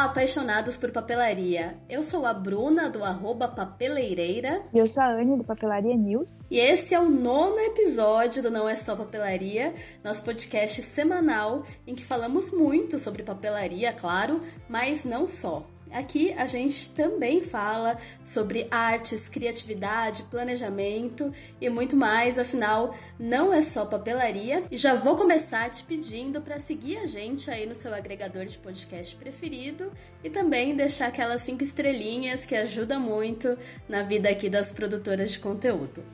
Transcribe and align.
Olá, 0.00 0.08
apaixonados 0.08 0.78
por 0.78 0.90
papelaria. 0.90 1.76
Eu 1.86 2.02
sou 2.02 2.24
a 2.24 2.32
Bruna, 2.32 2.88
do 2.88 3.04
arroba 3.04 3.46
Papeleireira. 3.46 4.62
E 4.72 4.78
eu 4.78 4.86
sou 4.86 5.02
a 5.02 5.08
Anne, 5.12 5.36
do 5.36 5.44
Papelaria 5.44 5.94
News. 5.94 6.42
E 6.50 6.58
esse 6.58 6.94
é 6.94 6.98
o 6.98 7.10
nono 7.10 7.58
episódio 7.58 8.42
do 8.42 8.50
Não 8.50 8.66
É 8.66 8.74
Só 8.76 8.96
Papelaria, 8.96 9.74
nosso 10.02 10.24
podcast 10.24 10.80
semanal 10.80 11.64
em 11.86 11.94
que 11.94 12.02
falamos 12.02 12.50
muito 12.50 12.98
sobre 12.98 13.22
papelaria, 13.22 13.92
claro, 13.92 14.40
mas 14.70 15.04
não 15.04 15.28
só. 15.28 15.66
Aqui 15.92 16.32
a 16.34 16.46
gente 16.46 16.92
também 16.92 17.42
fala 17.42 17.98
sobre 18.24 18.66
artes, 18.70 19.28
criatividade, 19.28 20.22
planejamento 20.24 21.32
e 21.60 21.68
muito 21.68 21.96
mais, 21.96 22.38
afinal, 22.38 22.94
não 23.18 23.52
é 23.52 23.60
só 23.60 23.84
papelaria. 23.84 24.62
E 24.70 24.76
já 24.76 24.94
vou 24.94 25.16
começar 25.16 25.68
te 25.68 25.82
pedindo 25.84 26.40
para 26.40 26.60
seguir 26.60 26.98
a 26.98 27.06
gente 27.06 27.50
aí 27.50 27.66
no 27.66 27.74
seu 27.74 27.92
agregador 27.92 28.44
de 28.44 28.56
podcast 28.58 29.16
preferido 29.16 29.92
e 30.22 30.30
também 30.30 30.76
deixar 30.76 31.08
aquelas 31.08 31.42
cinco 31.42 31.64
estrelinhas 31.64 32.46
que 32.46 32.54
ajuda 32.54 32.98
muito 32.98 33.58
na 33.88 34.02
vida 34.02 34.28
aqui 34.28 34.48
das 34.48 34.70
produtoras 34.70 35.32
de 35.32 35.40
conteúdo. 35.40 36.04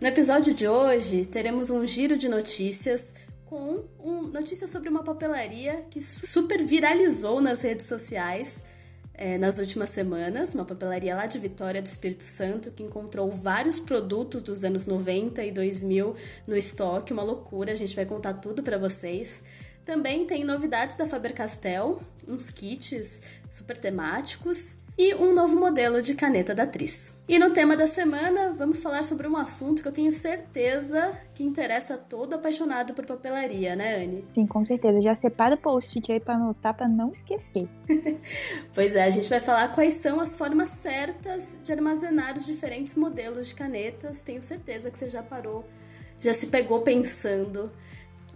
No 0.00 0.06
episódio 0.06 0.54
de 0.54 0.68
hoje, 0.68 1.26
teremos 1.26 1.70
um 1.70 1.84
giro 1.84 2.16
de 2.16 2.28
notícias 2.28 3.14
com 3.46 3.84
um, 3.98 4.22
notícia 4.24 4.68
sobre 4.68 4.88
uma 4.88 5.02
papelaria 5.02 5.86
que 5.90 6.00
super 6.00 6.62
viralizou 6.62 7.40
nas 7.40 7.62
redes 7.62 7.86
sociais 7.86 8.64
é, 9.18 9.36
nas 9.36 9.58
últimas 9.58 9.90
semanas, 9.90 10.54
uma 10.54 10.64
papelaria 10.64 11.14
lá 11.14 11.26
de 11.26 11.40
Vitória 11.40 11.82
do 11.82 11.86
Espírito 11.86 12.22
Santo, 12.22 12.70
que 12.70 12.84
encontrou 12.84 13.28
vários 13.28 13.80
produtos 13.80 14.42
dos 14.42 14.64
anos 14.64 14.86
90 14.86 15.44
e 15.44 15.50
2000 15.50 16.14
no 16.46 16.56
estoque, 16.56 17.12
uma 17.12 17.24
loucura, 17.24 17.72
a 17.72 17.76
gente 17.76 17.96
vai 17.96 18.06
contar 18.06 18.34
tudo 18.34 18.62
para 18.62 18.78
vocês. 18.78 19.42
Também 19.84 20.24
tem 20.24 20.44
novidades 20.44 20.96
da 20.96 21.06
Faber-Castell, 21.06 22.00
uns 22.28 22.50
kits 22.52 23.24
super 23.50 23.76
temáticos 23.76 24.78
e 24.98 25.14
um 25.14 25.32
novo 25.32 25.54
modelo 25.54 26.02
de 26.02 26.14
caneta 26.14 26.52
da 26.52 26.64
atriz. 26.64 27.22
E 27.28 27.38
no 27.38 27.50
tema 27.50 27.76
da 27.76 27.86
semana, 27.86 28.52
vamos 28.58 28.82
falar 28.82 29.04
sobre 29.04 29.28
um 29.28 29.36
assunto 29.36 29.80
que 29.80 29.86
eu 29.86 29.92
tenho 29.92 30.12
certeza 30.12 31.12
que 31.32 31.44
interessa 31.44 31.94
a 31.94 31.98
todo 31.98 32.34
apaixonado 32.34 32.92
por 32.94 33.06
papelaria, 33.06 33.76
né, 33.76 34.02
Anne? 34.02 34.26
Sim, 34.32 34.44
com 34.44 34.64
certeza. 34.64 35.00
Já 35.00 35.14
separa 35.14 35.54
o 35.54 35.58
post-it 35.58 36.10
aí 36.10 36.18
para 36.18 36.34
anotar 36.34 36.74
para 36.74 36.88
não 36.88 37.12
esquecer. 37.12 37.68
pois 38.74 38.96
é, 38.96 39.04
a 39.04 39.10
gente 39.10 39.30
vai 39.30 39.38
falar 39.38 39.68
quais 39.68 39.94
são 39.94 40.18
as 40.18 40.34
formas 40.34 40.70
certas 40.70 41.60
de 41.62 41.72
armazenar 41.72 42.36
os 42.36 42.44
diferentes 42.44 42.96
modelos 42.96 43.46
de 43.46 43.54
canetas. 43.54 44.22
Tenho 44.22 44.42
certeza 44.42 44.90
que 44.90 44.98
você 44.98 45.08
já 45.08 45.22
parou, 45.22 45.64
já 46.20 46.34
se 46.34 46.48
pegou 46.48 46.80
pensando 46.80 47.70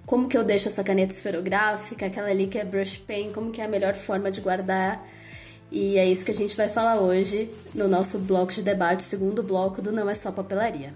como 0.07 0.29
que 0.29 0.39
eu 0.39 0.45
deixo 0.45 0.69
essa 0.69 0.85
caneta 0.85 1.13
esferográfica, 1.13 2.07
aquela 2.07 2.29
ali 2.29 2.47
que 2.47 2.59
é 2.59 2.65
brush 2.65 2.99
pen, 2.99 3.33
como 3.33 3.51
que 3.51 3.61
é 3.61 3.65
a 3.65 3.69
melhor 3.69 3.97
forma 3.97 4.31
de 4.31 4.41
guardar 4.41 5.05
e 5.73 5.97
é 5.97 6.07
isso 6.07 6.25
que 6.25 6.31
a 6.31 6.35
gente 6.35 6.55
vai 6.55 6.69
falar 6.69 7.01
hoje 7.01 7.51
no 7.75 7.89
nosso 7.89 8.19
bloco 8.19 8.53
de 8.53 8.63
debate, 8.63 9.03
segundo 9.03 9.43
bloco 9.43 9.81
do 9.81 9.91
Não 9.91 10.09
é 10.09 10.15
Só 10.15 10.31
Papelaria. 10.31 10.93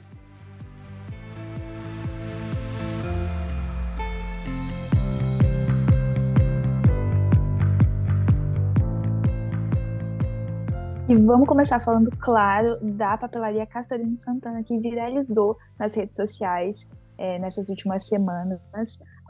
E 11.09 11.15
vamos 11.15 11.47
começar 11.47 11.81
falando, 11.81 12.11
claro, 12.19 12.69
da 12.83 13.17
papelaria 13.17 13.65
Castorino 13.65 14.17
Santana, 14.17 14.63
que 14.63 14.77
viralizou 14.83 15.57
nas 15.79 15.95
redes 15.95 16.17
sociais 16.17 16.87
é, 17.17 17.39
nessas 17.39 17.69
últimas 17.71 18.07
semanas 18.07 18.61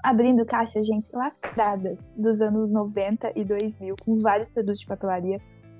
abrindo 0.07 0.47
caixas, 0.47 0.87
gente, 0.87 1.11
lacradas 1.13 2.15
dos 2.17 2.41
anos 2.41 2.71
90 2.71 3.33
e 3.35 3.45
2000, 3.45 3.97
com 4.01 4.17
vários 4.21 4.55
produtos 4.55 4.79
de 4.79 4.87
papelaria 4.87 5.37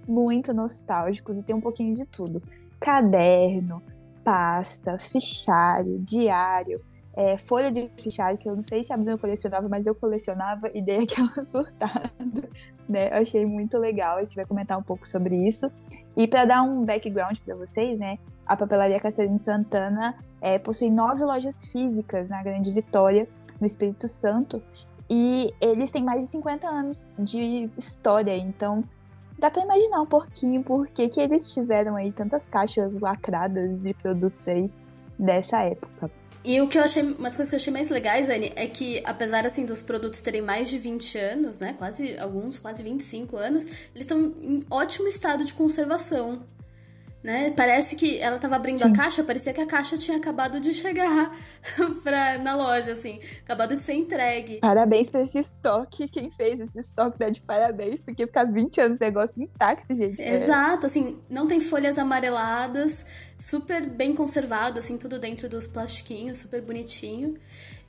muito 0.07 0.53
nostálgicos 0.53 1.39
e 1.39 1.45
tem 1.45 1.55
um 1.55 1.61
pouquinho 1.61 1.95
de 1.95 2.05
tudo. 2.05 2.43
Caderno, 2.81 3.81
pasta, 4.25 4.99
fichário, 4.99 6.01
diário, 6.01 6.77
é, 7.15 7.39
folha 7.39 7.71
de 7.71 7.89
fichário, 7.97 8.37
que 8.37 8.49
eu 8.49 8.57
não 8.57 8.65
sei 8.65 8.83
se 8.83 8.93
a 8.93 8.97
Bruna 8.97 9.17
colecionava, 9.17 9.69
mas 9.69 9.87
eu 9.87 9.95
colecionava 9.95 10.73
e 10.75 10.83
dei 10.83 11.05
aquela 11.07 11.45
surtada, 11.45 12.11
né? 12.89 13.09
Eu 13.13 13.23
achei 13.23 13.47
muito 13.47 13.79
legal, 13.79 14.17
a 14.17 14.25
gente 14.25 14.35
vai 14.35 14.45
comentar 14.45 14.77
um 14.77 14.83
pouco 14.83 15.07
sobre 15.07 15.37
isso. 15.47 15.71
E 16.17 16.27
para 16.27 16.45
dar 16.45 16.63
um 16.63 16.85
background 16.85 17.39
para 17.45 17.55
vocês, 17.55 17.97
né? 17.97 18.19
A 18.45 18.57
Papelaria 18.57 18.99
Castelino 18.99 19.39
Santana 19.39 20.17
é, 20.41 20.59
possui 20.59 20.91
nove 20.91 21.25
lojas 21.25 21.65
físicas 21.67 22.29
na 22.29 22.43
Grande 22.43 22.73
Vitória, 22.73 23.25
no 23.61 23.67
Espírito 23.67 24.09
Santo. 24.09 24.63
E 25.09 25.55
eles 25.61 25.93
têm 25.93 26.03
mais 26.03 26.25
de 26.25 26.31
50 26.31 26.69
anos 26.69 27.15
de 27.19 27.71
história, 27.79 28.37
então 28.37 28.83
dá 29.39 29.51
para 29.51 29.63
imaginar 29.63 30.01
um 30.01 30.07
pouquinho 30.07 30.63
por 30.63 30.87
que, 30.89 31.09
que 31.09 31.21
eles 31.21 31.53
tiveram 31.53 31.95
aí 31.95 32.11
tantas 32.11 32.49
caixas 32.49 32.99
lacradas 32.99 33.81
de 33.81 33.95
produtos 33.95 34.49
aí 34.49 34.67
dessa 35.19 35.63
época. 35.63 36.11
E 36.45 36.61
o 36.61 36.69
que 36.69 36.79
eu 36.79 36.83
achei, 36.83 37.03
uma 37.03 37.29
das 37.29 37.37
coisas 37.37 37.51
que 37.51 37.57
eu 37.57 37.61
achei 37.61 37.73
mais 37.73 37.91
legais, 37.91 38.29
Anne, 38.29 38.53
é 38.55 38.69
que 38.69 39.03
apesar 39.05 39.45
assim 39.45 39.67
dos 39.67 39.83
produtos 39.83 40.23
terem 40.23 40.41
mais 40.41 40.69
de 40.69 40.79
20 40.79 41.19
anos, 41.19 41.59
né, 41.59 41.75
quase 41.77 42.17
alguns, 42.19 42.59
quase 42.61 42.85
25 42.85 43.37
anos, 43.37 43.67
eles 43.67 44.07
estão 44.07 44.33
em 44.41 44.65
ótimo 44.71 45.09
estado 45.09 45.45
de 45.45 45.53
conservação 45.53 46.45
né? 47.27 47.53
Parece 47.57 47.97
que 47.97 48.21
ela 48.21 48.39
tava 48.39 48.55
abrindo 48.55 48.79
Sim. 48.79 48.85
a 48.85 48.93
caixa, 48.93 49.25
parecia 49.25 49.53
que 49.53 49.61
a 49.61 49.67
caixa 49.67 49.99
tinha 49.99 50.17
acabado 50.17 50.61
de 50.61 50.73
chegar 50.73 51.37
pra, 52.05 52.39
na 52.39 52.55
loja, 52.55 52.93
assim, 52.93 53.19
acabado 53.41 53.71
de 53.71 53.81
ser 53.81 53.95
entregue. 53.95 54.61
Parabéns 54.61 55.11
pra 55.11 55.23
esse 55.23 55.37
estoque, 55.37 56.07
quem 56.07 56.31
fez 56.31 56.61
esse 56.61 56.79
estoque 56.79 57.19
dá 57.19 57.29
de 57.29 57.41
parabéns, 57.41 58.01
porque 58.01 58.29
ficar 58.29 58.45
20 58.45 58.81
anos 58.81 58.99
o 58.99 59.01
negócio 59.01 59.43
intacto, 59.43 59.93
gente. 59.93 60.23
É 60.23 60.35
Exato, 60.35 60.85
é... 60.85 60.87
assim, 60.87 61.19
não 61.29 61.49
tem 61.49 61.61
folhas 61.61 61.99
amareladas, 61.99 63.05
super 63.37 63.85
bem 63.85 64.15
conservado, 64.15 64.79
assim, 64.79 64.97
tudo 64.97 65.19
dentro 65.19 65.49
dos 65.49 65.67
plastiquinhos, 65.67 66.39
super 66.39 66.63
bonitinho. 66.63 67.35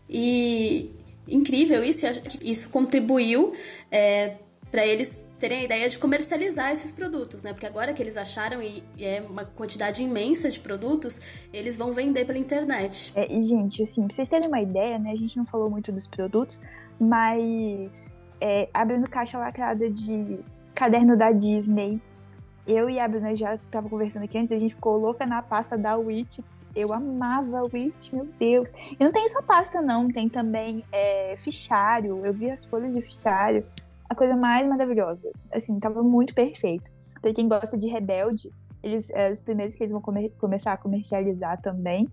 E 0.09 0.95
incrível 1.27 1.83
isso, 1.83 2.07
isso 2.43 2.71
contribuiu 2.71 3.53
é, 3.91 4.37
para 4.77 4.85
eles 4.85 5.27
terem 5.39 5.61
a 5.61 5.63
ideia 5.63 5.89
de 5.89 5.97
comercializar 5.97 6.71
esses 6.71 6.91
produtos, 6.91 7.41
né? 7.41 7.51
Porque 7.51 7.65
agora 7.65 7.95
que 7.95 8.03
eles 8.03 8.15
acharam 8.15 8.61
e, 8.61 8.83
é 8.99 9.23
uma 9.27 9.43
quantidade 9.43 10.03
imensa 10.03 10.51
de 10.51 10.59
produtos, 10.59 11.47
eles 11.51 11.75
vão 11.75 11.93
vender 11.93 12.25
pela 12.25 12.37
internet. 12.37 13.11
É, 13.15 13.25
e 13.33 13.41
gente, 13.41 13.81
assim, 13.81 14.05
pra 14.05 14.15
vocês 14.15 14.29
terem 14.29 14.47
uma 14.47 14.61
ideia, 14.61 14.99
né? 14.99 15.13
A 15.13 15.15
gente 15.15 15.35
não 15.35 15.47
falou 15.47 15.67
muito 15.67 15.91
dos 15.91 16.05
produtos, 16.05 16.61
mas 16.99 18.15
é, 18.39 18.69
abrindo 18.71 19.09
caixa 19.09 19.39
lacrada 19.39 19.89
de 19.89 20.37
caderno 20.75 21.17
da 21.17 21.31
Disney, 21.31 21.99
eu 22.67 22.87
e 22.87 22.99
a 22.99 23.07
Bruna 23.07 23.35
já 23.35 23.57
tava 23.71 23.89
conversando 23.89 24.25
aqui 24.25 24.37
antes, 24.37 24.51
a 24.51 24.59
gente 24.59 24.75
ficou 24.75 24.95
louca 24.95 25.25
na 25.25 25.41
pasta 25.41 25.75
da 25.75 25.97
Witch. 25.97 26.37
Eu 26.75 26.93
amava 26.93 27.57
a 27.57 27.63
Witch, 27.63 28.13
meu 28.13 28.27
Deus. 28.39 28.71
E 28.91 29.03
não 29.03 29.11
tem 29.11 29.27
só 29.27 29.41
pasta, 29.41 29.81
não, 29.81 30.07
tem 30.07 30.29
também 30.29 30.83
é, 30.91 31.35
fichário. 31.35 32.23
Eu 32.23 32.31
vi 32.31 32.51
as 32.51 32.63
folhas 32.63 32.93
de 32.93 33.01
fichários 33.01 33.71
a 34.09 34.15
coisa 34.15 34.35
mais 34.35 34.67
maravilhosa. 34.67 35.31
Assim, 35.51 35.79
tava 35.79 36.03
muito 36.03 36.33
perfeito. 36.33 36.89
Pra 37.21 37.33
quem 37.33 37.47
gosta 37.47 37.77
de 37.77 37.87
Rebelde, 37.87 38.51
eles 38.83 39.09
é 39.11 39.31
os 39.31 39.41
primeiros 39.41 39.75
que 39.75 39.83
eles 39.83 39.91
vão 39.91 40.01
comer, 40.01 40.29
começar 40.37 40.73
a 40.73 40.77
comercializar 40.77 41.61
também. 41.61 42.07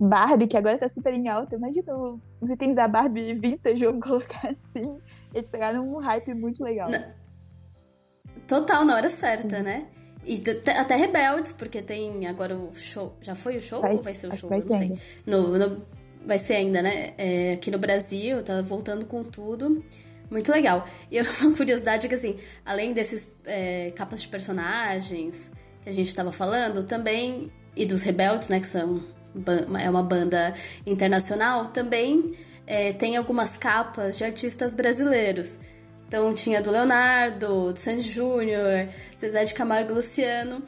Barbie, 0.00 0.46
que 0.46 0.56
agora 0.56 0.78
tá 0.78 0.88
super 0.88 1.12
em 1.12 1.28
alta. 1.28 1.56
Imagina 1.56 1.92
os 2.40 2.50
itens 2.50 2.76
da 2.76 2.86
Barbie 2.86 3.34
vintage, 3.34 3.84
vamos 3.84 4.06
colocar 4.06 4.48
assim. 4.48 4.98
Eles 5.34 5.50
pegaram 5.50 5.84
um 5.84 5.98
hype 5.98 6.34
muito 6.34 6.62
legal. 6.62 6.88
Total, 8.46 8.84
na 8.84 8.94
hora 8.94 9.10
certa, 9.10 9.60
né? 9.60 9.88
E 10.24 10.42
até 10.78 10.94
Rebeldes, 10.94 11.52
porque 11.52 11.80
tem 11.80 12.26
agora 12.26 12.56
o 12.56 12.72
show. 12.74 13.16
Já 13.20 13.34
foi 13.34 13.56
o 13.56 13.62
show 13.62 13.80
vai, 13.80 13.96
ou 13.96 14.02
vai 14.02 14.14
ser 14.14 14.28
o 14.28 14.36
show? 14.36 14.48
Vai 14.48 14.60
ser 14.60 14.70
não 14.70 14.78
sei. 14.78 14.98
No, 15.26 15.58
no, 15.58 15.82
vai 16.24 16.38
ser 16.38 16.54
ainda, 16.54 16.82
né? 16.82 17.14
É, 17.16 17.52
aqui 17.52 17.70
no 17.70 17.78
Brasil, 17.78 18.42
tá 18.42 18.60
voltando 18.60 19.06
com 19.06 19.24
tudo. 19.24 19.82
Muito 20.30 20.50
legal. 20.52 20.86
E 21.10 21.20
uma 21.42 21.56
curiosidade 21.56 22.06
é 22.06 22.08
que, 22.08 22.14
assim, 22.14 22.38
além 22.64 22.92
desses 22.92 23.36
é, 23.44 23.92
capas 23.94 24.22
de 24.22 24.28
personagens 24.28 25.50
que 25.82 25.88
a 25.88 25.92
gente 25.92 26.08
estava 26.08 26.32
falando, 26.32 26.84
também, 26.84 27.50
e 27.76 27.86
dos 27.86 28.02
Rebeldes, 28.02 28.48
né, 28.48 28.60
que 28.60 28.66
são 28.66 29.02
é 29.80 29.88
uma 29.88 30.02
banda 30.02 30.54
internacional, 30.86 31.66
também 31.66 32.34
é, 32.66 32.92
tem 32.92 33.16
algumas 33.16 33.56
capas 33.56 34.18
de 34.18 34.24
artistas 34.24 34.74
brasileiros. 34.74 35.60
Então 36.06 36.32
tinha 36.34 36.62
do 36.62 36.70
Leonardo, 36.70 37.72
do 37.72 37.78
Sandy 37.78 38.00
Júnior, 38.00 38.88
Zezé 39.20 39.44
de 39.44 39.54
Camargo 39.54 39.94
Luciano. 39.94 40.62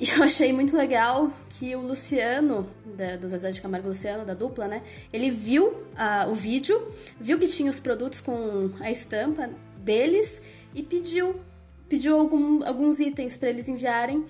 E 0.00 0.10
eu 0.10 0.22
achei 0.22 0.52
muito 0.52 0.76
legal 0.76 1.28
que 1.50 1.74
o 1.74 1.80
Luciano, 1.80 2.68
da, 2.96 3.16
do 3.16 3.28
Zezé 3.28 3.50
de 3.50 3.60
Camargo 3.60 3.88
Luciano, 3.88 4.24
da 4.24 4.32
dupla, 4.32 4.68
né? 4.68 4.82
Ele 5.12 5.28
viu 5.28 5.66
uh, 5.66 6.30
o 6.30 6.34
vídeo, 6.34 6.80
viu 7.20 7.36
que 7.36 7.48
tinha 7.48 7.68
os 7.68 7.80
produtos 7.80 8.20
com 8.20 8.70
a 8.78 8.92
estampa 8.92 9.50
deles 9.78 10.42
e 10.72 10.84
pediu, 10.84 11.40
pediu 11.88 12.16
algum, 12.16 12.64
alguns 12.64 13.00
itens 13.00 13.36
para 13.36 13.48
eles 13.48 13.68
enviarem, 13.68 14.24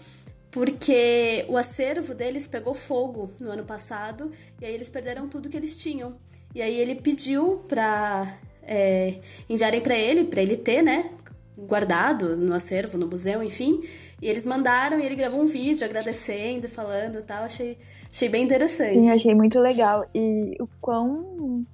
porque 0.50 1.44
o 1.49 1.56
acervo 1.59 2.14
deles 2.14 2.49
pegou 2.49 2.73
fogo 2.73 3.31
no 3.38 3.50
ano 3.50 3.64
passado 3.64 4.32
e 4.62 4.64
aí 4.64 4.73
eles 4.73 4.88
perderam 4.88 5.29
tudo 5.29 5.50
que 5.50 5.56
eles 5.56 5.76
tinham. 5.76 6.17
E 6.55 6.62
aí 6.62 6.81
ele 6.81 6.94
pediu 6.94 7.62
para 7.69 8.38
é, 8.62 9.17
enviarem 9.50 9.82
para 9.82 9.94
ele, 9.94 10.25
para 10.25 10.41
ele 10.41 10.56
ter, 10.56 10.81
né? 10.81 11.11
guardado 11.67 12.37
no 12.37 12.55
acervo, 12.55 12.97
no 12.97 13.06
museu, 13.06 13.43
enfim. 13.43 13.82
E 14.20 14.29
eles 14.29 14.44
mandaram 14.44 14.99
e 14.99 15.06
ele 15.06 15.15
gravou 15.15 15.41
um 15.41 15.47
vídeo 15.47 15.85
agradecendo, 15.85 16.69
falando 16.69 17.23
tal. 17.23 17.44
Achei, 17.44 17.79
achei 18.11 18.29
bem 18.29 18.44
interessante. 18.44 18.94
Sim, 18.94 19.11
achei 19.11 19.35
muito 19.35 19.61
legal. 19.61 20.05
E 20.15 20.56
o 20.61 20.69
quão 20.81 21.65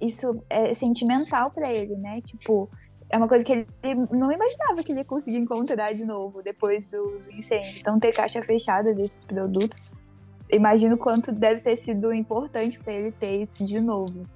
isso 0.00 0.42
é 0.48 0.72
sentimental 0.74 1.50
para 1.50 1.72
ele, 1.72 1.94
né? 1.96 2.20
Tipo, 2.22 2.70
é 3.10 3.16
uma 3.16 3.28
coisa 3.28 3.44
que 3.44 3.52
ele 3.52 3.66
não 4.10 4.32
imaginava 4.32 4.82
que 4.82 4.92
ele 4.92 5.00
ia 5.00 5.04
conseguir 5.04 5.38
encontrar 5.38 5.92
de 5.92 6.04
novo 6.04 6.42
depois 6.42 6.88
do 6.88 7.14
incêndio. 7.32 7.80
Então, 7.80 7.98
ter 7.98 8.12
caixa 8.12 8.42
fechada 8.42 8.94
desses 8.94 9.24
produtos, 9.24 9.90
imagino 10.50 10.96
quanto 10.96 11.32
deve 11.32 11.60
ter 11.60 11.76
sido 11.76 12.12
importante 12.12 12.78
para 12.78 12.92
ele 12.92 13.12
ter 13.12 13.42
isso 13.42 13.66
de 13.66 13.80
novo. 13.80 14.26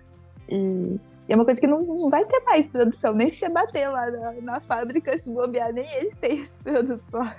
E 0.48 0.98
é 1.32 1.36
uma 1.36 1.46
coisa 1.46 1.58
que 1.58 1.66
não, 1.66 1.82
não, 1.82 2.10
vai 2.10 2.22
ter 2.26 2.40
mais 2.40 2.66
produção, 2.66 3.14
nem 3.14 3.30
se 3.30 3.38
você 3.38 3.48
bater 3.48 3.88
lá 3.88 4.10
na, 4.10 4.32
na 4.42 4.60
fábrica, 4.60 5.16
se 5.16 5.32
bobear, 5.32 5.72
nem 5.72 5.90
eles 5.96 6.14
têm 6.18 6.40
esses 6.40 6.58
produtos 6.58 7.08
lá. 7.10 7.34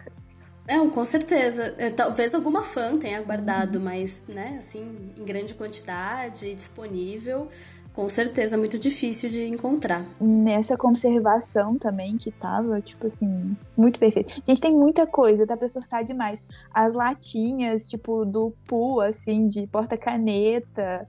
Não, 0.68 0.90
com 0.90 1.06
certeza. 1.06 1.76
É, 1.78 1.92
talvez 1.92 2.34
alguma 2.34 2.64
fã 2.64 2.98
tenha 2.98 3.22
guardado, 3.22 3.80
mas, 3.80 4.28
né, 4.34 4.58
assim, 4.60 5.14
em 5.16 5.24
grande 5.24 5.54
quantidade, 5.54 6.56
disponível, 6.56 7.50
com 7.94 8.10
certeza 8.10 8.58
muito 8.58 8.80
difícil 8.80 9.30
de 9.30 9.46
encontrar. 9.46 10.04
Nessa 10.20 10.76
conservação 10.76 11.78
também 11.78 12.18
que 12.18 12.32
tava, 12.32 12.82
tipo 12.82 13.06
assim, 13.06 13.56
muito 13.78 14.00
perfeito. 14.00 14.34
Gente, 14.44 14.60
tem 14.60 14.72
muita 14.72 15.06
coisa, 15.06 15.46
dá 15.46 15.56
pra 15.56 15.68
sortar 15.68 16.04
demais. 16.04 16.44
As 16.74 16.96
latinhas, 16.96 17.88
tipo, 17.88 18.26
do 18.26 18.52
Poo, 18.68 19.02
assim, 19.02 19.48
de 19.48 19.68
porta-caneta, 19.68 21.08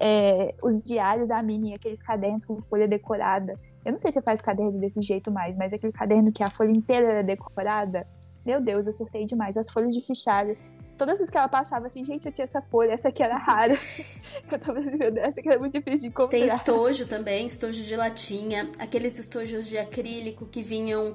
é, 0.00 0.54
os 0.62 0.82
diários 0.82 1.28
da 1.28 1.42
Minnie, 1.42 1.74
aqueles 1.74 2.02
cadernos 2.02 2.44
com 2.44 2.60
folha 2.60 2.88
decorada. 2.88 3.58
Eu 3.84 3.92
não 3.92 3.98
sei 3.98 4.12
se 4.12 4.20
faz 4.22 4.40
caderno 4.40 4.78
desse 4.78 5.00
jeito 5.02 5.30
mais, 5.30 5.56
mas 5.56 5.72
aquele 5.72 5.92
caderno 5.92 6.32
que 6.32 6.42
a 6.42 6.50
folha 6.50 6.70
inteira 6.70 7.08
era 7.12 7.22
decorada. 7.22 8.06
Meu 8.44 8.60
Deus, 8.60 8.86
eu 8.86 8.92
surtei 8.92 9.24
demais. 9.24 9.56
As 9.56 9.70
folhas 9.70 9.94
de 9.94 10.02
fichário 10.02 10.56
todas 10.96 11.20
as 11.20 11.30
que 11.30 11.36
ela 11.36 11.48
passava 11.48 11.86
assim, 11.86 12.04
gente, 12.04 12.26
eu 12.26 12.32
tinha 12.32 12.44
essa 12.44 12.62
folha, 12.62 12.92
essa 12.92 13.08
aqui 13.08 13.22
era 13.22 13.36
rara. 13.36 13.74
eu 14.50 14.58
tava 14.58 14.80
meu 14.80 15.12
essa 15.18 15.40
aqui 15.40 15.48
era 15.48 15.58
muito 15.58 15.72
difícil 15.72 16.02
de 16.02 16.06
encontrar. 16.08 16.38
Tem 16.38 16.46
estojo 16.46 17.06
também, 17.06 17.46
estojo 17.46 17.82
de 17.82 17.96
latinha, 17.96 18.70
aqueles 18.78 19.18
estojos 19.18 19.68
de 19.68 19.78
acrílico 19.78 20.46
que 20.46 20.62
vinham 20.62 21.14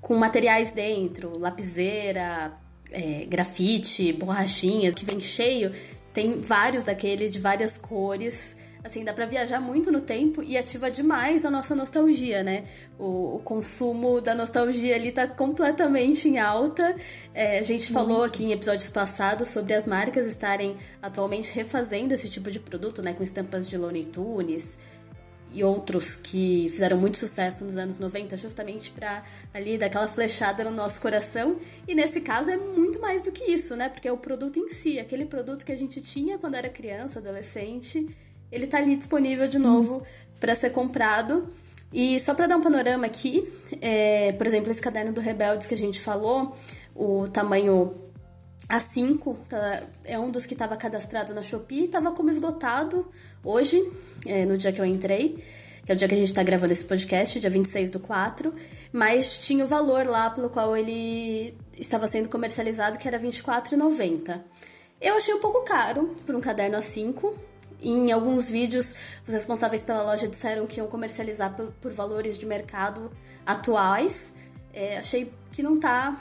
com 0.00 0.16
materiais 0.16 0.72
dentro, 0.72 1.32
lapiseira, 1.38 2.56
é, 2.92 3.24
grafite, 3.24 4.12
borrachinhas, 4.12 4.94
que 4.94 5.04
vem 5.04 5.20
cheio. 5.20 5.72
Tem 6.16 6.40
vários 6.40 6.86
daquele 6.86 7.28
de 7.28 7.38
várias 7.38 7.76
cores. 7.76 8.56
Assim, 8.82 9.04
dá 9.04 9.12
para 9.12 9.26
viajar 9.26 9.60
muito 9.60 9.92
no 9.92 10.00
tempo 10.00 10.42
e 10.42 10.56
ativa 10.56 10.90
demais 10.90 11.44
a 11.44 11.50
nossa 11.50 11.74
nostalgia, 11.74 12.42
né? 12.42 12.64
O, 12.98 13.36
o 13.36 13.40
consumo 13.44 14.18
da 14.22 14.34
nostalgia 14.34 14.94
ali 14.94 15.12
tá 15.12 15.26
completamente 15.26 16.26
em 16.26 16.38
alta. 16.38 16.96
É, 17.34 17.58
a 17.58 17.62
gente 17.62 17.92
falou 17.92 18.24
aqui 18.24 18.44
em 18.44 18.52
episódios 18.52 18.88
passados 18.88 19.48
sobre 19.50 19.74
as 19.74 19.86
marcas 19.86 20.26
estarem 20.26 20.74
atualmente 21.02 21.52
refazendo 21.52 22.14
esse 22.14 22.30
tipo 22.30 22.50
de 22.50 22.60
produto, 22.60 23.02
né? 23.02 23.12
Com 23.12 23.22
estampas 23.22 23.68
de 23.68 23.76
Looney 23.76 24.06
Tunes 24.06 24.78
e 25.52 25.64
outros 25.64 26.16
que 26.16 26.66
fizeram 26.68 26.98
muito 26.98 27.16
sucesso 27.16 27.64
nos 27.64 27.76
anos 27.76 27.98
90, 27.98 28.36
justamente 28.36 28.90
para 28.90 29.22
ali 29.54 29.78
dar 29.78 29.86
aquela 29.86 30.06
flechada 30.06 30.64
no 30.64 30.70
nosso 30.70 31.00
coração. 31.00 31.56
E 31.88 31.94
nesse 31.94 32.20
caso 32.20 32.50
é 32.50 32.56
muito 32.56 33.00
mais 33.00 33.22
do 33.22 33.32
que 33.32 33.44
isso, 33.44 33.74
né? 33.76 33.88
Porque 33.88 34.06
é 34.06 34.12
o 34.12 34.18
produto 34.18 34.58
em 34.58 34.68
si, 34.68 34.98
aquele 34.98 35.24
produto 35.24 35.64
que 35.64 35.72
a 35.72 35.76
gente 35.76 36.00
tinha 36.00 36.38
quando 36.38 36.54
era 36.56 36.68
criança, 36.68 37.18
adolescente 37.18 38.14
ele 38.50 38.66
tá 38.66 38.78
ali 38.78 38.96
disponível 38.96 39.48
de 39.48 39.58
novo 39.58 40.02
para 40.40 40.54
ser 40.54 40.70
comprado. 40.70 41.48
E 41.92 42.18
só 42.20 42.34
para 42.34 42.46
dar 42.46 42.56
um 42.56 42.62
panorama 42.62 43.06
aqui, 43.06 43.50
é, 43.80 44.32
por 44.32 44.46
exemplo, 44.46 44.70
esse 44.70 44.82
caderno 44.82 45.12
do 45.12 45.20
Rebeldes 45.20 45.66
que 45.66 45.74
a 45.74 45.76
gente 45.76 46.00
falou, 46.00 46.56
o 46.94 47.28
tamanho 47.28 47.94
A5 48.68 49.36
tá, 49.48 49.82
é 50.04 50.18
um 50.18 50.30
dos 50.30 50.46
que 50.46 50.54
estava 50.54 50.76
cadastrado 50.76 51.32
na 51.32 51.42
Shopee 51.42 51.82
e 51.82 51.84
estava 51.84 52.12
como 52.12 52.28
esgotado 52.28 53.08
hoje, 53.46 53.82
é, 54.26 54.44
no 54.44 54.58
dia 54.58 54.72
que 54.72 54.80
eu 54.80 54.84
entrei, 54.84 55.42
que 55.84 55.92
é 55.92 55.94
o 55.94 55.96
dia 55.96 56.08
que 56.08 56.14
a 56.14 56.18
gente 56.18 56.28
está 56.28 56.42
gravando 56.42 56.72
esse 56.72 56.84
podcast, 56.84 57.38
dia 57.38 57.48
26 57.48 57.92
do 57.92 58.00
4, 58.00 58.52
mas 58.92 59.46
tinha 59.46 59.64
o 59.64 59.68
valor 59.68 60.04
lá 60.04 60.28
pelo 60.28 60.50
qual 60.50 60.76
ele 60.76 61.54
estava 61.78 62.08
sendo 62.08 62.28
comercializado, 62.28 62.98
que 62.98 63.06
era 63.06 63.18
R$24,90. 63.18 64.40
Eu 65.00 65.16
achei 65.16 65.32
um 65.32 65.40
pouco 65.40 65.62
caro 65.62 66.16
por 66.26 66.34
um 66.34 66.40
caderno 66.40 66.76
A5, 66.76 67.32
em 67.80 68.10
alguns 68.10 68.48
vídeos, 68.48 68.94
os 69.26 69.32
responsáveis 69.32 69.84
pela 69.84 70.02
loja 70.02 70.26
disseram 70.26 70.66
que 70.66 70.78
iam 70.78 70.88
comercializar 70.88 71.54
por, 71.54 71.70
por 71.80 71.92
valores 71.92 72.38
de 72.38 72.46
mercado 72.46 73.12
atuais. 73.44 74.34
É, 74.72 74.98
achei 74.98 75.30
que 75.52 75.62
não 75.62 75.78
tá 75.78 76.18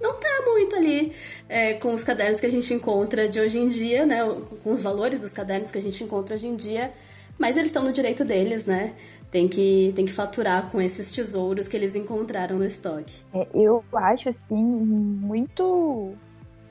não 0.00 0.16
tá 0.16 0.42
muito 0.46 0.76
ali 0.76 1.12
é, 1.48 1.74
com 1.74 1.92
os 1.92 2.02
cadernos 2.02 2.40
que 2.40 2.46
a 2.46 2.50
gente 2.50 2.72
encontra 2.72 3.28
de 3.28 3.38
hoje 3.38 3.58
em 3.58 3.68
dia, 3.68 4.06
né? 4.06 4.18
Com 4.62 4.72
os 4.72 4.82
valores 4.82 5.20
dos 5.20 5.32
cadernos 5.32 5.70
que 5.70 5.78
a 5.78 5.82
gente 5.82 6.02
encontra 6.02 6.34
hoje 6.34 6.46
em 6.46 6.56
dia. 6.56 6.92
Mas 7.38 7.56
eles 7.56 7.70
estão 7.70 7.84
no 7.84 7.92
direito 7.92 8.24
deles, 8.24 8.66
né? 8.66 8.94
Tem 9.30 9.46
que, 9.46 9.92
tem 9.94 10.04
que 10.04 10.12
faturar 10.12 10.70
com 10.70 10.80
esses 10.80 11.10
tesouros 11.10 11.68
que 11.68 11.76
eles 11.76 11.94
encontraram 11.94 12.58
no 12.58 12.64
estoque. 12.64 13.22
É, 13.32 13.46
eu 13.54 13.84
acho, 13.92 14.28
assim, 14.28 14.62
muito 14.62 16.14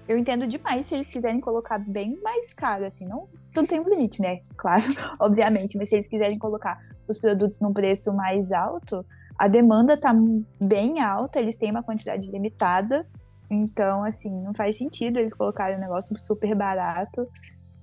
eu 0.08 0.18
entendo 0.18 0.48
demais 0.48 0.88
se 0.88 0.96
eles 0.96 1.08
quiserem 1.08 1.40
colocar 1.40 1.78
bem 1.78 2.20
mais 2.24 2.52
caro, 2.52 2.84
assim, 2.84 3.06
não 3.06 3.28
tudo 3.54 3.68
tem 3.68 3.80
um 3.80 3.88
limite, 3.88 4.22
né? 4.22 4.40
Claro, 4.58 4.84
obviamente, 5.20 5.78
mas 5.78 5.90
se 5.90 5.96
eles 5.96 6.08
quiserem 6.08 6.38
colocar 6.38 6.80
os 7.08 7.20
produtos 7.20 7.62
num 7.62 7.72
preço 7.72 8.14
mais 8.14 8.52
alto, 8.52 9.06
a 9.38 9.48
demanda 9.48 10.00
tá 10.00 10.14
bem 10.60 11.00
alta, 11.02 11.40
eles 11.40 11.58
têm 11.58 11.72
uma 11.72 11.84
quantidade 11.84 12.30
limitada, 12.30 13.08
então, 13.50 14.04
assim, 14.04 14.42
não 14.42 14.54
faz 14.54 14.78
sentido 14.78 15.20
eles 15.20 15.34
colocarem 15.34 15.78
um 15.78 15.82
negócio 15.82 16.18
super 16.20 16.56
barato, 16.56 17.28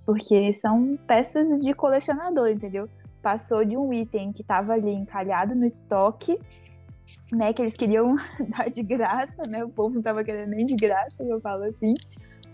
porque 0.04 0.52
são 0.52 0.96
peças 1.06 1.62
de 1.62 1.74
colecionador, 1.74 2.48
entendeu? 2.48 2.88
Passou 3.20 3.64
de 3.64 3.76
um 3.76 3.92
item 3.92 4.32
que 4.32 4.44
tava 4.44 4.74
ali 4.74 4.92
encalhado 4.92 5.54
no 5.54 5.64
estoque 5.64 6.38
né, 7.32 7.52
que 7.52 7.62
eles 7.62 7.76
queriam 7.76 8.14
dar 8.48 8.70
de 8.70 8.82
graça, 8.82 9.42
né? 9.48 9.64
O 9.64 9.68
povo 9.68 9.94
não 9.94 10.02
tava 10.02 10.22
querendo 10.24 10.50
nem 10.50 10.66
de 10.66 10.74
graça, 10.74 11.22
eu 11.22 11.40
falo 11.40 11.64
assim, 11.64 11.94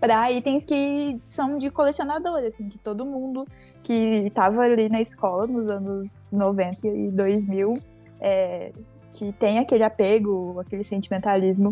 para 0.00 0.30
itens 0.32 0.64
que 0.64 1.20
são 1.26 1.58
de 1.58 1.70
colecionador, 1.70 2.38
assim, 2.38 2.68
que 2.68 2.78
todo 2.78 3.04
mundo 3.04 3.46
que 3.82 3.92
estava 4.26 4.62
ali 4.62 4.88
na 4.88 5.00
escola 5.00 5.46
nos 5.46 5.68
anos 5.68 6.30
90 6.32 6.88
e 6.88 7.10
2000, 7.10 7.74
é, 8.20 8.72
que 9.12 9.32
tem 9.32 9.58
aquele 9.58 9.84
apego, 9.84 10.58
aquele 10.60 10.84
sentimentalismo 10.84 11.70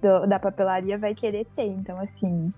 do, 0.00 0.26
da 0.26 0.38
papelaria 0.38 0.98
vai 0.98 1.14
querer 1.14 1.46
ter. 1.56 1.66
Então, 1.66 2.00
assim, 2.00 2.52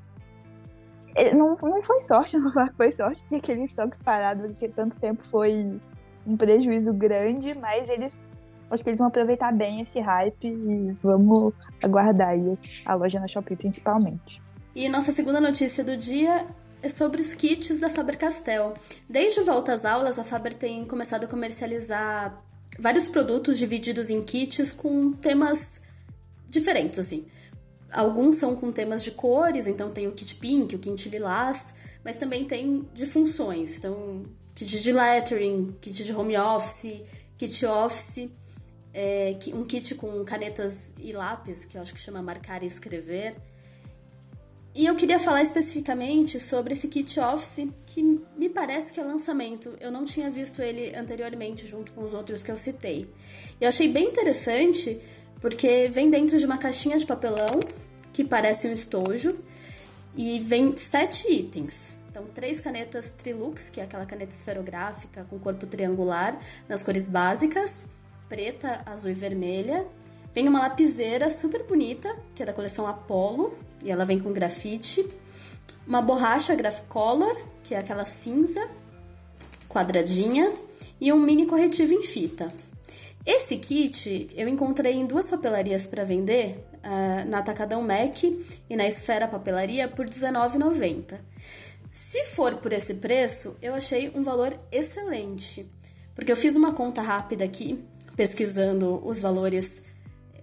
não, 1.34 1.56
não 1.62 1.82
foi 1.82 2.00
sorte, 2.00 2.36
não 2.38 2.52
foi 2.76 2.92
sorte, 2.92 3.22
porque 3.22 3.36
aquele 3.36 3.64
estoque 3.64 3.98
parado 4.02 4.46
porque 4.46 4.68
tanto 4.68 4.98
tempo 4.98 5.22
foi 5.24 5.80
um 6.26 6.36
prejuízo 6.36 6.92
grande, 6.92 7.56
mas 7.58 7.88
eles 7.88 8.34
Acho 8.70 8.84
que 8.84 8.90
eles 8.90 9.00
vão 9.00 9.08
aproveitar 9.08 9.52
bem 9.52 9.80
esse 9.80 9.98
hype 9.98 10.46
e 10.46 10.96
vamos 11.02 11.52
aguardar 11.82 12.28
aí 12.28 12.56
a 12.86 12.94
loja 12.94 13.18
na 13.18 13.26
Shopee 13.26 13.56
principalmente. 13.56 14.40
E 14.74 14.88
nossa 14.88 15.10
segunda 15.10 15.40
notícia 15.40 15.82
do 15.82 15.96
dia 15.96 16.46
é 16.80 16.88
sobre 16.88 17.20
os 17.20 17.34
kits 17.34 17.80
da 17.80 17.90
Faber-Castell. 17.90 18.74
Desde 19.08 19.42
volta 19.42 19.72
às 19.72 19.84
aulas, 19.84 20.20
a 20.20 20.24
Faber 20.24 20.54
tem 20.54 20.84
começado 20.86 21.24
a 21.24 21.26
comercializar 21.26 22.40
vários 22.78 23.08
produtos 23.08 23.58
divididos 23.58 24.08
em 24.08 24.22
kits 24.22 24.72
com 24.72 25.12
temas 25.12 25.82
diferentes, 26.50 26.98
assim. 26.98 27.26
Alguns 27.90 28.36
são 28.36 28.54
com 28.54 28.70
temas 28.70 29.02
de 29.02 29.12
cores, 29.12 29.66
então 29.66 29.90
tem 29.90 30.06
o 30.06 30.12
kit 30.12 30.34
pink, 30.36 30.76
o 30.76 30.78
kit 30.78 31.08
lilás, 31.08 31.74
mas 32.04 32.16
também 32.16 32.44
tem 32.44 32.84
de 32.92 33.06
funções. 33.06 33.78
Então, 33.78 34.26
kit 34.54 34.82
de 34.82 34.92
lettering, 34.92 35.74
kit 35.80 36.04
de 36.04 36.12
home 36.12 36.36
office, 36.36 37.02
kit 37.38 37.66
office 37.66 38.30
é, 38.92 39.36
um 39.54 39.64
kit 39.64 39.94
com 39.94 40.24
canetas 40.24 40.94
e 40.98 41.12
lápis, 41.12 41.64
que 41.64 41.76
eu 41.76 41.82
acho 41.82 41.94
que 41.94 42.00
chama 42.00 42.22
Marcar 42.22 42.62
e 42.62 42.66
Escrever. 42.66 43.36
E 44.72 44.86
eu 44.86 44.94
queria 44.94 45.18
falar 45.18 45.42
especificamente 45.42 46.38
sobre 46.38 46.74
esse 46.74 46.86
kit 46.86 47.18
Office, 47.18 47.68
que 47.86 48.02
me 48.36 48.48
parece 48.48 48.92
que 48.92 49.00
é 49.00 49.04
lançamento. 49.04 49.74
Eu 49.80 49.90
não 49.90 50.04
tinha 50.04 50.30
visto 50.30 50.62
ele 50.62 50.94
anteriormente 50.94 51.66
junto 51.66 51.90
com 51.92 52.04
os 52.04 52.12
outros 52.12 52.44
que 52.44 52.52
eu 52.52 52.56
citei. 52.56 53.08
Eu 53.60 53.68
achei 53.68 53.88
bem 53.88 54.06
interessante 54.06 55.00
porque 55.40 55.88
vem 55.92 56.10
dentro 56.10 56.38
de 56.38 56.44
uma 56.44 56.58
caixinha 56.58 56.98
de 56.98 57.06
papelão 57.06 57.60
que 58.12 58.24
parece 58.24 58.68
um 58.68 58.72
estojo 58.72 59.38
e 60.14 60.40
vem 60.40 60.76
sete 60.76 61.32
itens. 61.32 62.00
Então, 62.10 62.24
três 62.34 62.60
canetas 62.60 63.12
Trilux, 63.12 63.70
que 63.70 63.80
é 63.80 63.84
aquela 63.84 64.04
caneta 64.04 64.32
esferográfica 64.32 65.24
com 65.30 65.38
corpo 65.38 65.66
triangular, 65.66 66.38
nas 66.68 66.82
cores 66.82 67.08
básicas 67.08 67.90
preta, 68.30 68.80
azul 68.86 69.10
e 69.10 69.14
vermelha. 69.14 69.84
Vem 70.32 70.48
uma 70.48 70.60
lapiseira 70.60 71.28
super 71.28 71.64
bonita, 71.64 72.16
que 72.34 72.42
é 72.44 72.46
da 72.46 72.52
coleção 72.52 72.86
Apollo, 72.86 73.58
e 73.84 73.90
ela 73.90 74.06
vem 74.06 74.20
com 74.20 74.32
grafite. 74.32 75.04
Uma 75.86 76.00
borracha 76.00 76.54
Graphcolor, 76.54 77.36
que 77.64 77.74
é 77.74 77.78
aquela 77.78 78.04
cinza, 78.04 78.66
quadradinha. 79.68 80.50
E 81.00 81.12
um 81.12 81.18
mini 81.18 81.46
corretivo 81.46 81.94
em 81.94 82.02
fita. 82.02 82.52
Esse 83.24 83.58
kit 83.58 84.28
eu 84.34 84.48
encontrei 84.48 84.94
em 84.94 85.06
duas 85.06 85.28
papelarias 85.28 85.86
para 85.86 86.04
vender, 86.04 86.64
uh, 86.78 87.28
na 87.28 87.38
Atacadão 87.38 87.82
Mac 87.82 88.22
e 88.22 88.76
na 88.76 88.86
Esfera 88.88 89.28
Papelaria, 89.28 89.88
por 89.88 90.06
R$19,90. 90.06 91.18
Se 91.90 92.24
for 92.24 92.56
por 92.56 92.72
esse 92.72 92.94
preço, 92.94 93.56
eu 93.60 93.74
achei 93.74 94.10
um 94.14 94.22
valor 94.22 94.56
excelente, 94.70 95.70
porque 96.14 96.30
eu 96.32 96.36
fiz 96.36 96.56
uma 96.56 96.72
conta 96.72 97.02
rápida 97.02 97.44
aqui, 97.44 97.84
pesquisando 98.16 99.06
os 99.06 99.20
valores 99.20 99.86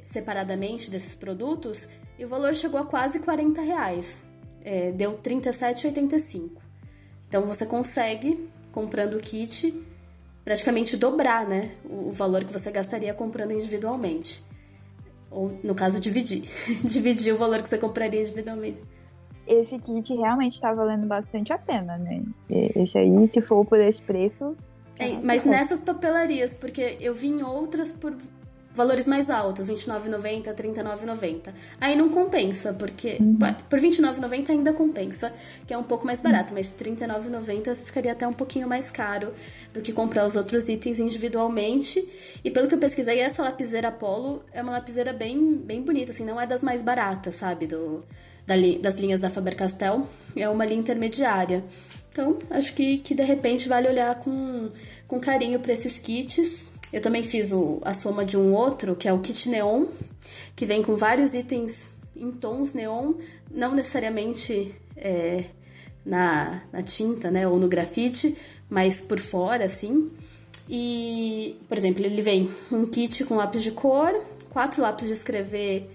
separadamente 0.03 0.91
desses 0.91 1.15
produtos, 1.15 1.89
e 2.19 2.25
o 2.25 2.27
valor 2.27 2.55
chegou 2.55 2.79
a 2.79 2.85
quase 2.85 3.19
40 3.19 3.61
reais. 3.61 4.23
É, 4.63 4.91
deu 4.91 5.11
R$ 5.11 5.17
37,85. 5.17 6.51
Então 7.27 7.45
você 7.45 7.65
consegue, 7.65 8.49
comprando 8.71 9.15
o 9.15 9.19
kit, 9.19 9.73
praticamente 10.47 10.95
dobrar 10.95 11.45
né, 11.45 11.71
o 11.83 12.09
valor 12.09 12.45
que 12.45 12.53
você 12.53 12.71
gastaria 12.71 13.13
comprando 13.13 13.51
individualmente. 13.51 14.45
Ou, 15.29 15.59
no 15.61 15.75
caso, 15.75 15.99
dividir. 15.99 16.41
dividir 16.87 17.33
o 17.33 17.37
valor 17.37 17.61
que 17.61 17.67
você 17.67 17.77
compraria 17.77 18.21
individualmente 18.21 18.81
esse 19.45 19.79
kit 19.79 20.13
realmente 20.13 20.55
está 20.55 20.73
valendo 20.73 21.07
bastante 21.07 21.53
a 21.53 21.57
pena, 21.57 21.97
né? 21.97 22.21
Esse 22.49 22.97
aí, 22.97 23.25
se 23.25 23.41
for 23.41 23.65
por 23.65 23.79
esse 23.79 24.01
preço. 24.01 24.57
É, 24.99 25.13
mas 25.23 25.45
nessas 25.45 25.81
papelarias, 25.81 26.53
porque 26.53 26.97
eu 26.99 27.13
vi 27.13 27.29
em 27.29 27.41
outras 27.43 27.93
por 27.93 28.13
valores 28.77 29.07
mais 29.07 29.29
altos, 29.29 29.67
R$29,90, 29.67 30.45
R$39,90. 30.45 31.51
Aí 31.81 31.95
não 31.95 32.09
compensa, 32.09 32.73
porque 32.73 33.17
uhum. 33.19 33.37
por 33.69 33.79
R$29,90 33.79 34.49
ainda 34.51 34.71
compensa, 34.71 35.33
que 35.65 35.73
é 35.73 35.77
um 35.77 35.83
pouco 35.83 36.05
mais 36.05 36.21
barato, 36.21 36.53
mas 36.53 36.73
R$39,90 36.79 37.75
ficaria 37.75 38.11
até 38.11 38.27
um 38.27 38.31
pouquinho 38.31 38.67
mais 38.67 38.91
caro 38.91 39.33
do 39.73 39.81
que 39.81 39.91
comprar 39.91 40.25
os 40.25 40.35
outros 40.35 40.69
itens 40.69 40.99
individualmente. 40.99 42.07
E 42.43 42.51
pelo 42.51 42.67
que 42.67 42.75
eu 42.75 42.79
pesquisei, 42.79 43.19
essa 43.19 43.41
lapiseira 43.41 43.87
Apollo 43.87 44.43
é 44.53 44.61
uma 44.61 44.73
lapiseira 44.73 45.11
bem, 45.11 45.55
bem 45.55 45.81
bonita, 45.81 46.11
assim, 46.11 46.23
não 46.23 46.39
é 46.39 46.45
das 46.45 46.61
mais 46.61 46.83
baratas, 46.83 47.35
sabe? 47.35 47.65
Do, 47.65 48.03
das 48.79 48.95
linhas 48.95 49.21
da 49.21 49.29
Faber-Castell, 49.29 50.07
é 50.35 50.47
uma 50.47 50.65
linha 50.65 50.79
intermediária. 50.79 51.63
Então, 52.17 52.35
acho 52.49 52.73
que, 52.73 52.97
que 52.97 53.13
de 53.13 53.21
repente 53.21 53.69
vale 53.69 53.87
olhar 53.87 54.15
com, 54.15 54.71
com 55.07 55.19
carinho 55.19 55.59
para 55.59 55.71
esses 55.71 55.99
kits. 55.99 56.69
Eu 56.91 56.99
também 56.99 57.23
fiz 57.23 57.51
o, 57.51 57.79
a 57.83 57.93
soma 57.93 58.25
de 58.25 58.35
um 58.35 58.55
outro, 58.55 58.95
que 58.95 59.07
é 59.07 59.13
o 59.13 59.19
kit 59.19 59.47
neon, 59.49 59.85
que 60.55 60.65
vem 60.65 60.81
com 60.81 60.95
vários 60.95 61.35
itens 61.35 61.91
em 62.15 62.31
tons 62.31 62.73
neon, 62.73 63.13
não 63.51 63.75
necessariamente 63.75 64.73
é, 64.95 65.43
na, 66.03 66.63
na 66.73 66.81
tinta, 66.81 67.29
né, 67.29 67.47
ou 67.47 67.59
no 67.59 67.67
grafite, 67.67 68.35
mas 68.67 68.99
por 68.99 69.19
fora, 69.19 69.65
assim. 69.65 70.09
E, 70.67 71.55
por 71.69 71.77
exemplo, 71.77 72.03
ele 72.03 72.19
vem 72.23 72.49
um 72.71 72.83
kit 72.87 73.25
com 73.25 73.35
lápis 73.35 73.61
de 73.61 73.69
cor, 73.69 74.11
quatro 74.49 74.81
lápis 74.81 75.05
de 75.05 75.13
escrever 75.13 75.87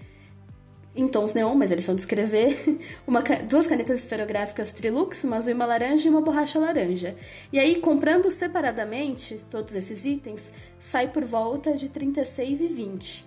em 0.95 1.07
tons 1.07 1.33
neon, 1.33 1.55
mas 1.55 1.71
eles 1.71 1.85
são 1.85 1.95
de 1.95 2.01
escrever, 2.01 2.79
uma, 3.07 3.21
duas 3.47 3.65
canetas 3.65 3.99
esferográficas 3.99 4.73
Trilux, 4.73 5.23
uma 5.23 5.37
azul 5.37 5.51
e 5.51 5.55
uma 5.55 5.65
laranja 5.65 6.07
e 6.07 6.11
uma 6.11 6.21
borracha 6.21 6.59
laranja. 6.59 7.15
E 7.51 7.59
aí, 7.59 7.77
comprando 7.77 8.29
separadamente 8.29 9.43
todos 9.49 9.73
esses 9.73 10.05
itens, 10.05 10.51
sai 10.79 11.07
por 11.07 11.23
volta 11.23 11.73
de 11.73 11.87
R$ 11.87 11.91
36,20. 11.93 13.25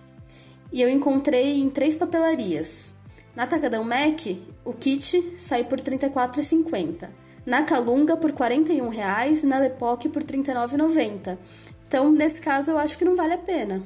E 0.73 0.81
eu 0.81 0.89
encontrei 0.89 1.61
em 1.61 1.69
três 1.69 1.97
papelarias. 1.97 2.95
Na 3.35 3.47
Tacadão 3.47 3.85
Mac, 3.85 4.21
o 4.65 4.73
kit 4.73 5.35
sai 5.37 5.65
por 5.65 5.79
R$ 5.79 5.99
34,50. 5.99 7.09
Na 7.45 7.63
Calunga 7.63 8.17
por 8.17 8.31
R$ 8.31 8.37
41,00 8.37 9.43
e 9.43 9.47
na 9.47 9.59
Lepoc 9.59 10.09
por 10.09 10.23
R$ 10.23 10.29
39,90. 10.29 11.39
Então, 11.87 12.11
nesse 12.11 12.41
caso, 12.41 12.73
eu 12.73 12.79
acho 12.79 12.99
que 12.99 13.05
não 13.05 13.15
vale 13.15 13.35
a 13.35 13.39
pena 13.39 13.83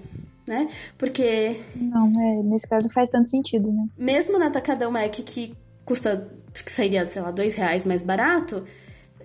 né? 0.50 0.68
Porque. 0.98 1.58
Não, 1.74 2.12
é, 2.20 2.42
nesse 2.42 2.68
caso 2.68 2.90
faz 2.90 3.08
tanto 3.08 3.30
sentido, 3.30 3.72
né? 3.72 3.86
Mesmo 3.96 4.38
na 4.38 4.48
Atacadão 4.48 4.90
Mac, 4.90 5.12
que 5.12 5.54
custa, 5.84 6.28
que 6.52 6.70
sairia, 6.70 7.06
sei 7.06 7.22
lá, 7.22 7.30
dois 7.30 7.54
reais 7.54 7.86
mais 7.86 8.02
barato, 8.02 8.64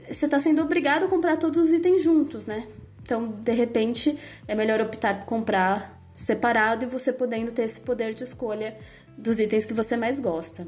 você 0.10 0.27
tá 0.27 0.39
sendo 0.39 0.62
obrigado 0.62 1.05
a 1.05 1.08
comprar 1.08 1.38
todos 1.38 1.60
os 1.60 1.72
itens 1.72 2.03
juntos, 2.03 2.48
né? 2.48 2.65
Então, 3.01 3.27
de 3.27 3.51
repente, 3.51 4.17
é 4.48 4.55
melhor 4.55 4.79
optar 4.82 5.20
por 5.20 5.25
comprar 5.25 6.00
separado 6.15 6.86
e 6.86 6.88
você 6.88 7.12
podendo 7.12 7.51
ter 7.51 7.63
esse 7.63 7.82
poder 7.82 8.13
de 8.13 8.24
escolha 8.24 8.75
dos 9.17 9.39
itens 9.39 9.65
que 9.65 9.74
você 9.74 9.98
mais 9.98 10.20
gosta. 10.20 10.67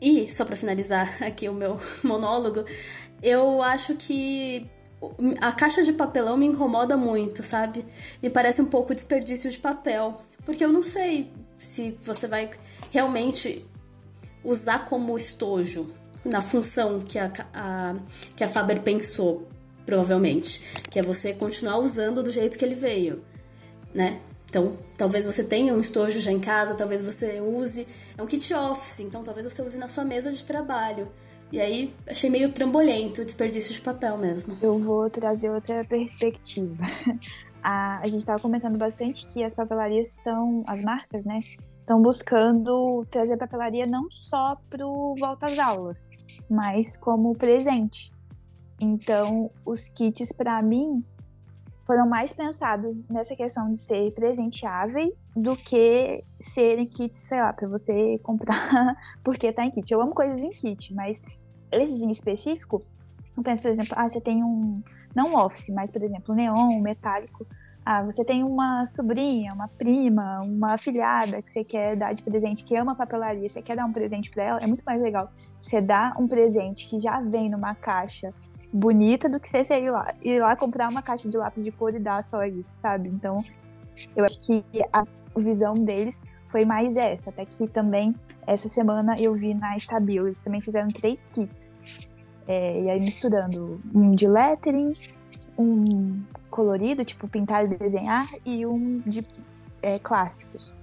E, 0.00 0.28
só 0.28 0.44
para 0.44 0.56
finalizar 0.56 1.16
aqui 1.22 1.48
o 1.48 1.54
meu 1.54 1.78
monólogo, 2.02 2.64
eu 3.22 3.62
acho 3.62 3.94
que 3.94 4.66
a 5.40 5.52
caixa 5.52 5.82
de 5.82 5.92
papelão 5.92 6.36
me 6.36 6.46
incomoda 6.46 6.96
muito, 6.96 7.42
sabe? 7.42 7.84
Me 8.22 8.30
parece 8.30 8.62
um 8.62 8.66
pouco 8.66 8.94
desperdício 8.94 9.50
de 9.50 9.58
papel. 9.58 10.20
Porque 10.44 10.64
eu 10.64 10.72
não 10.72 10.82
sei 10.82 11.32
se 11.58 11.96
você 12.02 12.26
vai 12.26 12.50
realmente 12.90 13.64
usar 14.44 14.86
como 14.86 15.16
estojo 15.16 15.88
na 16.24 16.40
função 16.40 17.00
que 17.00 17.18
a, 17.18 17.30
a, 17.52 17.96
que 18.36 18.44
a 18.44 18.48
Faber 18.48 18.82
pensou, 18.82 19.48
provavelmente. 19.84 20.82
Que 20.90 20.98
é 20.98 21.02
você 21.02 21.32
continuar 21.34 21.78
usando 21.78 22.22
do 22.22 22.30
jeito 22.30 22.58
que 22.58 22.64
ele 22.64 22.74
veio, 22.74 23.24
né? 23.94 24.20
Então, 24.46 24.76
talvez 24.98 25.24
você 25.24 25.42
tenha 25.42 25.72
um 25.72 25.80
estojo 25.80 26.20
já 26.20 26.30
em 26.30 26.38
casa, 26.38 26.74
talvez 26.74 27.00
você 27.00 27.40
use. 27.40 27.86
É 28.18 28.22
um 28.22 28.26
kit 28.26 28.52
office, 28.52 29.00
então 29.00 29.24
talvez 29.24 29.46
você 29.46 29.62
use 29.62 29.78
na 29.78 29.88
sua 29.88 30.04
mesa 30.04 30.30
de 30.30 30.44
trabalho. 30.44 31.10
E 31.52 31.60
aí 31.60 31.94
achei 32.08 32.30
meio 32.30 32.50
trambolhento, 32.50 33.22
desperdício 33.24 33.74
de 33.74 33.80
papel 33.82 34.16
mesmo. 34.16 34.56
Eu 34.62 34.78
vou 34.78 35.10
trazer 35.10 35.50
outra 35.50 35.84
perspectiva. 35.84 36.82
A, 37.64 38.00
a 38.00 38.08
gente 38.08 38.18
estava 38.18 38.42
comentando 38.42 38.76
bastante 38.76 39.24
que 39.28 39.44
as 39.44 39.54
papelarias 39.54 40.16
estão, 40.16 40.64
as 40.66 40.82
marcas, 40.82 41.24
né, 41.24 41.38
estão 41.78 42.02
buscando 42.02 43.04
trazer 43.08 43.36
papelaria 43.36 43.86
não 43.86 44.10
só 44.10 44.56
para 44.68 44.84
o 44.84 45.14
volta 45.16 45.46
às 45.46 45.56
aulas, 45.60 46.10
mas 46.50 46.96
como 46.96 47.36
presente. 47.36 48.12
Então, 48.80 49.48
os 49.64 49.88
kits, 49.88 50.32
para 50.32 50.60
mim, 50.60 51.04
foram 51.86 52.08
mais 52.08 52.32
pensados 52.32 53.08
nessa 53.08 53.36
questão 53.36 53.72
de 53.72 53.78
ser 53.78 54.12
presenteáveis 54.12 55.30
do 55.36 55.56
que 55.56 56.24
serem 56.40 56.86
kits, 56.86 57.18
sei 57.18 57.38
lá, 57.38 57.52
para 57.52 57.68
você 57.68 58.18
comprar 58.24 58.96
porque 59.22 59.52
tá 59.52 59.64
em 59.64 59.70
kit. 59.70 59.92
Eu 59.92 60.00
amo 60.00 60.14
coisas 60.14 60.40
em 60.40 60.50
kit, 60.50 60.92
mas 60.94 61.20
esses 61.72 62.02
em 62.02 62.10
específico, 62.10 62.82
eu 63.36 63.42
penso, 63.42 63.62
por 63.62 63.70
exemplo, 63.70 63.94
ah, 63.96 64.08
você 64.08 64.20
tem 64.20 64.44
um, 64.44 64.74
não 65.14 65.34
office, 65.34 65.68
mas, 65.70 65.90
por 65.90 66.02
exemplo, 66.02 66.34
neon, 66.34 66.80
metálico. 66.80 67.46
Ah, 67.84 68.02
você 68.02 68.24
tem 68.24 68.44
uma 68.44 68.84
sobrinha, 68.86 69.52
uma 69.54 69.66
prima, 69.66 70.40
uma 70.42 70.74
afilhada 70.74 71.42
que 71.42 71.50
você 71.50 71.64
quer 71.64 71.96
dar 71.96 72.12
de 72.12 72.22
presente, 72.22 72.64
que 72.64 72.76
ama 72.76 72.94
papelaria, 72.94 73.48
você 73.48 73.60
quer 73.60 73.74
dar 73.74 73.86
um 73.86 73.92
presente 73.92 74.30
para 74.30 74.44
ela, 74.44 74.60
é 74.60 74.66
muito 74.66 74.84
mais 74.84 75.02
legal 75.02 75.28
você 75.52 75.80
dar 75.80 76.14
um 76.18 76.28
presente 76.28 76.88
que 76.88 77.00
já 77.00 77.20
vem 77.20 77.50
numa 77.50 77.74
caixa 77.74 78.32
bonita 78.72 79.28
do 79.28 79.40
que 79.40 79.48
você 79.48 79.62
ir 79.80 79.90
lá, 79.90 80.04
ir 80.22 80.40
lá 80.40 80.54
comprar 80.54 80.88
uma 80.88 81.02
caixa 81.02 81.28
de 81.28 81.36
lápis 81.36 81.64
de 81.64 81.72
cor 81.72 81.92
e 81.92 81.98
dar 81.98 82.22
só 82.22 82.44
isso, 82.44 82.74
sabe? 82.74 83.10
Então, 83.12 83.42
eu 84.14 84.24
acho 84.24 84.40
que 84.40 84.64
a 84.92 85.04
visão 85.36 85.74
deles 85.74 86.22
foi 86.52 86.66
mais 86.66 86.96
essa. 86.98 87.30
Até 87.30 87.46
que 87.46 87.66
também, 87.66 88.14
essa 88.46 88.68
semana, 88.68 89.16
eu 89.18 89.34
vi 89.34 89.54
na 89.54 89.74
Stabil, 89.78 90.26
eles 90.26 90.42
também 90.42 90.60
fizeram 90.60 90.88
três 90.88 91.26
kits. 91.26 91.74
É, 92.46 92.82
e 92.82 92.90
aí 92.90 93.00
misturando 93.00 93.80
um 93.94 94.14
de 94.14 94.28
lettering, 94.28 94.94
um 95.58 96.22
colorido, 96.50 97.04
tipo 97.04 97.26
pintar 97.26 97.64
e 97.64 97.68
desenhar, 97.68 98.28
e 98.44 98.66
um 98.66 99.00
de 99.06 99.26
é, 99.80 99.98
clássicos. 99.98 100.74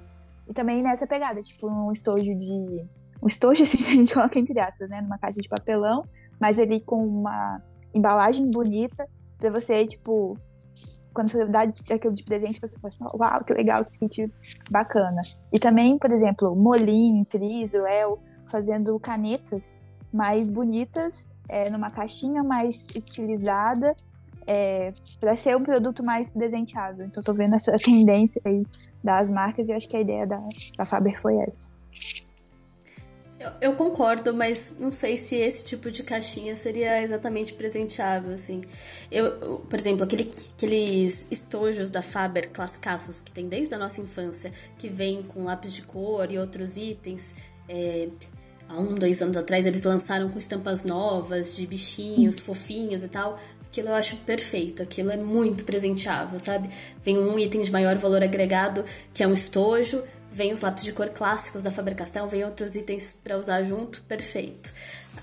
E 0.47 0.53
também 0.53 0.81
nessa 0.81 1.05
pegada, 1.05 1.41
tipo 1.43 1.69
um 1.69 1.91
estojo 1.91 2.33
de. 2.35 2.83
Um 3.21 3.27
estojo, 3.27 3.61
assim, 3.63 3.85
a 3.85 3.91
gente 3.91 4.13
coloca 4.13 4.39
entre 4.39 4.59
aspas, 4.59 4.89
né? 4.89 5.01
Numa 5.03 5.19
caixa 5.19 5.39
de 5.39 5.47
papelão, 5.47 6.03
mas 6.39 6.59
ali 6.59 6.79
com 6.79 7.05
uma 7.05 7.61
embalagem 7.93 8.49
bonita, 8.49 9.07
pra 9.37 9.51
você, 9.51 9.85
tipo, 9.85 10.35
quando 11.13 11.29
você 11.29 11.45
dá 11.45 11.61
aquele 11.61 12.13
de 12.13 12.23
presente, 12.23 12.59
você 12.59 12.79
fala 12.79 12.87
assim, 12.87 13.03
uau, 13.03 13.45
que 13.45 13.53
legal, 13.53 13.83
que 13.85 13.97
sentido 13.97 14.31
bacana. 14.69 15.21
E 15.51 15.59
também, 15.59 15.97
por 15.97 16.09
exemplo, 16.09 16.55
Molim, 16.55 17.23
Tris, 17.23 17.73
El, 17.73 18.19
fazendo 18.49 18.99
canetas 18.99 19.77
mais 20.13 20.49
bonitas, 20.49 21.29
é, 21.47 21.69
numa 21.69 21.89
caixinha 21.89 22.43
mais 22.43 22.87
estilizada, 22.95 23.95
é, 24.45 24.91
para 25.19 25.35
ser 25.35 25.55
um 25.55 25.63
produto 25.63 26.03
mais 26.03 26.29
presenteável. 26.29 27.05
Então, 27.05 27.19
estou 27.19 27.35
vendo 27.35 27.55
essa 27.55 27.71
tendência 27.77 28.41
aí 28.43 28.65
das 29.03 29.29
marcas 29.29 29.69
e 29.69 29.73
acho 29.73 29.87
que 29.87 29.95
a 29.95 30.01
ideia 30.01 30.25
da, 30.25 30.41
da 30.77 30.85
Faber 30.85 31.21
foi 31.21 31.37
essa. 31.37 31.78
Eu, 33.61 33.73
concordo, 33.75 34.33
mas 34.33 34.75
não 34.77 34.91
sei 34.91 35.17
se 35.17 35.37
esse 35.37 35.63
tipo 35.63 35.89
de 35.89 36.03
caixinha 36.03 36.57
seria 36.57 37.01
exatamente 37.01 37.53
presenteável, 37.53 38.33
assim. 38.33 38.61
Eu, 39.09 39.27
eu, 39.27 39.59
por 39.59 39.79
exemplo, 39.79 40.03
aquele, 40.03 40.29
aqueles 40.57 41.25
estojos 41.31 41.89
da 41.89 42.01
Faber 42.01 42.49
classicaços 42.49 43.21
que 43.21 43.31
tem 43.31 43.47
desde 43.47 43.73
a 43.73 43.77
nossa 43.77 44.01
infância, 44.01 44.51
que 44.77 44.89
vem 44.89 45.23
com 45.23 45.45
lápis 45.45 45.73
de 45.73 45.83
cor 45.83 46.29
e 46.29 46.37
outros 46.37 46.75
itens. 46.75 47.35
É, 47.69 48.09
há 48.67 48.77
um, 48.77 48.93
dois 48.95 49.21
anos 49.21 49.37
atrás 49.37 49.65
eles 49.65 49.83
lançaram 49.83 50.29
com 50.29 50.37
estampas 50.37 50.83
novas 50.83 51.55
de 51.55 51.65
bichinhos, 51.65 52.39
fofinhos 52.39 53.05
e 53.05 53.07
tal. 53.07 53.39
Aquilo 53.67 53.87
eu 53.87 53.95
acho 53.95 54.17
perfeito, 54.17 54.83
aquilo 54.83 55.11
é 55.11 55.17
muito 55.17 55.63
presenteável, 55.63 56.39
sabe? 56.39 56.69
Vem 57.03 57.17
um 57.17 57.39
item 57.39 57.63
de 57.63 57.71
maior 57.71 57.95
valor 57.97 58.21
agregado, 58.21 58.83
que 59.13 59.23
é 59.23 59.27
um 59.27 59.33
estojo, 59.33 60.03
vem 60.31 60.53
os 60.53 60.61
lápis 60.61 60.83
de 60.83 60.93
cor 60.93 61.09
clássicos 61.09 61.63
da 61.63 61.71
Faber-Castell, 61.71 62.27
vem 62.27 62.43
outros 62.43 62.75
itens 62.75 63.13
para 63.23 63.37
usar 63.37 63.63
junto, 63.63 64.01
perfeito. 64.03 64.71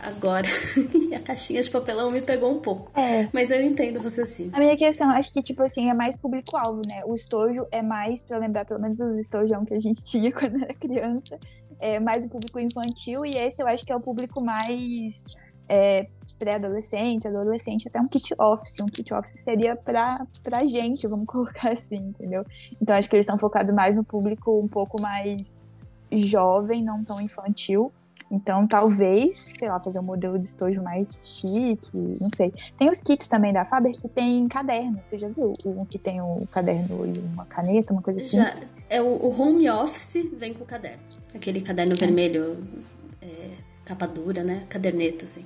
Agora, 0.01 0.47
a 1.15 1.19
caixinha 1.21 1.63
de 1.63 1.71
papelão 1.71 2.11
me 2.11 2.21
pegou 2.21 2.53
um 2.53 2.61
pouco. 2.61 2.91
É. 2.99 3.29
Mas 3.33 3.51
eu 3.51 3.63
entendo 3.63 4.01
você 4.01 4.23
assim. 4.23 4.51
A 4.53 4.59
minha 4.59 4.77
questão, 4.77 5.09
acho 5.11 5.33
que, 5.33 5.41
tipo 5.41 5.63
assim, 5.63 5.89
é 5.89 5.95
mais 5.95 6.19
público-alvo, 6.19 6.83
né? 6.87 7.03
O 7.07 7.15
estojo 7.15 7.67
é 7.71 7.83
mais, 7.83 8.23
pra 8.23 8.39
lembrar 8.39 8.65
pelo 8.65 8.81
menos 8.81 9.01
os 9.01 9.17
estojão 9.17 9.65
que 9.65 9.75
a 9.75 9.81
gente 9.81 10.03
tinha 10.05 10.33
quando 10.33 10.63
era 10.63 10.75
criança, 10.75 11.39
é 11.79 12.01
mais 12.01 12.25
o 12.25 12.29
público 12.29 12.59
infantil, 12.59 13.25
e 13.25 13.31
esse 13.31 13.63
eu 13.63 13.67
acho 13.67 13.85
que 13.85 13.93
é 13.93 13.97
o 13.97 14.01
público 14.01 14.43
mais 14.43 15.37
é, 15.69 16.07
pré-adolescente, 16.39 17.27
adolescente, 17.27 17.89
até 17.89 18.01
um 18.01 18.09
kit 18.09 18.35
office. 18.39 18.81
Um 18.81 18.87
kit 18.87 19.13
office 19.13 19.41
seria 19.41 19.77
pra, 19.77 20.27
pra 20.43 20.65
gente, 20.65 21.07
vamos 21.07 21.27
colocar 21.29 21.73
assim, 21.73 21.97
entendeu? 21.97 22.45
Então 22.81 22.97
acho 22.97 23.09
que 23.09 23.17
eles 23.17 23.27
estão 23.27 23.39
focados 23.39 23.75
mais 23.75 23.97
no 23.97 24.05
público 24.05 24.59
um 24.59 24.69
pouco 24.69 25.01
mais 25.01 25.63
jovem, 26.11 26.83
não 26.83 27.03
tão 27.05 27.21
infantil. 27.21 27.93
Então, 28.29 28.67
talvez, 28.67 29.53
sei 29.57 29.69
lá, 29.69 29.79
fazer 29.79 30.01
um 30.01 30.03
modelo 30.03 30.37
de 30.37 30.47
estojo 30.47 30.83
mais 30.83 31.39
chique, 31.39 31.97
não 31.97 32.29
sei. 32.35 32.53
Tem 32.77 32.91
os 32.91 33.01
kits 33.01 33.29
também 33.29 33.53
da 33.53 33.65
Faber 33.65 33.93
que 33.93 34.09
tem 34.09 34.49
caderno. 34.49 34.99
Você 35.01 35.17
já 35.17 35.29
viu 35.29 35.53
um 35.65 35.85
que 35.85 35.97
tem 35.97 36.21
o 36.21 36.43
um 36.43 36.47
caderno 36.47 37.07
e 37.07 37.19
uma 37.33 37.47
caneta, 37.47 37.93
uma 37.93 38.03
coisa 38.03 38.21
assim? 38.21 38.39
Já. 38.39 38.53
É 38.91 39.01
o, 39.01 39.07
o 39.07 39.41
home 39.41 39.71
office 39.71 40.29
vem 40.37 40.53
com 40.53 40.65
o 40.65 40.67
caderno. 40.67 40.99
Aquele 41.35 41.61
caderno 41.61 41.93
é. 41.93 41.97
vermelho, 41.97 42.65
é, 43.23 43.49
capa 43.85 44.09
dura, 44.09 44.43
né? 44.43 44.65
Caderneta, 44.69 45.25
assim. 45.25 45.45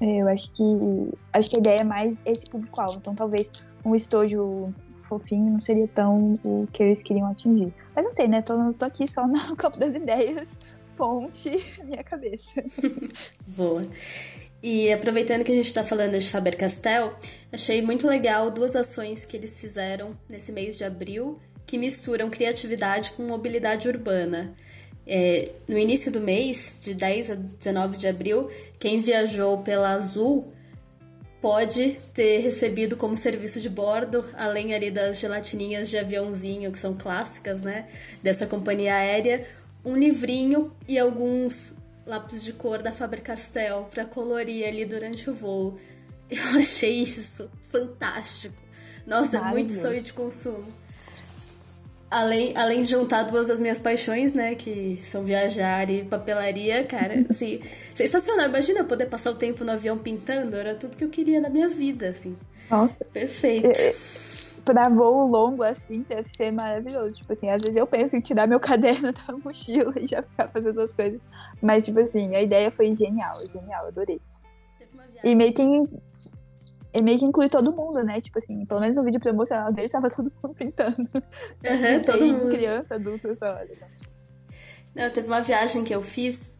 Eu 0.00 0.28
acho 0.28 0.52
que 0.52 0.62
acho 1.32 1.50
que 1.50 1.56
a 1.56 1.60
ideia 1.60 1.80
é 1.80 1.84
mais 1.84 2.22
esse 2.26 2.48
público-alvo. 2.50 2.98
Então, 2.98 3.14
talvez 3.14 3.50
um 3.84 3.94
estojo 3.94 4.72
fofinho 5.00 5.52
não 5.52 5.60
seria 5.60 5.88
tão 5.88 6.34
o 6.44 6.66
que 6.72 6.82
eles 6.82 7.02
queriam 7.02 7.30
atingir. 7.30 7.72
Mas 7.94 8.04
não 8.04 8.12
sei, 8.12 8.28
né? 8.28 8.42
Tô, 8.42 8.72
tô 8.72 8.84
aqui 8.84 9.08
só 9.08 9.26
no 9.26 9.54
campo 9.56 9.78
das 9.78 9.94
ideias 9.94 10.48
fonte 10.96 11.50
minha 11.84 12.02
cabeça. 12.02 12.64
Boa. 13.46 13.82
E 14.62 14.92
aproveitando 14.92 15.44
que 15.44 15.52
a 15.52 15.54
gente 15.54 15.66
está 15.66 15.84
falando 15.84 16.18
de 16.18 16.28
Faber-Castell, 16.28 17.12
achei 17.52 17.82
muito 17.82 18.06
legal 18.08 18.50
duas 18.50 18.74
ações 18.74 19.26
que 19.26 19.36
eles 19.36 19.58
fizeram 19.58 20.16
nesse 20.28 20.50
mês 20.50 20.76
de 20.78 20.84
abril 20.84 21.38
que 21.66 21.76
misturam 21.76 22.30
criatividade 22.30 23.12
com 23.12 23.24
mobilidade 23.24 23.88
urbana. 23.88 24.52
É, 25.06 25.50
no 25.68 25.78
início 25.78 26.10
do 26.10 26.20
mês, 26.20 26.80
de 26.82 26.92
10 26.92 27.30
a 27.30 27.34
19 27.34 27.96
de 27.96 28.08
abril, 28.08 28.50
quem 28.78 29.00
viajou 29.00 29.58
pela 29.58 29.92
Azul 29.92 30.52
pode 31.40 31.92
ter 32.12 32.38
recebido 32.40 32.96
como 32.96 33.16
serviço 33.16 33.60
de 33.60 33.68
bordo, 33.68 34.24
além 34.34 34.74
ali 34.74 34.90
das 34.90 35.18
gelatininhas 35.18 35.88
de 35.88 35.96
aviãozinho, 35.96 36.72
que 36.72 36.78
são 36.78 36.94
clássicas, 36.94 37.62
né, 37.62 37.86
dessa 38.20 38.46
companhia 38.46 38.96
aérea, 38.96 39.46
um 39.84 39.96
livrinho 39.96 40.72
e 40.88 40.98
alguns 40.98 41.74
lápis 42.04 42.42
de 42.42 42.52
cor 42.52 42.82
da 42.82 42.90
Faber-Castell 42.90 43.88
para 43.90 44.04
colorir 44.04 44.66
ali 44.66 44.84
durante 44.84 45.30
o 45.30 45.34
voo. 45.34 45.78
Eu 46.28 46.58
achei 46.58 47.02
isso 47.02 47.48
fantástico. 47.62 48.56
Nossa, 49.06 49.38
é 49.38 49.40
muito 49.42 49.70
sonho 49.70 50.02
de 50.02 50.12
consumo. 50.12 50.66
Além, 52.08 52.56
além 52.56 52.82
de 52.82 52.90
juntar 52.90 53.24
duas 53.24 53.48
das 53.48 53.60
minhas 53.60 53.78
paixões, 53.78 54.32
né? 54.32 54.54
Que 54.54 54.96
são 54.96 55.24
viajar 55.24 55.90
e 55.90 56.04
papelaria, 56.04 56.84
cara, 56.84 57.24
assim, 57.28 57.60
sensacional. 57.94 58.46
Imagina 58.46 58.80
eu 58.80 58.84
poder 58.84 59.06
passar 59.06 59.32
o 59.32 59.34
tempo 59.34 59.64
no 59.64 59.72
avião 59.72 59.98
pintando, 59.98 60.56
era 60.56 60.74
tudo 60.74 60.96
que 60.96 61.04
eu 61.04 61.10
queria 61.10 61.40
na 61.40 61.48
minha 61.48 61.68
vida, 61.68 62.08
assim. 62.08 62.36
Nossa. 62.70 63.04
Perfeito. 63.06 63.66
É, 63.66 63.94
pra 64.66 64.88
voo 64.88 65.26
longo 65.26 65.62
assim, 65.62 66.04
deve 66.08 66.28
ser 66.28 66.50
maravilhoso. 66.50 67.10
Tipo 67.10 67.32
assim, 67.32 67.48
às 67.48 67.62
vezes 67.62 67.76
eu 67.76 67.86
penso 67.86 68.16
em 68.16 68.20
tirar 68.20 68.46
meu 68.46 68.58
caderno 68.60 69.12
da 69.12 69.36
mochila 69.44 69.94
e 69.96 70.06
já 70.06 70.22
ficar 70.22 70.48
fazendo 70.48 70.80
as 70.80 70.92
coisas. 70.92 71.32
Mas, 71.62 71.86
tipo 71.86 72.00
assim, 72.00 72.34
a 72.36 72.42
ideia 72.42 72.70
foi 72.70 72.94
genial, 72.94 73.34
genial, 73.52 73.86
adorei. 73.86 74.20
E 75.24 75.34
meio 75.34 75.52
que, 75.52 75.62
e 76.96 77.02
meio 77.02 77.18
que 77.18 77.24
inclui 77.24 77.48
todo 77.48 77.74
mundo, 77.74 78.02
né? 78.02 78.20
Tipo 78.20 78.38
assim, 78.38 78.64
pelo 78.64 78.80
menos 78.80 78.96
no 78.96 79.04
vídeo 79.04 79.20
promocional 79.20 79.72
dele 79.72 79.88
tava 79.88 80.08
todo 80.08 80.32
mundo 80.42 80.54
pintando. 80.54 80.96
Uhum, 80.96 82.02
todo 82.04 82.26
mundo. 82.26 82.50
criança, 82.50 82.94
adulto, 82.94 83.28
essa 83.28 83.50
hora. 83.50 83.68
Não, 84.94 85.10
teve 85.10 85.26
uma 85.26 85.40
viagem 85.40 85.84
que 85.84 85.94
eu 85.94 86.00
fiz 86.00 86.58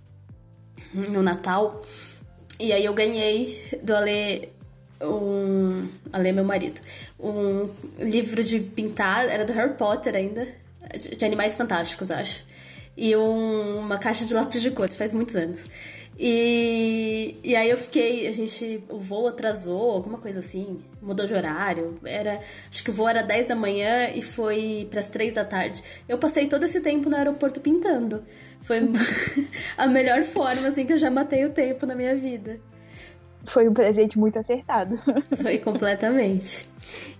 no 0.92 1.22
Natal. 1.22 1.80
E 2.60 2.72
aí 2.72 2.84
eu 2.84 2.94
ganhei 2.94 3.58
do 3.82 3.94
Ale 3.94 4.50
um. 5.00 5.88
Ale, 6.12 6.32
meu 6.32 6.44
marido. 6.44 6.80
Um 7.18 7.68
livro 7.98 8.42
de 8.42 8.60
pintar, 8.60 9.26
era 9.28 9.44
do 9.44 9.52
Harry 9.52 9.74
Potter 9.74 10.14
ainda, 10.14 10.46
de, 10.98 11.16
de 11.16 11.24
animais 11.24 11.54
fantásticos, 11.54 12.10
acho. 12.10 12.44
E 12.96 13.14
um, 13.14 13.80
uma 13.80 13.98
caixa 13.98 14.24
de 14.24 14.32
lápis 14.32 14.62
de 14.62 14.70
cor, 14.70 14.90
faz 14.90 15.12
muitos 15.12 15.36
anos. 15.36 15.68
E, 16.18 17.36
e 17.44 17.54
aí 17.54 17.68
eu 17.68 17.76
fiquei, 17.76 18.26
a 18.26 18.32
gente, 18.32 18.82
o 18.88 18.98
voo 18.98 19.28
atrasou, 19.28 19.90
alguma 19.90 20.18
coisa 20.18 20.38
assim, 20.38 20.80
mudou 21.00 21.26
de 21.26 21.34
horário. 21.34 21.94
Era, 22.04 22.40
acho 22.70 22.82
que 22.82 22.90
o 22.90 22.92
voo 22.92 23.08
era 23.08 23.22
10 23.22 23.48
da 23.48 23.54
manhã 23.54 24.10
e 24.14 24.22
foi 24.22 24.86
para 24.90 25.00
as 25.00 25.10
3 25.10 25.32
da 25.34 25.44
tarde. 25.44 25.82
Eu 26.08 26.18
passei 26.18 26.46
todo 26.46 26.64
esse 26.64 26.80
tempo 26.80 27.10
no 27.10 27.16
aeroporto 27.16 27.60
pintando. 27.60 28.22
Foi 28.62 28.78
a 29.76 29.86
melhor 29.86 30.24
forma 30.24 30.68
assim 30.68 30.86
que 30.86 30.92
eu 30.92 30.98
já 30.98 31.10
matei 31.10 31.44
o 31.44 31.50
tempo 31.50 31.84
na 31.84 31.94
minha 31.94 32.16
vida 32.16 32.58
foi 33.46 33.68
um 33.68 33.72
presente 33.72 34.18
muito 34.18 34.38
acertado. 34.38 34.98
Foi 35.40 35.58
completamente. 35.58 36.68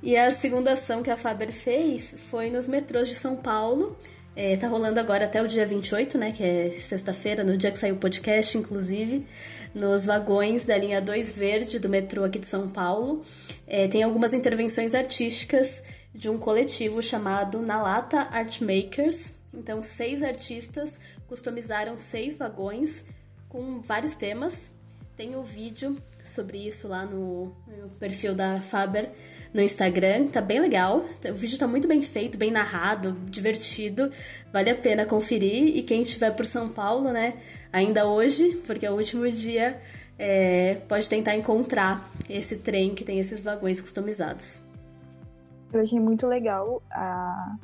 E 0.03 0.17
a 0.17 0.31
segunda 0.31 0.73
ação 0.73 1.03
que 1.03 1.11
a 1.11 1.17
Faber 1.17 1.53
fez 1.53 2.17
foi 2.31 2.51
nos 2.51 2.69
metrôs 2.69 3.09
de 3.09 3.15
São 3.15 3.37
Paulo. 3.37 3.97
É, 4.39 4.55
tá 4.55 4.69
rolando 4.69 5.01
agora 5.01 5.25
até 5.25 5.43
o 5.43 5.49
dia 5.49 5.65
28, 5.65 6.19
né? 6.19 6.31
Que 6.31 6.45
é 6.45 6.71
sexta-feira, 6.71 7.43
no 7.43 7.57
dia 7.57 7.73
que 7.73 7.79
saiu 7.79 7.95
o 7.95 7.99
podcast, 7.99 8.59
inclusive. 8.59 9.27
Nos 9.75 10.05
vagões 10.05 10.67
da 10.67 10.77
linha 10.77 11.01
2 11.01 11.35
Verde 11.37 11.79
do 11.79 11.89
metrô 11.89 12.23
aqui 12.23 12.39
de 12.39 12.47
São 12.47 12.69
Paulo. 12.69 13.23
É, 13.67 13.89
tem 13.89 14.03
algumas 14.03 14.35
intervenções 14.35 14.95
artísticas 14.95 15.85
de 16.15 16.29
um 16.29 16.39
coletivo 16.39 17.03
chamado 17.03 17.63
Na 17.63 17.83
Lata 17.83 18.29
Art 18.31 18.61
Makers. 18.61 19.37
Então, 19.55 19.83
seis 19.83 20.23
artistas 20.23 21.01
customizaram 21.27 21.97
seis 21.97 22.37
vagões 22.37 23.07
com 23.49 23.81
vários 23.81 24.17
temas. 24.17 24.75
Tem 25.17 25.35
o 25.35 25.41
um 25.41 25.45
vídeo 25.45 25.97
sobre 26.23 26.59
isso 26.59 26.89
lá 26.89 27.07
no, 27.07 27.57
no, 27.67 27.89
perfil 27.99 28.35
da 28.35 28.61
Faber 28.61 29.11
no 29.57 29.63
Instagram, 29.63 30.29
tá 30.29 30.41
bem 30.41 30.61
legal. 30.61 31.05
O 31.29 31.35
vídeo 31.35 31.59
tá 31.59 31.67
muito 31.67 31.89
bem 31.89 32.03
feito, 32.03 32.39
bem 32.39 32.51
narrado, 32.51 33.13
divertido, 33.25 34.11
vale 34.53 34.71
a 34.71 34.75
pena 34.75 35.07
conferir. 35.07 35.77
E 35.77 35.83
quem 35.83 36.03
estiver 36.03 36.31
por 36.31 36.45
São 36.45 36.69
Paulo, 36.69 37.11
né, 37.11 37.35
ainda 37.73 38.07
hoje, 38.07 38.63
porque 38.67 38.87
é 38.87 38.91
o 38.91 38.95
último 38.95 39.29
dia, 39.31 39.81
é, 40.19 40.77
pode 40.89 41.09
tentar 41.09 41.35
encontrar 41.35 42.09
esse 42.29 42.59
trem 42.59 42.95
que 42.95 43.05
tem 43.05 43.19
esses 43.19 43.43
vagões 43.43 43.81
customizados. 43.81 44.63
Eu 45.73 45.81
achei 45.81 45.99
muito 45.99 46.27
legal 46.27 46.83
a 46.91 47.57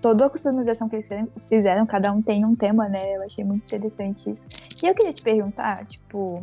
toda 0.00 0.26
a 0.26 0.30
customização 0.30 0.88
que 0.88 0.96
eles 0.96 1.08
fizeram, 1.48 1.86
cada 1.86 2.12
um 2.12 2.20
tem 2.20 2.44
um 2.44 2.56
tema, 2.56 2.88
né? 2.88 3.16
Eu 3.16 3.22
achei 3.22 3.44
muito 3.44 3.64
interessante 3.64 4.30
isso. 4.30 4.48
E 4.82 4.88
eu 4.88 4.94
queria 4.94 5.12
te 5.12 5.22
perguntar, 5.22 5.86
tipo, 5.86 6.34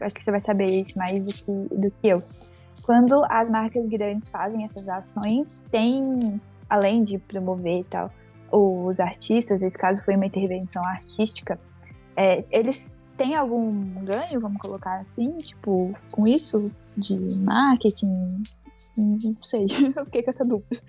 acho 0.00 0.14
que 0.14 0.22
você 0.22 0.30
vai 0.30 0.40
saber 0.40 0.82
isso 0.82 0.98
mais 0.98 1.26
do 1.26 1.32
que, 1.32 1.74
do 1.74 1.90
que 1.90 2.08
eu. 2.08 2.18
Quando 2.82 3.24
as 3.28 3.50
marcas 3.50 3.86
grandes 3.88 4.28
fazem 4.28 4.64
essas 4.64 4.88
ações, 4.88 5.66
tem, 5.70 6.40
além 6.68 7.02
de 7.02 7.18
promover 7.18 7.80
e 7.80 7.84
tal, 7.84 8.10
os 8.52 9.00
artistas, 9.00 9.60
esse 9.62 9.76
caso 9.76 10.02
foi 10.04 10.14
uma 10.14 10.26
intervenção 10.26 10.82
artística, 10.84 11.58
é, 12.16 12.44
eles 12.50 13.02
têm 13.16 13.34
algum 13.34 14.04
ganho, 14.04 14.40
vamos 14.40 14.58
colocar 14.58 14.96
assim, 14.96 15.36
tipo, 15.36 15.94
com 16.10 16.26
isso, 16.26 16.78
de 16.96 17.16
marketing? 17.42 18.26
Não 18.96 19.42
sei, 19.42 19.66
eu 19.96 20.04
fiquei 20.04 20.22
com 20.22 20.30
essa 20.30 20.44
dúvida. 20.44 20.80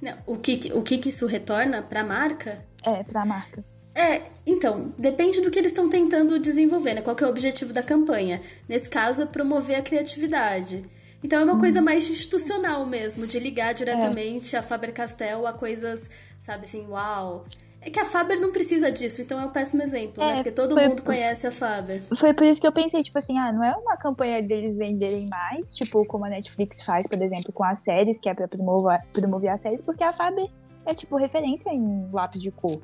Não, 0.00 0.14
o 0.26 0.38
que, 0.38 0.72
o 0.72 0.82
que, 0.82 0.98
que 0.98 1.10
isso 1.10 1.26
retorna 1.26 1.82
para 1.82 2.00
a 2.00 2.04
marca? 2.04 2.64
É, 2.84 3.02
para 3.02 3.22
a 3.22 3.26
marca. 3.26 3.64
É, 3.94 4.22
então, 4.44 4.92
depende 4.98 5.40
do 5.40 5.50
que 5.50 5.58
eles 5.58 5.70
estão 5.70 5.88
tentando 5.88 6.38
desenvolver, 6.38 6.94
né? 6.94 7.02
Qual 7.02 7.16
é 7.18 7.24
o 7.24 7.28
objetivo 7.28 7.72
da 7.72 7.82
campanha? 7.82 8.40
Nesse 8.68 8.90
caso, 8.90 9.22
é 9.22 9.26
promover 9.26 9.76
a 9.76 9.82
criatividade. 9.82 10.82
Então 11.22 11.40
é 11.40 11.44
uma 11.44 11.54
hum. 11.54 11.60
coisa 11.60 11.80
mais 11.80 12.08
institucional 12.10 12.84
mesmo, 12.86 13.26
de 13.26 13.38
ligar 13.38 13.72
diretamente 13.72 14.54
é. 14.54 14.58
a 14.58 14.62
Faber-Castell 14.62 15.46
a 15.46 15.54
coisas, 15.54 16.10
sabe 16.42 16.64
assim, 16.64 16.86
uau. 16.88 17.46
É 17.80 17.90
que 17.90 18.00
a 18.00 18.04
Faber 18.04 18.40
não 18.40 18.50
precisa 18.50 18.90
disso, 18.90 19.20
então 19.20 19.40
é 19.40 19.44
um 19.44 19.50
péssimo 19.50 19.82
exemplo, 19.82 20.22
né? 20.22 20.24
é, 20.24 20.28
né? 20.30 20.36
Porque 20.36 20.52
todo 20.52 20.74
mundo 20.74 20.96
por... 20.96 21.04
conhece 21.04 21.46
a 21.46 21.50
Faber. 21.50 22.02
Foi 22.16 22.32
por 22.32 22.44
isso 22.44 22.60
que 22.60 22.66
eu 22.66 22.72
pensei, 22.72 23.02
tipo 23.02 23.18
assim, 23.18 23.38
ah, 23.38 23.52
não 23.52 23.62
é 23.62 23.74
uma 23.74 23.96
campanha 23.96 24.42
deles 24.42 24.76
venderem 24.76 25.28
mais, 25.28 25.74
tipo, 25.74 26.02
como 26.06 26.24
a 26.24 26.30
Netflix 26.30 26.82
faz, 26.82 27.06
por 27.06 27.20
exemplo, 27.20 27.52
com 27.52 27.62
as 27.62 27.80
séries, 27.80 28.20
que 28.20 28.28
é 28.28 28.34
pra 28.34 28.48
promover, 28.48 28.98
promover 29.12 29.50
as 29.50 29.60
séries, 29.60 29.82
porque 29.82 30.02
a 30.02 30.12
Faber 30.12 30.50
é, 30.86 30.94
tipo, 30.94 31.16
referência 31.16 31.70
em 31.70 32.08
lápis 32.10 32.40
de 32.40 32.50
cor. 32.50 32.80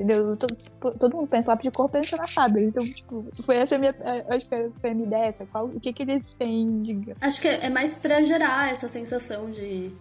Entendeu? 0.00 0.36
Todo, 0.36 0.56
tipo, 0.56 0.90
todo 0.92 1.16
mundo 1.16 1.28
pensa 1.28 1.50
lápis 1.50 1.64
de 1.64 1.70
cor, 1.70 1.90
pensa 1.90 2.16
na 2.16 2.26
fábrica. 2.26 2.68
Então, 2.68 2.90
tipo, 2.90 3.26
foi 3.44 3.56
essa 3.56 3.76
a 3.76 3.78
minha, 3.78 3.94
acho 4.28 4.48
que 4.48 4.54
essa 4.54 4.80
foi 4.80 4.90
a 4.90 4.94
minha 4.94 5.06
ideia, 5.06 5.34
qual, 5.52 5.66
o 5.66 5.78
que 5.78 5.92
que 5.92 6.02
eles 6.02 6.32
têm 6.34 6.80
de... 6.80 7.12
Acho 7.20 7.42
que 7.42 7.48
é 7.48 7.68
mais 7.68 7.94
pra 7.94 8.22
gerar 8.22 8.72
essa 8.72 8.88
sensação 8.88 9.50
de 9.50 9.92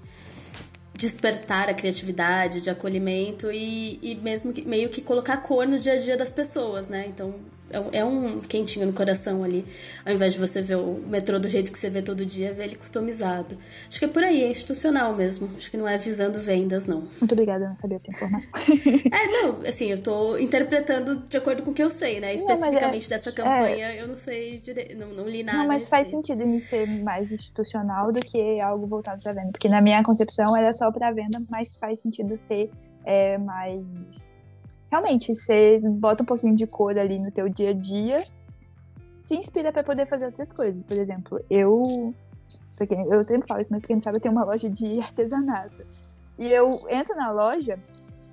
despertar 0.94 1.70
a 1.70 1.74
criatividade, 1.74 2.62
de 2.62 2.70
acolhimento 2.70 3.52
e, 3.52 4.00
e 4.02 4.16
mesmo 4.16 4.54
que, 4.54 4.66
meio 4.68 4.90
que 4.90 5.02
colocar 5.02 5.38
cor 5.38 5.68
no 5.68 5.80
dia 5.80 5.94
a 5.94 5.98
dia 5.98 6.18
das 6.18 6.32
pessoas, 6.32 6.90
né? 6.90 7.06
Então 7.08 7.36
é, 7.72 8.00
é 8.00 8.06
um 8.06 8.40
quentinho 8.40 8.86
no 8.86 8.94
coração 8.94 9.44
ali, 9.44 9.66
ao 10.06 10.14
invés 10.14 10.34
de 10.34 10.40
você 10.40 10.62
ver 10.62 10.76
o 10.76 11.02
metrô 11.08 11.40
do 11.40 11.48
jeito 11.48 11.72
que 11.72 11.78
você 11.78 11.90
vê 11.90 12.02
todo 12.02 12.26
dia, 12.26 12.54
ver 12.54 12.66
ele 12.66 12.76
customizado. 12.76 13.58
Acho 13.88 14.00
que 14.00 14.06
é 14.06 14.08
por 14.08 14.24
aí, 14.24 14.44
é 14.44 14.50
institucional 14.50 15.14
mesmo. 15.14 15.50
Acho 15.58 15.70
que 15.70 15.78
não 15.78 15.88
é 15.88 15.98
visando 15.98 16.40
vendas, 16.40 16.86
não. 16.86 17.08
Muito 17.20 17.32
obrigada, 17.32 17.66
eu 17.66 17.70
não 17.70 17.76
sabia 17.76 17.98
dessa 17.98 18.12
informação. 18.12 18.52
é, 19.12 19.28
não, 19.28 19.62
assim, 19.68 19.92
eu 19.92 20.00
tô 20.00 20.38
interpretando 20.38 21.18
de 21.18 21.38
acordo 21.38 21.64
com 21.64 21.72
o 21.72 21.74
que 21.74 21.84
eu 21.84 21.90
sei, 21.90 22.20
né? 22.20 22.34
Especificamente 22.36 23.10
não, 23.10 23.16
é, 23.16 23.18
dessa 23.18 23.32
campanha, 23.32 23.92
é, 23.92 24.02
eu 24.02 24.08
não 24.08 24.18
sei 24.18 24.60
direito, 24.60 24.98
não, 24.98 25.08
não 25.14 25.30
li 25.30 25.44
nada. 25.44 25.60
Não, 25.60 25.68
mas 25.68 25.88
faz 25.88 26.08
sentido 26.08 26.44
em 26.44 26.60
ser 26.60 26.88
mais 27.04 27.32
institucional 27.32 28.12
do 28.12 28.20
que 28.20 28.60
algo 28.62 28.88
voltado 28.88 29.22
para 29.22 29.34
venda. 29.34 29.52
Porque 29.52 29.70
na 29.70 29.82
minha 29.82 30.04
concepção 30.04 30.56
era 30.56 30.74
só 30.74 30.92
para 30.92 31.12
venda, 31.12 31.42
mas 31.50 31.76
faz 31.76 32.00
sentido 32.00 32.36
ser 32.36 32.70
é, 33.06 33.38
mais 33.38 34.36
realmente, 34.92 35.34
você 35.36 35.80
bota 35.80 36.24
um 36.24 36.26
pouquinho 36.26 36.56
de 36.56 36.66
cor 36.68 36.98
ali 36.98 37.18
no 37.18 37.32
teu 37.32 37.48
dia 37.50 37.72
a 37.72 37.74
dia, 37.74 38.24
te 39.28 39.36
inspira 39.36 39.72
para 39.72 39.84
poder 39.84 40.06
fazer 40.08 40.26
outras 40.26 40.52
coisas. 40.52 40.84
Por 40.84 40.98
exemplo, 40.98 41.40
eu. 41.50 41.78
Eu 43.10 43.24
sempre 43.24 43.48
falo 43.48 43.62
isso, 43.62 43.72
mas 43.72 43.84
quem 43.84 44.02
sabe 44.02 44.18
eu 44.18 44.22
tenho 44.22 44.34
uma 44.34 44.44
loja 44.44 44.70
de 44.70 45.00
artesanato. 45.02 45.86
E 46.38 46.48
eu 46.48 46.72
entro 46.90 47.16
na 47.16 47.32
loja, 47.32 47.78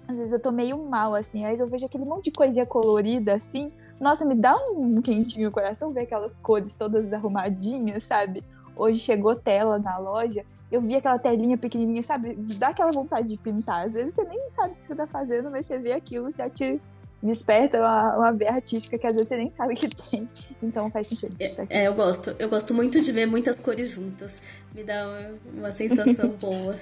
às 0.09 0.19
vezes 0.19 0.33
eu 0.33 0.41
tô 0.41 0.53
meio 0.53 0.89
mal, 0.89 1.15
assim, 1.15 1.45
aí 1.45 1.59
eu 1.59 1.67
vejo 1.67 1.85
aquele 1.85 2.05
monte 2.05 2.27
de 2.27 2.31
coisinha 2.31 2.65
colorida, 2.65 3.35
assim. 3.35 3.69
Nossa, 4.01 4.25
me 4.25 4.35
dá 4.35 4.57
um 4.77 5.03
quentinho 5.03 5.47
no 5.47 5.53
coração 5.53 5.93
ver 5.93 6.03
aquelas 6.03 6.39
cores 6.39 6.77
todas 6.77 7.13
arrumadinhas, 7.13 8.05
sabe? 8.05 8.45
Hoje 8.77 8.99
chegou 8.99 9.35
tela 9.35 9.79
na 9.79 9.97
loja, 9.97 10.45
eu 10.71 10.83
vi 10.83 10.95
aquela 10.95 11.19
telinha 11.19 11.57
pequenininha, 11.57 12.03
sabe? 12.03 12.35
Dá 12.59 12.69
aquela 12.69 12.93
vontade 12.93 13.29
de 13.29 13.39
pintar. 13.39 13.87
Às 13.87 13.95
vezes 13.95 14.15
você 14.15 14.25
nem 14.25 14.51
sabe 14.51 14.75
o 14.75 14.77
que 14.77 14.87
você 14.87 14.95
tá 14.95 15.07
fazendo, 15.07 15.51
mas 15.51 15.65
você 15.65 15.79
vê 15.79 15.93
aquilo, 15.93 16.31
já 16.31 16.51
te 16.51 16.79
desperta 17.23 17.79
uma, 17.79 18.17
uma 18.17 18.33
veia 18.33 18.53
artística 18.53 18.99
que 18.99 19.07
às 19.07 19.15
vezes 19.15 19.29
você 19.29 19.37
nem 19.37 19.51
sabe 19.51 19.75
que 19.75 19.89
tem. 19.89 20.29
Então 20.63 20.91
faz 20.91 21.09
sentido. 21.09 21.35
É, 21.41 21.85
é, 21.85 21.89
eu 21.89 21.95
gosto. 21.95 22.37
Eu 22.39 22.49
gosto 22.51 22.75
muito 22.75 23.01
de 23.01 23.11
ver 23.13 23.27
muitas 23.27 23.61
cores 23.61 23.91
juntas. 23.91 24.43
Me 24.75 24.85
dá 24.85 25.07
uma, 25.07 25.61
uma 25.61 25.73
sensação 25.73 26.35
boa. 26.41 26.77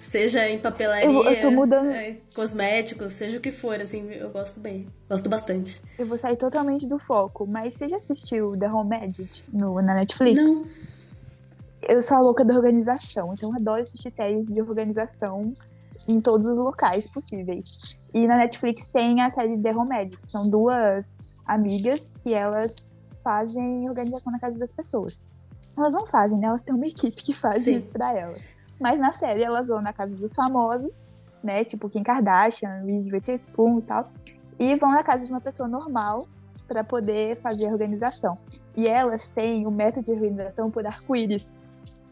seja 0.00 0.48
em 0.48 0.58
papelaria, 0.58 1.06
eu, 1.06 1.24
eu 1.24 1.40
tô 1.40 1.50
mudando. 1.50 1.90
É, 1.90 2.18
cosméticos, 2.34 3.14
seja 3.14 3.38
o 3.38 3.40
que 3.40 3.50
for, 3.50 3.80
assim, 3.80 4.10
eu 4.12 4.28
gosto 4.28 4.60
bem. 4.60 4.86
Gosto 5.08 5.28
bastante. 5.28 5.82
Eu 5.98 6.04
vou 6.04 6.18
sair 6.18 6.36
totalmente 6.36 6.86
do 6.86 6.98
foco, 6.98 7.46
mas 7.46 7.74
você 7.74 7.88
já 7.88 7.96
assistiu 7.96 8.50
The 8.50 8.70
Home 8.70 8.96
Edit 8.96 9.46
no, 9.52 9.74
na 9.76 9.94
Netflix? 9.94 10.36
Não 10.36 10.93
eu 11.88 12.02
sou 12.02 12.16
a 12.16 12.20
louca 12.20 12.44
da 12.44 12.54
organização, 12.54 13.32
então 13.32 13.50
eu 13.50 13.56
adoro 13.56 13.82
assistir 13.82 14.10
séries 14.10 14.48
de 14.48 14.60
organização 14.60 15.52
em 16.08 16.20
todos 16.20 16.48
os 16.48 16.58
locais 16.58 17.10
possíveis. 17.10 17.98
E 18.12 18.26
na 18.26 18.36
Netflix 18.36 18.88
tem 18.88 19.20
a 19.22 19.30
série 19.30 19.56
The 19.58 19.74
Home 19.74 20.10
que 20.10 20.30
são 20.30 20.48
duas 20.48 21.16
amigas 21.46 22.10
que 22.10 22.34
elas 22.34 22.84
fazem 23.22 23.88
organização 23.88 24.32
na 24.32 24.38
casa 24.38 24.58
das 24.58 24.72
pessoas. 24.72 25.30
Elas 25.76 25.92
não 25.92 26.06
fazem, 26.06 26.38
né? 26.38 26.46
Elas 26.46 26.62
têm 26.62 26.74
uma 26.74 26.86
equipe 26.86 27.22
que 27.22 27.34
faz 27.34 27.64
Sim. 27.64 27.78
isso 27.78 27.90
pra 27.90 28.12
elas. 28.12 28.42
Mas 28.80 29.00
na 29.00 29.12
série 29.12 29.42
elas 29.42 29.68
vão 29.68 29.80
na 29.80 29.92
casa 29.92 30.16
dos 30.16 30.34
famosos, 30.34 31.06
né? 31.42 31.64
Tipo 31.64 31.88
Kim 31.88 32.02
Kardashian, 32.02 32.84
Reese 32.86 33.10
Witherspoon 33.10 33.80
e 33.80 33.86
tal. 33.86 34.10
E 34.58 34.76
vão 34.76 34.90
na 34.90 35.02
casa 35.02 35.26
de 35.26 35.32
uma 35.32 35.40
pessoa 35.40 35.68
normal 35.68 36.26
para 36.68 36.84
poder 36.84 37.40
fazer 37.40 37.68
a 37.68 37.72
organização. 37.72 38.36
E 38.76 38.86
elas 38.86 39.30
têm 39.30 39.66
o 39.66 39.70
método 39.70 40.06
de 40.06 40.12
organização 40.12 40.70
por 40.70 40.86
arco-íris 40.86 41.63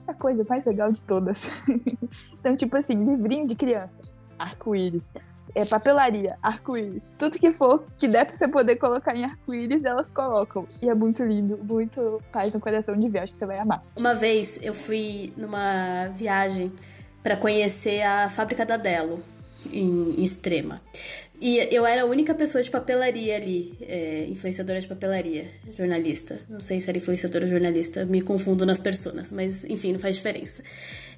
a 0.07 0.15
coisa 0.15 0.45
mais 0.49 0.67
legal 0.67 0.91
de 0.91 1.03
todas. 1.03 1.49
então, 2.39 2.57
tipo 2.57 2.77
assim, 2.77 2.95
livrinho 2.95 3.47
de 3.47 3.55
criança, 3.55 4.15
arco-íris. 4.39 5.13
É, 5.55 5.67
papelaria, 5.67 6.39
arco-íris. 6.43 7.17
Tudo 7.19 7.39
que 7.39 7.53
for 7.53 7.85
que 7.97 8.09
der 8.09 8.25
pra 8.25 8.35
você 8.35 8.49
poder 8.49 8.77
colocar 8.77 9.15
em 9.15 9.25
arco-íris, 9.25 9.85
elas 9.85 10.11
colocam. 10.11 10.67
E 10.83 10.89
é 10.89 10.95
muito 10.95 11.23
lindo, 11.23 11.59
muito 11.63 12.21
paz 12.33 12.55
no 12.55 12.61
coração 12.61 12.97
de 12.97 13.09
ver. 13.09 13.21
Acho 13.21 13.35
que 13.35 13.39
você 13.39 13.47
vai 13.47 13.59
amar. 13.59 13.83
Uma 13.97 14.15
vez 14.15 14.59
eu 14.63 14.73
fui 14.73 15.33
numa 15.37 16.09
viagem 16.15 16.73
para 17.23 17.37
conhecer 17.37 18.03
a 18.03 18.29
fábrica 18.29 18.65
da 18.65 18.77
Delo, 18.77 19.23
em 19.73 20.23
Extrema. 20.23 20.81
E 21.41 21.59
eu 21.75 21.85
era 21.85 22.03
a 22.03 22.05
única 22.05 22.35
pessoa 22.35 22.63
de 22.63 22.71
papelaria 22.71 23.35
ali, 23.35 23.75
é, 23.83 24.27
influenciadora 24.29 24.81
de 24.81 24.87
papelaria, 24.87 25.47
jornalista. 25.77 26.39
Não 26.49 26.61
sei 26.61 26.81
se 26.81 26.89
era 26.89 26.97
influenciadora 26.99 27.45
ou 27.45 27.51
jornalista, 27.51 28.05
me 28.05 28.23
confundo 28.23 28.65
nas 28.65 28.79
personas, 28.79 29.33
mas 29.33 29.65
enfim, 29.65 29.93
não 29.93 29.99
faz 29.99 30.17
diferença. 30.17 30.63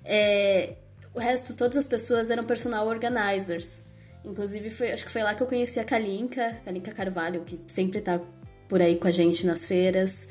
É, 0.03 0.77
o 1.15 1.19
resto, 1.19 1.55
todas 1.55 1.77
as 1.77 1.87
pessoas 1.87 2.31
eram 2.31 2.45
personal 2.45 2.87
organizers. 2.89 3.85
Inclusive, 4.25 4.71
foi, 4.71 4.93
acho 4.93 5.05
que 5.05 5.11
foi 5.11 5.23
lá 5.23 5.35
que 5.35 5.43
eu 5.43 5.47
conheci 5.47 5.79
a 5.79 5.85
Kalinka, 5.85 6.57
Kalinka 6.65 6.93
Carvalho, 6.93 7.43
que 7.43 7.61
sempre 7.67 8.01
tá 8.01 8.19
por 8.67 8.81
aí 8.81 8.97
com 8.97 9.07
a 9.07 9.13
gente 9.13 9.47
nas 9.47 9.67
feiras. 9.67 10.29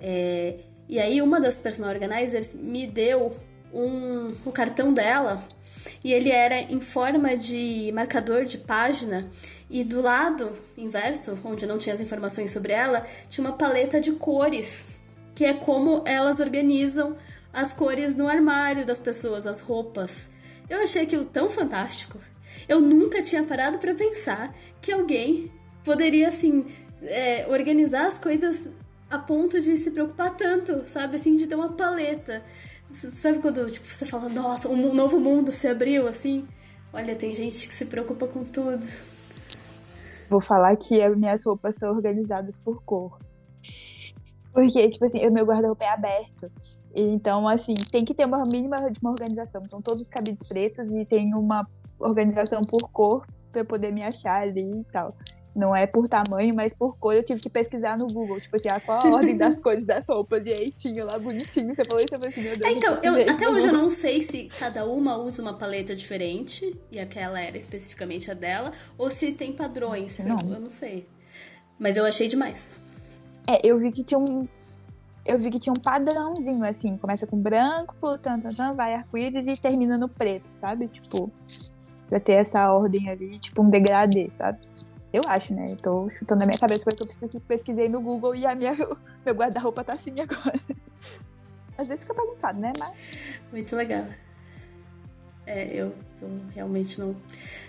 É, 0.00 0.54
e 0.88 1.00
aí, 1.00 1.20
uma 1.20 1.40
das 1.40 1.58
personal 1.58 1.92
organizers 1.92 2.54
me 2.54 2.86
deu 2.86 3.36
um, 3.72 4.34
o 4.44 4.52
cartão 4.52 4.92
dela 4.92 5.42
e 6.04 6.12
ele 6.12 6.30
era 6.30 6.60
em 6.60 6.80
forma 6.80 7.36
de 7.36 7.90
marcador 7.92 8.44
de 8.44 8.58
página 8.58 9.28
e 9.70 9.82
do 9.82 10.00
lado 10.00 10.52
inverso, 10.76 11.38
onde 11.44 11.66
não 11.66 11.78
tinha 11.78 11.94
as 11.94 12.00
informações 12.00 12.50
sobre 12.50 12.72
ela, 12.72 13.06
tinha 13.28 13.46
uma 13.46 13.56
paleta 13.56 14.00
de 14.00 14.12
cores, 14.12 14.88
que 15.34 15.44
é 15.44 15.54
como 15.54 16.02
elas 16.04 16.40
organizam 16.40 17.16
as 17.52 17.72
cores 17.72 18.16
no 18.16 18.28
armário 18.28 18.84
das 18.84 19.00
pessoas, 19.00 19.46
as 19.46 19.60
roupas. 19.60 20.30
Eu 20.68 20.82
achei 20.82 21.02
aquilo 21.02 21.24
tão 21.24 21.50
fantástico. 21.50 22.18
Eu 22.68 22.80
nunca 22.80 23.22
tinha 23.22 23.42
parado 23.42 23.78
para 23.78 23.94
pensar 23.94 24.54
que 24.80 24.92
alguém 24.92 25.50
poderia 25.84 26.28
assim 26.28 26.64
é, 27.02 27.46
organizar 27.48 28.06
as 28.06 28.18
coisas 28.18 28.70
a 29.10 29.18
ponto 29.18 29.60
de 29.60 29.76
se 29.76 29.90
preocupar 29.90 30.34
tanto, 30.36 30.86
sabe? 30.86 31.16
Assim, 31.16 31.36
de 31.36 31.46
ter 31.46 31.54
uma 31.54 31.72
paleta. 31.72 32.42
Sabe 32.92 33.38
quando 33.38 33.70
tipo, 33.70 33.86
você 33.86 34.04
fala, 34.04 34.28
nossa, 34.28 34.68
um 34.68 34.94
novo 34.94 35.18
mundo 35.18 35.50
se 35.50 35.66
abriu 35.66 36.06
assim? 36.06 36.46
Olha, 36.92 37.16
tem 37.16 37.34
gente 37.34 37.66
que 37.66 37.72
se 37.72 37.86
preocupa 37.86 38.26
com 38.26 38.44
tudo. 38.44 38.86
Vou 40.28 40.40
falar 40.40 40.76
que 40.76 41.02
as 41.02 41.16
minhas 41.16 41.44
roupas 41.44 41.76
são 41.76 41.90
organizadas 41.90 42.58
por 42.58 42.82
cor. 42.84 43.18
Porque, 44.52 44.88
tipo 44.90 45.04
assim, 45.06 45.26
o 45.26 45.32
meu 45.32 45.46
guarda-roupa 45.46 45.84
é 45.84 45.88
aberto. 45.88 46.50
Então, 46.94 47.48
assim, 47.48 47.74
tem 47.90 48.04
que 48.04 48.12
ter 48.12 48.26
uma 48.26 48.42
mínima 48.42 48.76
de 48.76 48.98
uma 49.00 49.10
organização. 49.10 49.60
Então, 49.64 49.80
todos 49.80 50.02
os 50.02 50.10
cabides 50.10 50.46
pretos 50.46 50.94
e 50.94 51.06
tem 51.06 51.34
uma 51.34 51.66
organização 51.98 52.60
por 52.60 52.90
cor 52.90 53.26
para 53.50 53.64
poder 53.64 53.90
me 53.90 54.04
achar 54.04 54.42
ali 54.42 54.80
e 54.80 54.84
tal. 54.92 55.14
Não 55.54 55.76
é 55.76 55.86
por 55.86 56.08
tamanho, 56.08 56.54
mas 56.54 56.72
por 56.72 56.96
cor. 56.96 57.14
Eu 57.14 57.22
tive 57.22 57.40
que 57.40 57.50
pesquisar 57.50 57.98
no 57.98 58.06
Google, 58.06 58.40
tipo 58.40 58.56
assim, 58.56 58.68
qual 58.86 58.98
a 58.98 59.10
ordem 59.10 59.36
das 59.36 59.60
cores 59.60 59.84
das 59.84 60.06
roupas. 60.08 60.46
E 60.46 60.50
aí 60.50 60.70
tinha 60.70 61.04
lá 61.04 61.18
bonitinho. 61.18 61.74
Você 61.74 61.84
falou 61.84 62.02
isso, 62.02 62.14
eu 62.14 62.18
falei 62.18 62.30
assim, 62.30 62.42
meu 62.42 62.56
Deus. 62.56 62.64
É, 62.64 62.76
então, 62.76 62.98
eu, 63.02 63.30
até 63.30 63.50
hoje 63.50 63.66
eu 63.66 63.72
não 63.72 63.90
sei 63.90 64.20
se 64.20 64.48
cada 64.58 64.86
uma 64.86 65.16
usa 65.16 65.42
uma 65.42 65.52
paleta 65.52 65.94
diferente, 65.94 66.74
e 66.90 66.98
aquela 66.98 67.38
era 67.38 67.56
especificamente 67.58 68.30
a 68.30 68.34
dela, 68.34 68.72
ou 68.96 69.10
se 69.10 69.32
tem 69.32 69.52
padrões. 69.52 70.24
Não. 70.24 70.38
Eu, 70.46 70.54
eu 70.54 70.60
não 70.60 70.70
sei. 70.70 71.06
Mas 71.78 71.96
eu 71.96 72.06
achei 72.06 72.28
demais. 72.28 72.80
É, 73.46 73.60
eu 73.62 73.76
vi 73.76 73.92
que 73.92 74.02
tinha 74.02 74.18
um. 74.18 74.48
Eu 75.24 75.38
vi 75.38 75.50
que 75.50 75.58
tinha 75.58 75.72
um 75.72 75.80
padrãozinho, 75.80 76.64
assim, 76.64 76.96
começa 76.96 77.26
com 77.26 77.36
branco, 77.36 78.18
tan, 78.18 78.40
tan, 78.40 78.48
tan, 78.48 78.74
vai 78.74 78.94
arco-íris 78.94 79.46
e 79.46 79.60
termina 79.60 79.96
no 79.96 80.08
preto, 80.08 80.48
sabe? 80.50 80.88
Tipo, 80.88 81.30
pra 82.08 82.18
ter 82.18 82.32
essa 82.32 82.72
ordem 82.72 83.08
ali, 83.08 83.38
tipo 83.38 83.62
um 83.62 83.70
degradê, 83.70 84.28
sabe? 84.32 84.58
Eu 85.12 85.22
acho, 85.26 85.52
né? 85.54 85.70
Eu 85.70 85.76
tô 85.76 86.10
chutando 86.10 86.40
na 86.40 86.46
minha 86.46 86.58
cabeça 86.58 86.84
porque 86.84 87.36
eu 87.36 87.40
pesquisei 87.42 87.88
no 87.88 88.00
Google 88.00 88.34
e 88.34 88.46
a 88.46 88.54
minha, 88.54 88.72
meu 89.24 89.34
guarda-roupa 89.34 89.84
tá 89.84 89.92
assim 89.92 90.18
agora. 90.18 90.58
Às 91.76 91.88
vezes 91.88 92.04
fica 92.04 92.14
bagunçado, 92.14 92.58
né? 92.58 92.72
Mas. 92.78 93.10
Muito 93.50 93.76
legal. 93.76 94.06
É, 95.44 95.66
eu, 95.74 95.92
eu 96.20 96.40
realmente 96.54 96.98
não, 97.00 97.16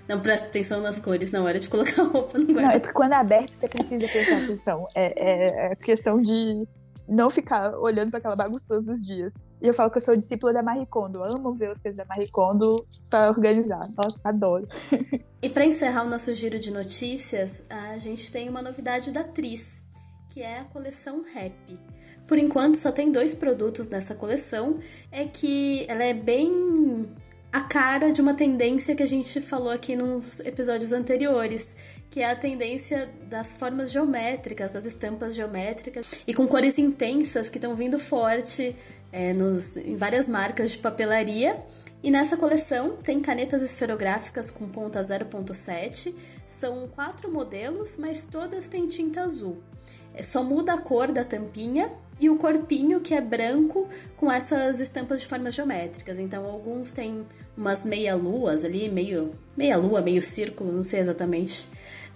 não 0.08 0.20
presto 0.20 0.48
atenção 0.48 0.80
nas 0.80 1.00
cores 1.00 1.32
na 1.32 1.42
hora 1.42 1.60
de 1.60 1.68
colocar 1.68 2.02
a 2.02 2.06
roupa 2.06 2.38
no 2.38 2.46
guarda-roupa. 2.46 2.62
Não, 2.62 2.72
é 2.72 2.80
porque 2.80 2.94
quando 2.94 3.14
é 3.14 3.16
aberto 3.16 3.52
você 3.52 3.68
precisa 3.68 4.08
prestar 4.08 4.38
atenção. 4.44 4.86
É, 4.96 5.14
é, 5.18 5.72
é 5.72 5.76
questão 5.76 6.18
de 6.18 6.68
não 7.08 7.30
ficar 7.30 7.76
olhando 7.78 8.10
para 8.10 8.20
aquela 8.20 8.36
bagunça 8.36 8.76
todos 8.76 8.88
os 8.88 9.06
dias. 9.06 9.34
E 9.62 9.68
eu 9.68 9.74
falo 9.74 9.92
que 9.92 9.98
eu 9.98 10.02
sou 10.02 10.16
discípula 10.16 10.54
da 10.54 10.64
Marie 10.64 10.86
Kondo. 10.86 11.24
Amo 11.24 11.54
ver 11.54 11.72
os 11.72 11.80
coisas 11.80 11.98
da 11.98 12.06
Marie 12.06 12.30
Kondo 12.32 12.86
para 13.10 13.30
organizar. 13.30 13.80
Nossa, 13.98 14.20
adoro. 14.24 14.68
e 15.42 15.50
para 15.50 15.66
encerrar 15.66 16.04
o 16.04 16.10
nosso 16.10 16.34
giro 16.34 16.58
de 16.60 16.72
notícias, 16.72 17.68
a 17.70 17.98
gente 17.98 18.32
tem 18.32 18.50
uma 18.50 18.62
novidade 18.62 19.12
da 19.12 19.24
Tris, 19.24 19.86
que 20.30 20.42
é 20.42 20.60
a 20.60 20.64
coleção 20.66 21.24
Rap. 21.34 21.80
Por 22.28 22.38
enquanto 22.38 22.76
só 22.76 22.92
tem 22.92 23.12
dois 23.12 23.36
produtos 23.36 23.90
nessa 23.90 24.16
coleção, 24.16 24.80
é 25.12 25.26
que 25.26 25.86
ela 25.90 26.04
é 26.04 26.14
bem 26.14 27.12
a 27.54 27.62
cara 27.62 28.12
de 28.12 28.20
uma 28.20 28.34
tendência 28.34 28.96
que 28.96 29.04
a 29.04 29.06
gente 29.06 29.40
falou 29.40 29.70
aqui 29.70 29.96
nos 29.96 30.40
episódios 30.40 30.92
anteriores, 30.92 31.76
que 32.10 32.20
é 32.20 32.32
a 32.32 32.36
tendência 32.36 33.08
das 33.30 33.56
formas 33.56 33.92
geométricas, 33.92 34.74
das 34.74 34.86
estampas 34.86 35.36
geométricas 35.36 36.16
e 36.26 36.34
com 36.34 36.48
cores 36.48 36.80
intensas 36.80 37.50
que 37.50 37.60
estão 37.60 37.76
vindo 37.76 38.00
forte 38.00 38.76
é, 39.12 39.34
nos, 39.34 39.78
em 39.78 39.96
várias 39.96 40.28
marcas 40.28 40.72
de 40.72 40.80
papelaria. 40.80 41.64
E 42.02 42.10
nessa 42.10 42.36
coleção 42.36 42.98
tem 42.98 43.22
canetas 43.22 43.62
esferográficas 43.62 44.50
com 44.50 44.68
ponta 44.68 45.00
0.7, 45.00 46.12
são 46.48 46.88
quatro 46.88 47.32
modelos, 47.32 47.98
mas 47.98 48.26
todas 48.26 48.68
têm 48.68 48.88
tinta 48.88 49.22
azul. 49.22 49.62
É, 50.16 50.24
só 50.24 50.44
muda 50.44 50.74
a 50.74 50.78
cor 50.80 51.12
da 51.12 51.24
tampinha 51.24 51.92
e 52.20 52.30
o 52.30 52.38
corpinho 52.38 53.02
que 53.02 53.14
é 53.14 53.22
branco 53.22 53.88
com 54.16 54.32
essas 54.32 54.80
estampas 54.80 55.22
de 55.22 55.28
formas 55.28 55.56
geométricas. 55.56 56.20
Então 56.20 56.46
alguns 56.46 56.94
têm 56.94 57.26
umas 57.56 57.84
meia 57.84 58.16
luas 58.16 58.64
ali, 58.64 58.90
meio 58.90 59.34
meia 59.56 59.78
lua, 59.78 60.02
meio 60.02 60.22
círculo, 60.22 60.72
não 60.72 60.84
sei 60.84 61.02
exatamente 61.02 61.68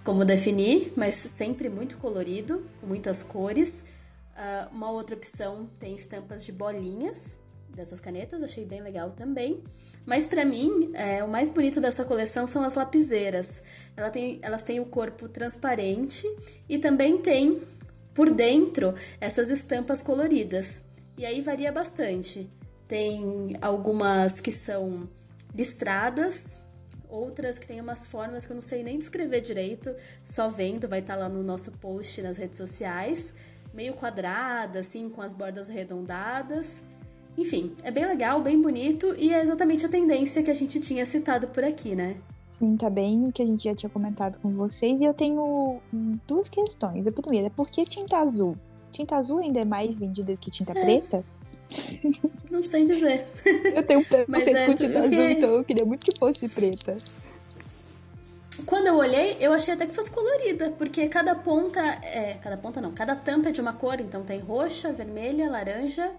como 0.04 0.24
definir, 0.24 0.92
mas 0.96 1.14
sempre 1.14 1.68
muito 1.68 1.98
colorido, 1.98 2.64
com 2.80 2.86
muitas 2.86 3.22
cores. 3.22 3.84
Uh, 4.34 4.74
uma 4.74 4.90
outra 4.90 5.16
opção 5.16 5.68
tem 5.78 5.94
estampas 5.94 6.44
de 6.44 6.52
bolinhas 6.52 7.38
dessas 7.68 8.00
canetas, 8.00 8.42
achei 8.42 8.64
bem 8.64 8.80
legal 8.80 9.10
também. 9.10 9.62
Mas 10.06 10.26
para 10.26 10.44
mim, 10.44 10.90
é, 10.94 11.22
o 11.22 11.28
mais 11.28 11.50
bonito 11.50 11.80
dessa 11.80 12.04
coleção 12.04 12.46
são 12.46 12.64
as 12.64 12.74
lapiseiras. 12.74 13.62
Ela 13.94 14.08
tem, 14.08 14.38
elas 14.40 14.62
têm 14.62 14.80
o 14.80 14.86
corpo 14.86 15.28
transparente 15.28 16.26
e 16.66 16.78
também 16.78 17.18
tem 17.18 17.60
por 18.18 18.30
dentro 18.30 18.96
essas 19.20 19.48
estampas 19.48 20.02
coloridas. 20.02 20.84
E 21.16 21.24
aí 21.24 21.40
varia 21.40 21.70
bastante. 21.70 22.50
Tem 22.88 23.56
algumas 23.60 24.40
que 24.40 24.50
são 24.50 25.08
listradas, 25.54 26.64
outras 27.08 27.60
que 27.60 27.66
têm 27.68 27.80
umas 27.80 28.08
formas 28.08 28.44
que 28.44 28.50
eu 28.50 28.56
não 28.56 28.62
sei 28.62 28.82
nem 28.82 28.98
descrever 28.98 29.40
direito, 29.40 29.94
só 30.20 30.48
vendo, 30.48 30.88
vai 30.88 30.98
estar 30.98 31.14
tá 31.14 31.20
lá 31.20 31.28
no 31.28 31.44
nosso 31.44 31.70
post 31.78 32.20
nas 32.20 32.38
redes 32.38 32.58
sociais, 32.58 33.34
meio 33.72 33.94
quadrada, 33.94 34.80
assim, 34.80 35.08
com 35.08 35.22
as 35.22 35.32
bordas 35.32 35.70
arredondadas. 35.70 36.82
Enfim, 37.36 37.72
é 37.84 37.92
bem 37.92 38.04
legal, 38.04 38.42
bem 38.42 38.60
bonito 38.60 39.14
e 39.16 39.32
é 39.32 39.40
exatamente 39.40 39.86
a 39.86 39.88
tendência 39.88 40.42
que 40.42 40.50
a 40.50 40.54
gente 40.54 40.80
tinha 40.80 41.06
citado 41.06 41.46
por 41.46 41.62
aqui, 41.62 41.94
né? 41.94 42.16
Tá 42.78 42.90
bem 42.90 43.26
o 43.26 43.32
que 43.32 43.42
a 43.42 43.46
gente 43.46 43.64
já 43.64 43.74
tinha 43.74 43.88
comentado 43.88 44.38
com 44.40 44.50
vocês. 44.52 45.00
E 45.00 45.04
eu 45.04 45.14
tenho 45.14 45.80
duas 46.26 46.50
questões. 46.50 47.06
A 47.06 47.12
primeira, 47.12 47.46
é 47.46 47.50
por 47.50 47.70
que 47.70 47.84
tinta 47.84 48.18
azul? 48.18 48.56
Tinta 48.90 49.16
azul 49.16 49.38
ainda 49.38 49.60
é 49.60 49.64
mais 49.64 49.98
vendida 49.98 50.36
que 50.36 50.50
tinta 50.50 50.72
é. 50.76 50.82
preta? 50.82 51.24
Não 52.50 52.64
sei 52.64 52.84
dizer. 52.84 53.26
Eu 53.74 53.82
tenho 53.82 54.00
um 54.00 54.04
preconceito 54.04 54.56
é, 54.56 54.66
com 54.66 54.74
tinta 54.74 54.98
azul, 54.98 55.12
então 55.12 55.50
eu 55.50 55.64
queria 55.64 55.84
muito 55.84 56.04
que 56.04 56.18
fosse 56.18 56.48
preta. 56.48 56.96
Quando 58.66 58.88
eu 58.88 58.96
olhei, 58.96 59.36
eu 59.40 59.52
achei 59.52 59.72
até 59.72 59.86
que 59.86 59.94
fosse 59.94 60.10
colorida, 60.10 60.70
porque 60.72 61.06
cada 61.08 61.34
ponta 61.34 61.80
é. 61.80 62.38
Cada 62.42 62.56
ponta 62.56 62.80
não, 62.80 62.92
cada 62.92 63.14
tampa 63.14 63.50
é 63.50 63.52
de 63.52 63.60
uma 63.60 63.72
cor, 63.72 64.00
então 64.00 64.24
tem 64.24 64.40
roxa, 64.40 64.92
vermelha, 64.92 65.50
laranja 65.50 66.10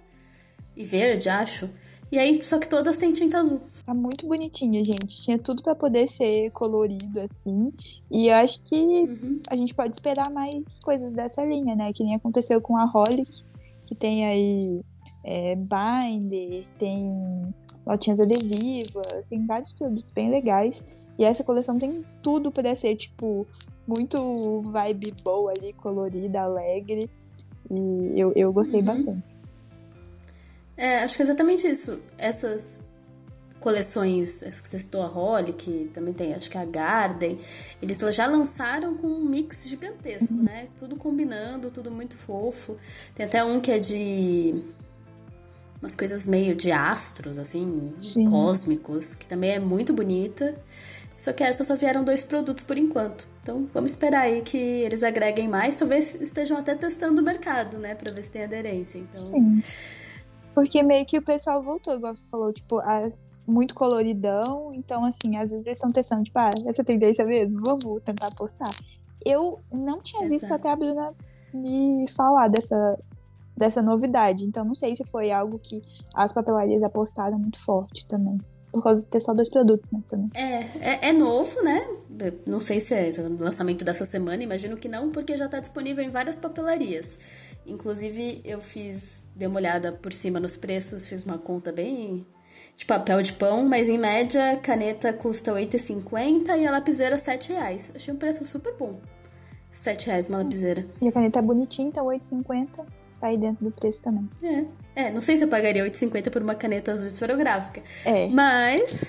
e 0.76 0.84
verde, 0.86 1.28
acho. 1.30 1.70
E 2.12 2.18
aí, 2.18 2.42
só 2.42 2.58
que 2.58 2.68
todas 2.68 2.98
têm 2.98 3.14
tinta 3.14 3.40
azul. 3.40 3.62
Tá 3.86 3.94
muito 3.94 4.28
bonitinha, 4.28 4.84
gente. 4.84 5.22
Tinha 5.22 5.38
tudo 5.38 5.62
para 5.62 5.76
poder 5.76 6.08
ser 6.08 6.50
colorido 6.52 7.20
assim. 7.22 7.72
E 8.10 8.28
eu 8.28 8.36
acho 8.36 8.64
que 8.64 8.76
uhum. 8.76 9.40
a 9.50 9.56
gente 9.56 9.76
pode 9.76 9.96
esperar 9.96 10.30
mais 10.32 10.80
coisas 10.84 11.14
dessa 11.14 11.44
linha, 11.46 11.76
né? 11.76 11.92
Que 11.94 12.04
nem 12.04 12.16
aconteceu 12.16 12.60
com 12.62 12.78
a 12.78 12.92
Holic, 12.92 13.44
que 13.86 13.94
tem 13.94 14.26
aí 14.26 14.82
é, 15.24 15.56
binder, 15.56 16.66
tem 16.80 17.54
notinhas 17.86 18.20
adesivas, 18.20 19.26
tem 19.28 19.46
vários 19.46 19.72
produtos 19.72 20.12
bem 20.12 20.32
legais. 20.32 20.82
E 21.18 21.26
essa 21.26 21.44
coleção 21.44 21.78
tem 21.78 22.04
tudo 22.24 22.52
para 22.52 22.74
ser, 22.74 22.96
tipo, 22.96 23.46
muito 23.86 24.62
vibe 24.62 25.14
boa 25.24 25.52
ali, 25.52 25.74
colorida, 25.74 26.42
alegre. 26.42 27.10
E 27.70 28.20
eu, 28.20 28.32
eu 28.36 28.52
gostei 28.52 28.80
uhum. 28.80 28.86
bastante. 28.86 29.29
É, 30.80 31.04
acho 31.04 31.18
que 31.18 31.22
é 31.22 31.26
exatamente 31.26 31.68
isso. 31.68 32.00
Essas 32.18 32.88
coleções, 33.60 34.42
essa 34.42 34.64
que 34.64 34.70
você 34.70 34.80
citou, 34.80 35.02
a 35.02 35.08
Holly, 35.08 35.52
que 35.52 35.92
também 35.94 36.14
tem, 36.14 36.34
acho 36.34 36.50
que 36.50 36.58
a 36.58 36.64
Garden, 36.64 37.38
eles 37.82 38.00
já 38.16 38.26
lançaram 38.26 38.96
com 38.96 39.08
um 39.08 39.26
mix 39.26 39.68
gigantesco, 39.68 40.34
uhum. 40.34 40.44
né? 40.44 40.70
Tudo 40.78 40.96
combinando, 40.96 41.70
tudo 41.70 41.92
muito 41.92 42.16
fofo. 42.16 42.78
Tem 43.14 43.26
até 43.26 43.44
um 43.44 43.60
que 43.60 43.72
é 43.72 43.78
de 43.78 44.64
umas 45.82 45.98
coisas 45.98 46.26
meio 46.26 46.56
de 46.56 46.72
astros, 46.72 47.38
assim, 47.38 47.94
Sim. 48.02 48.24
cósmicos, 48.24 49.16
que 49.16 49.28
também 49.28 49.52
é 49.52 49.60
muito 49.60 49.92
bonita. 49.92 50.56
Só 51.18 51.34
que 51.34 51.44
essas 51.44 51.68
só 51.68 51.76
vieram 51.76 52.06
dois 52.06 52.24
produtos 52.24 52.64
por 52.64 52.78
enquanto. 52.78 53.28
Então 53.44 53.68
vamos 53.74 53.92
esperar 53.92 54.22
aí 54.22 54.42
que 54.42 54.58
eles 54.58 55.04
agreguem 55.04 55.50
mais. 55.50 55.76
Talvez 55.76 56.16
estejam 56.22 56.58
até 56.58 56.74
testando 56.74 57.22
o 57.22 57.26
mercado, 57.26 57.78
né? 57.78 57.94
Pra 57.96 58.14
ver 58.14 58.24
se 58.24 58.32
tem 58.32 58.46
aderência. 58.46 59.00
Então. 59.00 59.20
Sim. 59.20 59.62
Porque 60.60 60.84
meio 60.84 61.06
que 61.06 61.18
o 61.18 61.22
pessoal 61.22 61.64
voltou, 61.64 61.96
igual 61.96 62.14
você 62.14 62.26
falou, 62.30 62.52
tipo, 62.52 62.80
a, 62.80 63.08
muito 63.48 63.74
coloridão. 63.74 64.74
Então, 64.74 65.06
assim, 65.06 65.38
às 65.38 65.52
vezes 65.52 65.66
eles 65.66 65.78
estão 65.78 65.90
testando, 65.90 66.24
tipo, 66.24 66.38
ah, 66.38 66.52
essa 66.66 66.84
tendência 66.84 67.24
mesmo, 67.24 67.62
vamos 67.64 68.04
tentar 68.04 68.30
postar. 68.36 68.70
Eu 69.26 69.62
não 69.72 70.02
tinha 70.02 70.24
Exato. 70.24 70.34
visto 70.38 70.54
até 70.54 70.70
a 70.70 70.76
Bruna 70.76 71.16
me 71.54 72.06
falar 72.10 72.50
dessa, 72.50 73.00
dessa 73.56 73.82
novidade. 73.82 74.44
Então, 74.44 74.66
não 74.66 74.76
sei 74.76 74.98
se 74.98 75.06
foi 75.06 75.32
algo 75.32 75.58
que 75.60 75.82
as 76.14 76.34
papelarias 76.34 76.84
apostaram 76.84 77.40
muito 77.40 77.64
forte 77.64 78.06
também. 78.06 78.38
Por 78.70 78.84
causa 78.84 79.00
de 79.00 79.08
ter 79.08 79.22
só 79.22 79.34
dois 79.34 79.50
produtos, 79.50 79.90
né? 79.94 80.04
Também. 80.10 80.28
É, 80.36 81.06
é, 81.06 81.10
é 81.10 81.14
novo, 81.14 81.56
né? 81.64 81.88
Não 82.46 82.60
sei 82.60 82.82
se 82.82 82.94
é 82.94 83.10
lançamento 83.40 83.86
dessa 83.86 84.04
semana, 84.04 84.44
imagino 84.44 84.76
que 84.76 84.90
não, 84.90 85.10
porque 85.10 85.38
já 85.38 85.46
está 85.46 85.62
disponível 85.62 86.04
em 86.04 86.10
várias 86.10 86.38
papelarias. 86.38 87.18
Inclusive, 87.70 88.42
eu 88.44 88.60
fiz, 88.60 89.26
dei 89.36 89.48
uma 89.48 89.60
olhada 89.60 89.92
por 89.92 90.12
cima 90.12 90.40
nos 90.40 90.58
preços, 90.58 91.06
fiz 91.06 91.24
uma 91.24 91.38
conta 91.38 91.72
bem 91.72 92.26
de 92.76 92.86
papel 92.86 93.22
de 93.22 93.34
pão, 93.34 93.68
mas 93.68 93.90
em 93.90 93.98
média, 93.98 94.58
caneta 94.64 95.12
custa 95.12 95.54
R$ 95.54 95.66
8,50 95.68 96.58
e 96.58 96.66
a 96.66 96.72
lapiseira 96.72 97.16
R$ 97.16 97.22
7,00. 97.22 97.96
Achei 97.96 98.14
um 98.14 98.18
preço 98.18 98.46
super 98.46 98.74
bom. 98.76 98.94
R$ 98.94 99.00
7,00 99.72 100.30
uma 100.30 100.38
lapiseira. 100.40 100.86
E 101.02 101.08
a 101.08 101.12
caneta 101.12 101.40
é 101.40 101.42
bonitinha, 101.42 101.90
então 101.90 102.08
R$ 102.08 102.18
8,50 102.18 102.86
tá 103.20 103.28
aí 103.28 103.38
dentro 103.38 103.66
do 103.66 103.72
preço 103.72 104.02
também. 104.02 104.30
É. 104.42 104.66
É, 104.96 105.12
não 105.12 105.22
sei 105.22 105.38
se 105.38 105.44
eu 105.44 105.48
pagaria 105.48 105.84
R$ 105.84 105.90
8,50 105.90 106.30
por 106.32 106.42
uma 106.42 106.56
caneta 106.56 106.92
azul 106.92 107.08
esferográfica. 107.08 107.82
É. 108.06 108.28
Mas. 108.30 109.02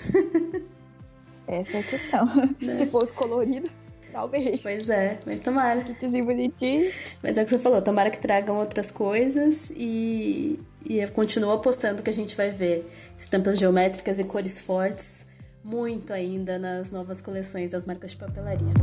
Essa 1.47 1.77
é 1.77 1.79
a 1.79 1.83
questão. 1.83 2.25
Né? 2.61 2.75
Se 2.75 2.85
fosse 2.85 3.13
colorida. 3.13 3.69
Talvez. 4.11 4.59
Pois 4.61 4.89
é, 4.89 5.19
mas 5.25 5.41
tomara. 5.41 5.81
Kitzinho 5.81 6.25
bonitinho. 6.25 6.91
Mas 7.23 7.37
é 7.37 7.41
o 7.41 7.45
que 7.45 7.51
você 7.51 7.59
falou, 7.59 7.81
tomara 7.81 8.09
que 8.09 8.19
tragam 8.19 8.57
outras 8.57 8.91
coisas 8.91 9.71
e, 9.75 10.59
e 10.85 10.99
eu 10.99 11.09
continuo 11.11 11.51
apostando 11.51 12.03
que 12.03 12.09
a 12.09 12.13
gente 12.13 12.35
vai 12.35 12.51
ver 12.51 12.89
estampas 13.17 13.57
geométricas 13.57 14.19
e 14.19 14.23
cores 14.23 14.59
fortes 14.59 15.27
muito 15.63 16.11
ainda 16.11 16.57
nas 16.57 16.91
novas 16.91 17.21
coleções 17.21 17.71
das 17.71 17.85
marcas 17.85 18.11
de 18.11 18.17
papelaria. 18.17 18.73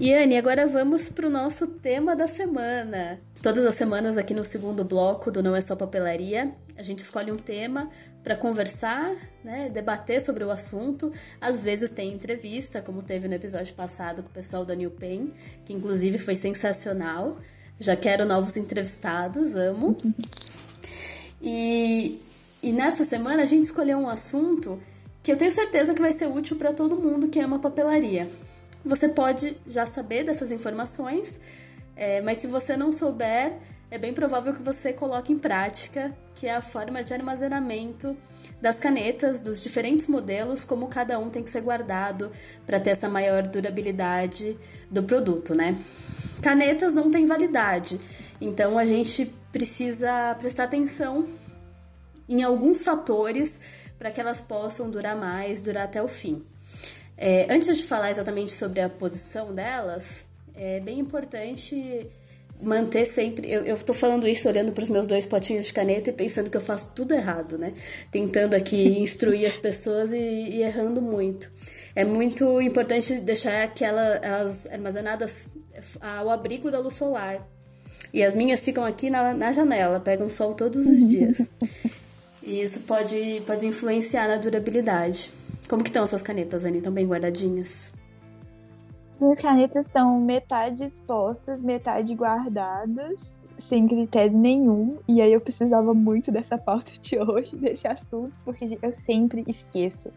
E 0.00 0.14
Anne, 0.14 0.38
agora 0.38 0.66
vamos 0.66 1.10
para 1.10 1.26
o 1.26 1.30
nosso 1.30 1.66
tema 1.66 2.16
da 2.16 2.26
semana. 2.26 3.20
Todas 3.42 3.66
as 3.66 3.74
semanas, 3.74 4.16
aqui 4.16 4.32
no 4.32 4.44
segundo 4.44 4.82
bloco 4.82 5.30
do 5.30 5.42
Não 5.42 5.54
é 5.54 5.60
Só 5.60 5.76
Papelaria, 5.76 6.54
a 6.74 6.82
gente 6.82 7.00
escolhe 7.00 7.30
um 7.30 7.36
tema 7.36 7.90
para 8.22 8.36
conversar, 8.36 9.14
né, 9.42 9.68
debater 9.68 10.20
sobre 10.20 10.44
o 10.44 10.50
assunto. 10.50 11.12
Às 11.40 11.62
vezes 11.62 11.90
tem 11.90 12.12
entrevista, 12.12 12.82
como 12.82 13.02
teve 13.02 13.28
no 13.28 13.34
episódio 13.34 13.74
passado 13.74 14.22
com 14.22 14.28
o 14.28 14.32
pessoal 14.32 14.64
da 14.64 14.74
New 14.74 14.90
Pen, 14.90 15.32
que 15.64 15.72
inclusive 15.72 16.18
foi 16.18 16.34
sensacional. 16.34 17.36
Já 17.78 17.96
quero 17.96 18.24
novos 18.26 18.56
entrevistados, 18.56 19.54
amo. 19.54 19.96
E, 21.40 22.20
e 22.62 22.72
nessa 22.72 23.04
semana 23.04 23.42
a 23.42 23.46
gente 23.46 23.64
escolheu 23.64 23.98
um 23.98 24.08
assunto 24.08 24.78
que 25.22 25.32
eu 25.32 25.36
tenho 25.36 25.50
certeza 25.50 25.94
que 25.94 26.00
vai 26.00 26.12
ser 26.12 26.26
útil 26.26 26.56
para 26.56 26.72
todo 26.72 26.96
mundo 26.96 27.28
que 27.28 27.40
ama 27.40 27.58
papelaria 27.58 28.28
você 28.84 29.08
pode 29.08 29.56
já 29.66 29.86
saber 29.86 30.24
dessas 30.24 30.50
informações, 30.50 31.40
é, 31.96 32.20
mas 32.22 32.38
se 32.38 32.46
você 32.46 32.76
não 32.76 32.90
souber, 32.90 33.52
é 33.90 33.98
bem 33.98 34.14
provável 34.14 34.54
que 34.54 34.62
você 34.62 34.92
coloque 34.92 35.32
em 35.32 35.38
prática, 35.38 36.16
que 36.40 36.46
é 36.46 36.56
a 36.56 36.62
forma 36.62 37.04
de 37.04 37.12
armazenamento 37.12 38.16
das 38.62 38.78
canetas, 38.80 39.42
dos 39.42 39.62
diferentes 39.62 40.08
modelos, 40.08 40.64
como 40.64 40.88
cada 40.88 41.18
um 41.18 41.28
tem 41.28 41.42
que 41.42 41.50
ser 41.50 41.60
guardado 41.60 42.32
para 42.64 42.80
ter 42.80 42.90
essa 42.90 43.10
maior 43.10 43.46
durabilidade 43.46 44.56
do 44.90 45.02
produto, 45.02 45.54
né? 45.54 45.78
Canetas 46.40 46.94
não 46.94 47.10
têm 47.10 47.26
validade, 47.26 48.00
então 48.40 48.78
a 48.78 48.86
gente 48.86 49.26
precisa 49.52 50.34
prestar 50.38 50.64
atenção 50.64 51.28
em 52.26 52.42
alguns 52.42 52.82
fatores 52.82 53.60
para 53.98 54.10
que 54.10 54.18
elas 54.18 54.40
possam 54.40 54.90
durar 54.90 55.14
mais, 55.14 55.60
durar 55.60 55.84
até 55.84 56.02
o 56.02 56.08
fim. 56.08 56.42
É, 57.18 57.52
antes 57.52 57.76
de 57.76 57.84
falar 57.84 58.10
exatamente 58.10 58.52
sobre 58.52 58.80
a 58.80 58.88
posição 58.88 59.52
delas, 59.52 60.26
é 60.54 60.80
bem 60.80 61.00
importante 61.00 62.08
manter 62.62 63.06
sempre. 63.06 63.50
Eu, 63.50 63.76
tô 63.78 63.94
falando 63.94 64.28
isso 64.28 64.48
olhando 64.48 64.72
para 64.72 64.84
os 64.84 64.90
meus 64.90 65.06
dois 65.06 65.26
potinhos 65.26 65.66
de 65.66 65.72
caneta 65.72 66.10
e 66.10 66.12
pensando 66.12 66.50
que 66.50 66.56
eu 66.56 66.60
faço 66.60 66.92
tudo 66.94 67.14
errado, 67.14 67.56
né? 67.58 67.74
Tentando 68.10 68.54
aqui 68.54 68.76
instruir 69.00 69.46
as 69.46 69.58
pessoas 69.58 70.12
e, 70.12 70.16
e, 70.16 70.62
errando 70.62 71.00
muito. 71.00 71.50
É 71.94 72.04
muito 72.04 72.60
importante 72.60 73.14
deixar 73.20 73.64
aquela, 73.64 74.16
elas 74.22 74.66
armazenadas 74.66 75.48
ao 76.00 76.30
abrigo 76.30 76.70
da 76.70 76.78
luz 76.78 76.94
solar. 76.94 77.46
E 78.12 78.22
as 78.22 78.34
minhas 78.34 78.64
ficam 78.64 78.84
aqui 78.84 79.08
na, 79.08 79.32
na 79.34 79.52
janela, 79.52 80.00
pegam 80.00 80.28
sol 80.28 80.54
todos 80.54 80.86
os 80.86 81.08
dias. 81.08 81.40
e 82.42 82.60
isso 82.62 82.80
pode, 82.80 83.42
pode 83.46 83.66
influenciar 83.66 84.28
na 84.28 84.36
durabilidade. 84.36 85.32
Como 85.68 85.82
que 85.82 85.90
estão 85.90 86.02
as 86.02 86.10
suas 86.10 86.22
canetas, 86.22 86.64
Anny? 86.64 86.78
Estão 86.78 86.92
bem 86.92 87.06
guardadinhas? 87.06 87.94
Minhas 89.20 89.38
canetas 89.38 89.84
estão 89.84 90.18
metade 90.18 90.82
expostas, 90.82 91.60
metade 91.60 92.14
guardadas, 92.14 93.38
sem 93.58 93.86
critério 93.86 94.36
nenhum. 94.36 94.98
E 95.06 95.20
aí 95.20 95.30
eu 95.30 95.40
precisava 95.42 95.92
muito 95.92 96.32
dessa 96.32 96.56
pauta 96.56 96.92
de 96.98 97.18
hoje, 97.18 97.54
desse 97.60 97.86
assunto, 97.86 98.40
porque 98.42 98.78
eu 98.80 98.90
sempre 98.90 99.44
esqueço. 99.46 100.10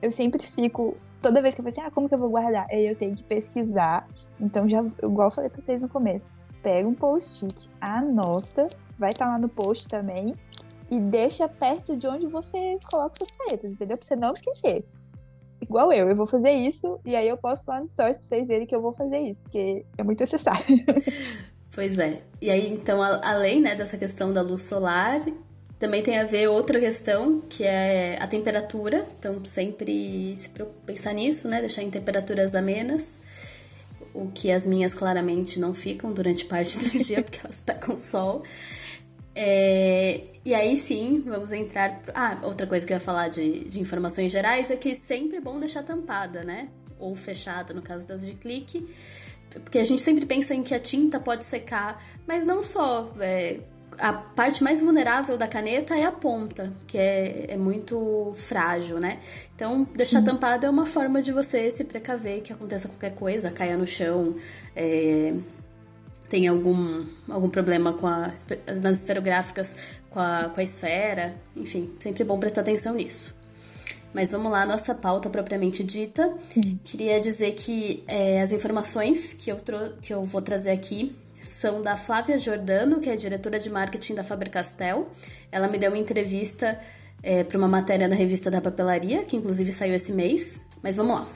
Eu 0.00 0.10
sempre 0.10 0.42
fico. 0.46 0.94
Toda 1.20 1.42
vez 1.42 1.54
que 1.54 1.60
eu 1.60 1.64
falo 1.64 1.68
assim, 1.68 1.82
ah, 1.82 1.90
como 1.90 2.08
que 2.08 2.14
eu 2.14 2.18
vou 2.18 2.30
guardar? 2.30 2.66
Aí 2.70 2.86
eu 2.86 2.96
tenho 2.96 3.14
que 3.14 3.22
pesquisar. 3.22 4.08
Então, 4.40 4.66
já, 4.66 4.82
igual 5.02 5.28
eu 5.28 5.34
falei 5.34 5.50
pra 5.50 5.60
vocês 5.60 5.82
no 5.82 5.88
começo, 5.88 6.32
pega 6.62 6.88
um 6.88 6.94
post-it, 6.94 7.68
anota, 7.78 8.68
vai 8.98 9.10
estar 9.10 9.26
tá 9.26 9.32
lá 9.32 9.38
no 9.38 9.50
post 9.50 9.86
também, 9.86 10.32
e 10.90 10.98
deixa 10.98 11.46
perto 11.46 11.94
de 11.94 12.06
onde 12.06 12.26
você 12.26 12.78
coloca 12.90 13.16
suas 13.16 13.30
canetas, 13.32 13.72
entendeu? 13.72 13.98
Pra 13.98 14.06
você 14.06 14.16
não 14.16 14.32
esquecer 14.32 14.84
igual 15.60 15.92
eu, 15.92 16.08
eu 16.08 16.16
vou 16.16 16.26
fazer 16.26 16.52
isso 16.52 16.98
e 17.04 17.14
aí 17.16 17.28
eu 17.28 17.36
posto 17.36 17.68
lá 17.68 17.80
no 17.80 17.86
stories 17.86 18.16
pra 18.16 18.26
vocês 18.26 18.46
verem 18.46 18.66
que 18.66 18.74
eu 18.74 18.82
vou 18.82 18.92
fazer 18.92 19.18
isso, 19.18 19.42
porque 19.42 19.84
é 19.96 20.02
muito 20.02 20.20
necessário. 20.20 20.64
Pois 21.76 21.98
é. 21.98 22.22
E 22.40 22.50
aí, 22.50 22.72
então, 22.72 23.02
além 23.02 23.60
né, 23.60 23.74
dessa 23.74 23.98
questão 23.98 24.32
da 24.32 24.40
luz 24.40 24.62
solar, 24.62 25.20
também 25.78 26.02
tem 26.02 26.18
a 26.18 26.24
ver 26.24 26.48
outra 26.48 26.80
questão, 26.80 27.42
que 27.50 27.64
é 27.64 28.16
a 28.18 28.26
temperatura. 28.26 29.06
Então, 29.18 29.44
sempre 29.44 30.34
se 30.38 30.50
pensar 30.86 31.12
nisso, 31.12 31.46
né? 31.48 31.60
Deixar 31.60 31.82
em 31.82 31.90
temperaturas 31.90 32.54
amenas. 32.54 33.20
O 34.14 34.30
que 34.32 34.50
as 34.50 34.64
minhas 34.64 34.94
claramente 34.94 35.60
não 35.60 35.74
ficam 35.74 36.14
durante 36.14 36.46
parte 36.46 36.78
do 36.78 36.88
dia, 37.04 37.22
porque 37.22 37.40
elas 37.44 37.60
pegam 37.60 37.98
sol. 37.98 38.42
É, 39.38 40.22
e 40.46 40.54
aí 40.54 40.76
sim, 40.78 41.22
vamos 41.26 41.52
entrar. 41.52 42.00
Ah, 42.14 42.38
outra 42.42 42.66
coisa 42.66 42.86
que 42.86 42.92
eu 42.92 42.96
ia 42.96 43.00
falar 43.00 43.28
de, 43.28 43.64
de 43.64 43.78
informações 43.80 44.32
gerais 44.32 44.70
é 44.70 44.76
que 44.76 44.94
sempre 44.94 45.36
é 45.36 45.40
bom 45.40 45.60
deixar 45.60 45.82
tampada, 45.82 46.42
né? 46.42 46.68
Ou 46.98 47.14
fechada, 47.14 47.74
no 47.74 47.82
caso 47.82 48.08
das 48.08 48.24
de 48.24 48.32
clique. 48.32 48.88
Porque 49.50 49.78
a 49.78 49.84
gente 49.84 50.00
sempre 50.00 50.24
pensa 50.24 50.54
em 50.54 50.62
que 50.62 50.74
a 50.74 50.78
tinta 50.78 51.20
pode 51.20 51.44
secar, 51.44 52.02
mas 52.26 52.46
não 52.46 52.62
só. 52.62 53.12
É, 53.20 53.60
a 53.98 54.12
parte 54.12 54.62
mais 54.62 54.80
vulnerável 54.80 55.36
da 55.36 55.46
caneta 55.46 55.96
é 55.96 56.04
a 56.04 56.12
ponta, 56.12 56.72
que 56.86 56.98
é, 56.98 57.46
é 57.48 57.56
muito 57.56 58.32
frágil, 58.34 58.98
né? 58.98 59.18
Então, 59.54 59.86
deixar 59.94 60.20
Sim. 60.20 60.26
tampada 60.26 60.66
é 60.66 60.70
uma 60.70 60.86
forma 60.86 61.22
de 61.22 61.32
você 61.32 61.70
se 61.70 61.84
precaver 61.84 62.42
que 62.42 62.52
aconteça 62.52 62.88
qualquer 62.88 63.14
coisa, 63.14 63.50
caia 63.50 63.76
no 63.76 63.86
chão, 63.86 64.36
é, 64.74 65.34
tem 66.28 66.48
algum, 66.48 67.04
algum 67.28 67.48
problema 67.48 67.92
com 67.92 68.06
a, 68.06 68.32
nas 68.82 68.98
esferográficas 68.98 69.76
com 70.10 70.20
a, 70.20 70.50
com 70.52 70.60
a 70.60 70.62
esfera, 70.62 71.34
enfim, 71.54 71.90
sempre 72.00 72.24
bom 72.24 72.38
prestar 72.38 72.62
atenção 72.62 72.94
nisso. 72.94 73.36
Mas 74.14 74.30
vamos 74.30 74.50
lá, 74.50 74.64
nossa 74.64 74.94
pauta 74.94 75.28
propriamente 75.28 75.84
dita. 75.84 76.32
Sim. 76.48 76.78
Queria 76.82 77.20
dizer 77.20 77.52
que 77.52 78.02
é, 78.08 78.40
as 78.40 78.50
informações 78.50 79.34
que 79.34 79.50
eu, 79.50 79.58
que 80.00 80.14
eu 80.14 80.24
vou 80.24 80.40
trazer 80.40 80.70
aqui 80.70 81.14
são 81.38 81.82
da 81.82 81.96
Flávia 81.96 82.38
Giordano, 82.38 82.98
que 82.98 83.10
é 83.10 83.16
diretora 83.16 83.58
de 83.58 83.68
marketing 83.68 84.14
da 84.14 84.24
Faber-Castell. 84.24 85.06
Ela 85.52 85.68
me 85.68 85.76
deu 85.76 85.90
uma 85.90 85.98
entrevista 85.98 86.80
é, 87.22 87.44
para 87.44 87.58
uma 87.58 87.68
matéria 87.68 88.08
na 88.08 88.16
revista 88.16 88.50
da 88.50 88.60
Papelaria, 88.60 89.22
que 89.24 89.36
inclusive 89.36 89.70
saiu 89.70 89.94
esse 89.94 90.12
mês. 90.12 90.62
Mas 90.82 90.96
vamos 90.96 91.20
lá. 91.20 91.28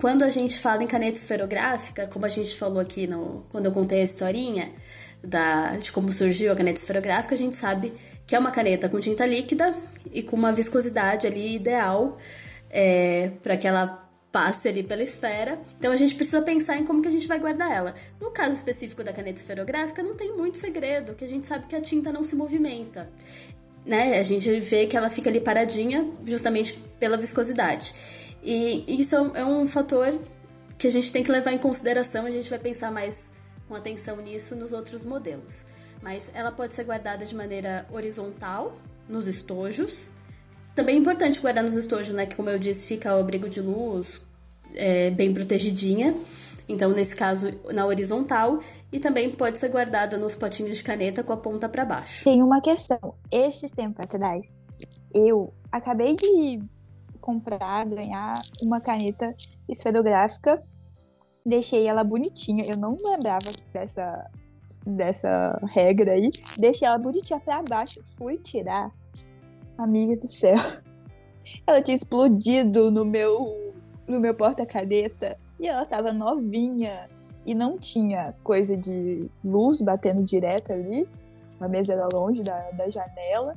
Quando 0.00 0.22
a 0.22 0.28
gente 0.28 0.58
fala 0.58 0.82
em 0.82 0.86
caneta 0.86 1.18
esferográfica, 1.18 2.06
como 2.06 2.26
a 2.26 2.28
gente 2.28 2.56
falou 2.56 2.80
aqui 2.80 3.06
no, 3.06 3.44
quando 3.50 3.66
eu 3.66 3.72
contei 3.72 4.00
a 4.00 4.04
historinha 4.04 4.70
da, 5.22 5.76
de 5.76 5.90
como 5.90 6.12
surgiu 6.12 6.52
a 6.52 6.56
caneta 6.56 6.78
esferográfica, 6.78 7.34
a 7.34 7.38
gente 7.38 7.56
sabe 7.56 7.92
que 8.26 8.34
é 8.34 8.38
uma 8.38 8.50
caneta 8.50 8.88
com 8.88 8.98
tinta 9.00 9.26
líquida 9.26 9.74
e 10.12 10.22
com 10.22 10.36
uma 10.36 10.52
viscosidade 10.52 11.26
ali 11.26 11.56
ideal 11.56 12.18
é, 12.70 13.32
para 13.42 13.56
que 13.56 13.66
ela 13.66 14.04
passe 14.34 14.68
ali 14.68 14.82
pela 14.82 15.02
esfera. 15.02 15.58
Então 15.78 15.92
a 15.92 15.96
gente 15.96 16.14
precisa 16.14 16.42
pensar 16.42 16.76
em 16.76 16.84
como 16.84 17.00
que 17.00 17.06
a 17.06 17.10
gente 17.10 17.28
vai 17.28 17.38
guardar 17.38 17.70
ela. 17.70 17.94
No 18.20 18.30
caso 18.30 18.56
específico 18.56 19.04
da 19.04 19.12
caneta 19.12 19.38
esferográfica, 19.38 20.02
não 20.02 20.16
tem 20.16 20.36
muito 20.36 20.58
segredo, 20.58 21.14
que 21.14 21.24
a 21.24 21.28
gente 21.28 21.46
sabe 21.46 21.66
que 21.66 21.76
a 21.76 21.80
tinta 21.80 22.12
não 22.12 22.24
se 22.24 22.34
movimenta. 22.34 23.08
Né? 23.86 24.18
A 24.18 24.22
gente 24.22 24.58
vê 24.60 24.86
que 24.86 24.96
ela 24.96 25.08
fica 25.08 25.30
ali 25.30 25.40
paradinha 25.40 26.04
justamente 26.26 26.74
pela 26.98 27.16
viscosidade. 27.16 27.94
E 28.44 28.84
isso 29.00 29.16
é 29.34 29.44
um 29.44 29.66
fator 29.66 30.16
que 30.76 30.86
a 30.86 30.90
gente 30.90 31.10
tem 31.10 31.22
que 31.22 31.32
levar 31.32 31.52
em 31.52 31.58
consideração, 31.58 32.26
a 32.26 32.30
gente 32.30 32.50
vai 32.50 32.58
pensar 32.58 32.90
mais 32.90 33.32
com 33.66 33.74
atenção 33.74 34.18
nisso 34.18 34.54
nos 34.54 34.72
outros 34.72 35.04
modelos. 35.04 35.64
Mas 36.02 36.30
ela 36.34 36.52
pode 36.52 36.74
ser 36.74 36.84
guardada 36.84 37.24
de 37.24 37.34
maneira 37.34 37.86
horizontal, 37.90 38.76
nos 39.08 39.26
estojos. 39.26 40.10
Também 40.74 40.96
é 40.96 40.98
importante 40.98 41.40
guardar 41.40 41.64
nos 41.64 41.76
estojos, 41.76 42.14
né? 42.14 42.26
Que 42.26 42.36
como 42.36 42.50
eu 42.50 42.58
disse, 42.58 42.86
fica 42.86 43.10
ao 43.10 43.20
abrigo 43.20 43.48
de 43.48 43.60
luz, 43.60 44.22
é, 44.74 45.10
bem 45.10 45.32
protegidinha. 45.32 46.14
Então, 46.68 46.90
nesse 46.90 47.14
caso, 47.14 47.48
na 47.72 47.86
horizontal. 47.86 48.60
E 48.92 48.98
também 48.98 49.30
pode 49.30 49.58
ser 49.58 49.68
guardada 49.68 50.16
nos 50.18 50.36
potinhos 50.36 50.78
de 50.78 50.84
caneta 50.84 51.22
com 51.22 51.32
a 51.32 51.36
ponta 51.36 51.68
para 51.68 51.84
baixo. 51.84 52.24
Tem 52.24 52.42
uma 52.42 52.60
questão. 52.60 53.14
Esses 53.30 53.70
tempos 53.70 54.04
atrás, 54.04 54.56
eu 55.14 55.52
acabei 55.70 56.14
de 56.14 56.58
comprar, 57.24 57.86
ganhar 57.86 58.34
uma 58.62 58.78
caneta 58.80 59.34
esferográfica. 59.66 60.62
Deixei 61.44 61.86
ela 61.86 62.04
bonitinha. 62.04 62.66
Eu 62.66 62.78
não 62.78 62.96
lembrava 63.02 63.50
dessa, 63.72 64.26
dessa 64.86 65.58
regra 65.72 66.12
aí. 66.12 66.30
Deixei 66.58 66.86
ela 66.86 66.98
bonitinha 66.98 67.40
pra 67.40 67.62
baixo. 67.62 67.98
Fui 68.18 68.36
tirar. 68.36 68.92
Amiga 69.78 70.16
do 70.16 70.28
céu. 70.28 70.58
Ela 71.66 71.82
tinha 71.82 71.94
explodido 71.94 72.90
no 72.90 73.04
meu, 73.04 73.74
no 74.06 74.18
meu 74.18 74.34
porta-caneta. 74.34 75.36
E 75.60 75.68
ela 75.68 75.84
tava 75.84 76.10
novinha. 76.10 77.06
E 77.44 77.54
não 77.54 77.78
tinha 77.78 78.34
coisa 78.42 78.78
de 78.78 79.30
luz 79.44 79.82
batendo 79.82 80.24
direto 80.24 80.72
ali. 80.72 81.06
A 81.60 81.68
mesa 81.68 81.92
era 81.92 82.08
longe 82.10 82.42
da, 82.42 82.70
da 82.70 82.88
janela. 82.88 83.54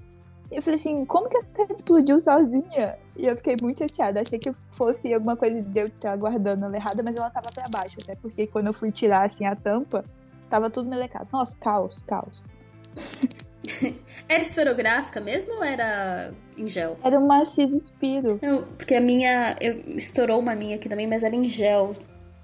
Eu 0.49 0.61
falei 0.61 0.79
assim, 0.79 1.05
como 1.05 1.27
que 1.27 1.37
essa 1.37 1.49
caneta 1.49 1.73
explodiu 1.73 2.17
sozinha? 2.19 2.97
E 3.17 3.25
eu 3.25 3.35
fiquei 3.35 3.55
muito 3.61 3.79
chateada. 3.79 4.21
Achei 4.21 4.39
que 4.39 4.51
fosse 4.75 5.13
alguma 5.13 5.35
coisa 5.35 5.61
de 5.61 5.79
eu 5.79 5.87
estar 5.87 6.15
guardando 6.15 6.65
ela 6.65 6.75
errada, 6.75 7.03
mas 7.03 7.17
ela 7.17 7.29
tava 7.29 7.49
pra 7.53 7.65
baixo, 7.69 7.97
até 8.01 8.15
porque 8.15 8.47
quando 8.47 8.67
eu 8.67 8.73
fui 8.73 8.91
tirar 8.91 9.25
assim 9.25 9.45
a 9.45 9.55
tampa, 9.55 10.05
tava 10.49 10.69
tudo 10.69 10.89
melecado. 10.89 11.27
Nossa, 11.31 11.57
caos, 11.57 12.01
caos. 12.03 12.47
era 14.27 14.41
esferográfica 14.41 15.19
mesmo 15.19 15.55
ou 15.55 15.63
era 15.63 16.33
em 16.57 16.67
gel? 16.67 16.97
Era 17.03 17.19
uma 17.19 17.43
Cis 17.43 17.71
Spiro. 17.83 18.39
Eu, 18.41 18.63
porque 18.77 18.95
a 18.95 19.01
minha. 19.01 19.55
Eu, 19.59 19.97
estourou 19.97 20.39
uma 20.39 20.55
minha 20.55 20.77
aqui 20.77 20.87
também, 20.87 21.07
mas 21.07 21.23
era 21.23 21.35
em 21.35 21.49
gel. 21.49 21.93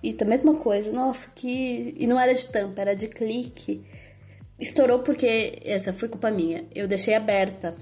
E 0.02 0.16
a 0.20 0.26
mesma 0.26 0.56
coisa. 0.56 0.92
Nossa, 0.92 1.30
que. 1.34 1.96
E 1.98 2.06
não 2.06 2.20
era 2.20 2.34
de 2.34 2.46
tampa, 2.48 2.82
era 2.82 2.96
de 2.96 3.08
clique. 3.08 3.86
Estourou 4.60 5.00
porque. 5.00 5.60
Essa 5.63 5.94
foi 5.94 6.10
culpa 6.10 6.30
minha. 6.30 6.66
Eu 6.76 6.88
deixei 6.88 7.16
aberta. 7.16 7.76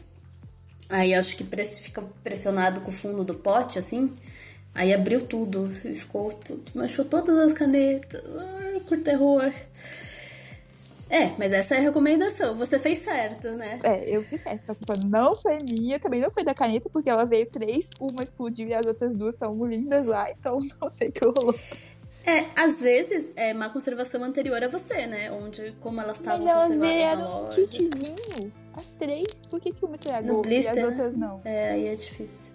Aí 0.92 1.14
acho 1.14 1.38
que 1.38 1.44
fica 1.82 2.04
pressionado 2.24 2.82
com 2.82 2.90
o 2.90 2.94
fundo 2.94 3.24
do 3.24 3.34
pote, 3.34 3.80
assim. 3.80 4.14
Aí 4.76 4.94
abriu 4.94 5.26
tudo, 5.26 5.70
ficou 5.70 6.32
tudo, 6.32 6.64
manchou 6.76 7.06
todas 7.06 7.38
as 7.38 7.54
canetas. 7.54 8.22
Ai, 8.38 8.82
que 8.82 8.98
terror. 8.98 9.52
É, 11.10 11.30
mas 11.38 11.52
essa 11.52 11.76
é 11.76 11.80
a 11.80 11.82
recomendação. 11.82 12.56
Você 12.56 12.80
fez 12.80 13.00
certo, 13.00 13.52
né? 13.52 13.80
É, 13.84 14.16
eu 14.16 14.24
fiz 14.24 14.42
certo. 14.42 14.72
A 14.72 14.76
culpa 14.76 14.94
não 15.10 15.34
foi 15.34 15.58
minha, 15.70 16.00
também 16.00 16.22
não 16.22 16.32
foi 16.32 16.44
da 16.44 16.54
caneta, 16.54 16.90
porque 16.90 17.10
ela 17.10 17.26
veio 17.26 17.46
três, 17.48 17.90
uma 18.00 18.24
explodiu 18.24 18.70
e 18.70 18.74
as 18.74 18.86
outras 18.86 19.16
duas 19.16 19.36
estão 19.36 19.54
lindas 19.66 20.08
lá, 20.08 20.32
então 20.32 20.60
não 20.80 20.90
sei 20.90 21.10
o 21.10 21.12
que 21.12 21.20
rolou. 21.26 21.56
É, 22.26 22.45
às 22.55 22.82
vezes 22.82 23.32
é 23.36 23.53
uma 23.53 23.69
conservação 23.69 24.24
anterior 24.24 24.63
a 24.63 24.67
você, 24.67 25.07
né? 25.07 25.32
Onde, 25.32 25.74
como 25.80 25.99
elas 25.99 26.17
estavam 26.17 26.45
conservadas 26.45 27.17
na 27.17 27.28
loja. 27.28 27.61
Um 27.61 27.65
kitzinho, 27.65 28.53
as 28.74 28.93
três. 28.93 29.28
Por 29.49 29.59
que, 29.59 29.72
que 29.72 29.84
uma 29.84 29.95
estragou 29.95 30.43
e 30.45 30.67
as 30.67 30.78
outras 30.78 31.15
não? 31.15 31.39
É, 31.43 31.72
aí 31.72 31.88
é 31.88 31.95
difícil. 31.95 32.53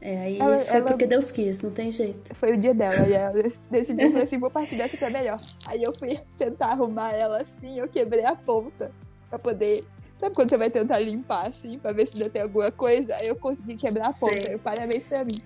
É, 0.00 0.18
aí 0.20 0.38
ela, 0.38 0.58
foi 0.58 0.76
ela... 0.76 0.86
porque 0.86 1.06
Deus 1.06 1.30
quis, 1.30 1.62
não 1.62 1.70
tem 1.70 1.90
jeito. 1.90 2.34
Foi 2.34 2.52
o 2.52 2.56
dia 2.58 2.74
dela, 2.74 3.08
e 3.08 3.12
ela 3.14 3.32
decidiu 3.70 4.16
assim, 4.18 4.38
vou 4.38 4.50
partir 4.50 4.76
dessa 4.76 4.96
que 4.96 5.04
é 5.04 5.10
melhor. 5.10 5.38
Aí 5.66 5.82
eu 5.82 5.92
fui 5.98 6.20
tentar 6.38 6.68
arrumar 6.68 7.12
ela 7.12 7.38
assim, 7.40 7.78
eu 7.78 7.88
quebrei 7.88 8.24
a 8.24 8.36
ponta 8.36 8.92
pra 9.30 9.38
poder 9.38 9.82
Sabe 10.16 10.34
quando 10.34 10.48
você 10.48 10.56
vai 10.56 10.70
tentar 10.70 11.00
limpar, 11.00 11.46
assim, 11.46 11.78
pra 11.78 11.92
ver 11.92 12.06
se 12.06 12.16
ainda 12.16 12.30
tem 12.30 12.42
alguma 12.42 12.70
coisa? 12.70 13.14
Aí 13.20 13.28
eu 13.28 13.36
consegui 13.36 13.74
quebrar 13.74 14.08
a 14.08 14.12
ponta. 14.12 14.50
Eu, 14.50 14.58
parabéns 14.58 15.06
pra 15.06 15.24
mim. 15.24 15.36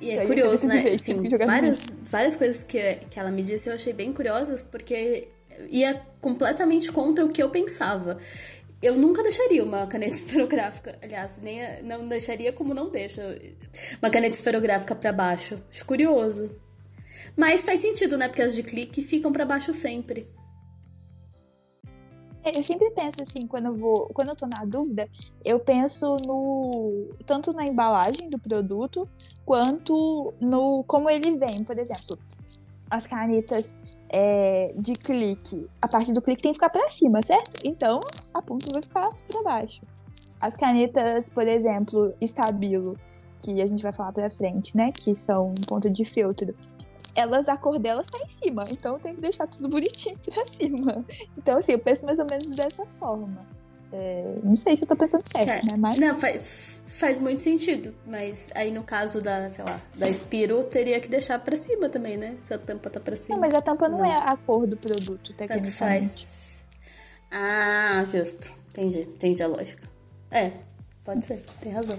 E 0.00 0.10
é 0.10 0.26
curioso, 0.26 0.66
né? 0.66 0.94
Assim, 0.94 1.28
várias, 1.44 1.86
várias 2.02 2.36
coisas 2.36 2.62
que, 2.62 2.96
que 3.10 3.20
ela 3.20 3.30
me 3.30 3.42
disse 3.42 3.68
eu 3.68 3.74
achei 3.74 3.92
bem 3.92 4.12
curiosas, 4.12 4.62
porque 4.62 5.28
ia 5.68 6.00
completamente 6.20 6.90
contra 6.90 7.24
o 7.24 7.28
que 7.28 7.42
eu 7.42 7.50
pensava. 7.50 8.18
Eu 8.82 8.96
nunca 8.96 9.22
deixaria 9.22 9.62
uma 9.62 9.86
caneta 9.86 10.14
esferográfica. 10.16 10.98
Aliás, 11.02 11.40
nem 11.42 11.82
não 11.82 12.08
deixaria 12.08 12.52
como 12.52 12.72
não 12.72 12.88
deixo. 12.88 13.20
Uma 14.00 14.10
caneta 14.10 14.34
esferográfica 14.34 14.94
para 14.94 15.12
baixo. 15.12 15.62
Acho 15.70 15.84
curioso. 15.84 16.50
Mas 17.36 17.62
faz 17.62 17.80
sentido, 17.80 18.16
né? 18.16 18.26
Porque 18.28 18.42
as 18.42 18.54
de 18.54 18.62
clique 18.62 19.02
ficam 19.02 19.32
para 19.32 19.44
baixo 19.44 19.74
sempre. 19.74 20.26
É, 22.42 22.58
eu 22.58 22.62
sempre 22.62 22.90
penso 22.90 23.22
assim, 23.22 23.46
quando 23.46 23.66
eu 23.66 23.76
vou, 23.76 24.08
quando 24.14 24.28
eu 24.28 24.36
tô 24.36 24.46
na 24.46 24.64
dúvida, 24.64 25.08
eu 25.44 25.60
penso 25.60 26.16
no 26.26 27.08
tanto 27.26 27.52
na 27.52 27.64
embalagem 27.64 28.30
do 28.30 28.38
produto 28.38 29.08
quanto 29.44 30.32
no 30.40 30.82
como 30.84 31.10
ele 31.10 31.36
vem. 31.36 31.62
Por 31.64 31.78
exemplo, 31.78 32.18
as 32.90 33.06
canetas 33.06 33.98
é, 34.08 34.72
de 34.76 34.94
clique, 34.94 35.68
a 35.80 35.88
parte 35.88 36.12
do 36.12 36.22
clique 36.22 36.42
tem 36.42 36.52
que 36.52 36.56
ficar 36.56 36.70
para 36.70 36.88
cima, 36.90 37.20
certo? 37.22 37.60
Então 37.64 38.00
a 38.34 38.42
ponta 38.42 38.72
vai 38.72 38.82
ficar 38.82 39.08
para 39.28 39.42
baixo. 39.42 39.82
As 40.40 40.56
canetas, 40.56 41.28
por 41.28 41.46
exemplo, 41.46 42.14
estabilo, 42.20 42.98
que 43.40 43.60
a 43.60 43.66
gente 43.66 43.82
vai 43.82 43.92
falar 43.92 44.12
para 44.12 44.30
frente, 44.30 44.76
né? 44.76 44.90
Que 44.92 45.14
são 45.14 45.52
ponto 45.66 45.88
de 45.90 46.04
filtro 46.04 46.52
elas, 47.14 47.48
a 47.48 47.56
cor 47.56 47.78
delas 47.78 48.06
tá 48.06 48.18
em 48.24 48.28
cima, 48.28 48.64
então 48.70 48.98
tem 48.98 49.14
que 49.14 49.20
deixar 49.20 49.46
tudo 49.46 49.68
bonitinho 49.68 50.18
pra 50.18 50.46
cima. 50.46 51.04
Então, 51.36 51.58
assim, 51.58 51.72
eu 51.72 51.78
penso 51.78 52.04
mais 52.04 52.18
ou 52.18 52.26
menos 52.26 52.56
dessa 52.56 52.86
forma. 52.98 53.46
É, 53.92 54.38
não 54.44 54.56
sei 54.56 54.76
se 54.76 54.84
eu 54.84 54.88
tô 54.88 54.94
pensando 54.94 55.22
certo, 55.22 55.50
é, 55.50 55.62
né? 55.64 55.76
Mas... 55.76 55.98
Não, 55.98 56.14
faz, 56.14 56.80
faz 56.86 57.18
muito 57.18 57.40
sentido. 57.40 57.94
Mas 58.06 58.50
aí 58.54 58.70
no 58.70 58.84
caso 58.84 59.20
da, 59.20 59.50
sei 59.50 59.64
lá, 59.64 59.80
da 59.96 60.12
Spiro, 60.12 60.62
teria 60.64 61.00
que 61.00 61.08
deixar 61.08 61.38
pra 61.40 61.56
cima 61.56 61.88
também, 61.88 62.16
né? 62.16 62.36
Se 62.42 62.54
a 62.54 62.58
tampa 62.58 62.88
tá 62.88 63.00
pra 63.00 63.16
cima. 63.16 63.34
Não, 63.34 63.40
mas 63.40 63.54
a 63.54 63.60
tampa 63.60 63.88
não, 63.88 63.98
não 63.98 64.04
é 64.04 64.14
a 64.14 64.36
cor 64.36 64.66
do 64.66 64.76
produto, 64.76 65.32
tecnicamente. 65.32 65.64
Tanto 65.64 65.76
faz. 65.76 66.62
Ah, 67.32 68.04
justo. 68.12 68.52
Entendi, 68.70 69.00
entendi 69.00 69.42
a 69.42 69.48
lógica. 69.48 69.82
É, 70.30 70.52
pode 71.04 71.24
ser, 71.24 71.44
tem 71.60 71.72
razão. 71.72 71.98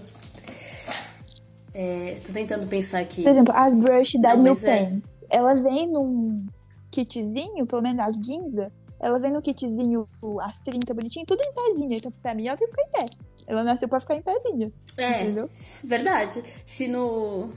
É, 1.74 2.18
tô 2.26 2.34
tentando 2.34 2.68
pensar 2.68 3.00
aqui. 3.00 3.24
Por 3.24 3.32
exemplo, 3.32 3.54
as 3.56 3.76
brush 3.76 4.20
da 4.20 4.36
New 4.36 4.56
Pen, 4.56 5.02
é... 5.30 5.38
ela 5.38 5.54
vem 5.56 5.88
num 5.88 6.46
kitzinho, 6.92 7.66
pelo 7.66 7.82
menos 7.82 8.00
as 8.00 8.16
Ginza, 8.16 8.72
ela 9.02 9.18
vem 9.18 9.32
no 9.32 9.42
kitzinho, 9.42 10.08
as 10.42 10.60
30 10.60 10.94
bonitinho, 10.94 11.26
tudo 11.26 11.42
em 11.42 11.54
pezinha. 11.54 11.98
Então, 11.98 12.12
pra 12.22 12.36
mim, 12.36 12.48
ela 12.48 12.56
tem 12.56 12.68
que 12.68 12.76
ficar 12.76 12.88
em 12.88 12.92
pé. 12.92 13.06
Ela 13.48 13.64
nasceu 13.64 13.90
pra 13.90 14.00
ficar 14.00 14.16
em 14.16 14.22
pezinha. 14.22 14.72
É, 14.98 15.24
entendeu? 15.24 15.48
verdade. 15.84 16.44
Se 16.66 16.88
no... 16.88 17.50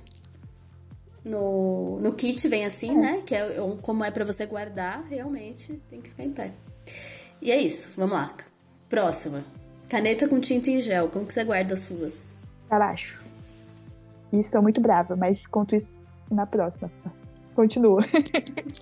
No, 1.23 2.01
no 2.01 2.13
kit 2.13 2.47
vem 2.49 2.67
assim, 2.67 2.91
é. 2.91 3.01
né? 3.01 3.23
Que 3.25 3.35
é 3.35 3.57
como 3.81 4.05
é 4.05 4.11
para 4.11 4.27
você 4.27 4.45
guardar, 4.45 5.07
realmente 5.09 5.73
tem 5.89 6.01
que 6.01 6.11
ficar 6.11 6.23
em 6.23 6.33
pé. 6.33 6.53
E 7.41 7.51
é 7.51 7.59
isso, 7.59 7.93
vamos 7.97 8.13
lá. 8.13 8.35
Próxima. 8.91 9.43
Caneta 9.89 10.29
com 10.29 10.39
tinta 10.39 10.71
em 10.71 10.81
gel. 10.81 11.09
Como 11.09 11.27
que 11.27 11.33
você 11.33 11.45
guarda 11.45 11.75
as 11.75 11.81
suas? 11.81 12.39
Pra 12.69 12.79
baixo. 12.79 13.25
E 14.35 14.41
estou 14.41 14.61
muito 14.61 14.81
brava, 14.81 15.15
mas 15.15 15.47
conto 15.47 15.77
isso 15.77 15.97
na 16.29 16.45
próxima. 16.45 16.91
Continua. 17.55 18.05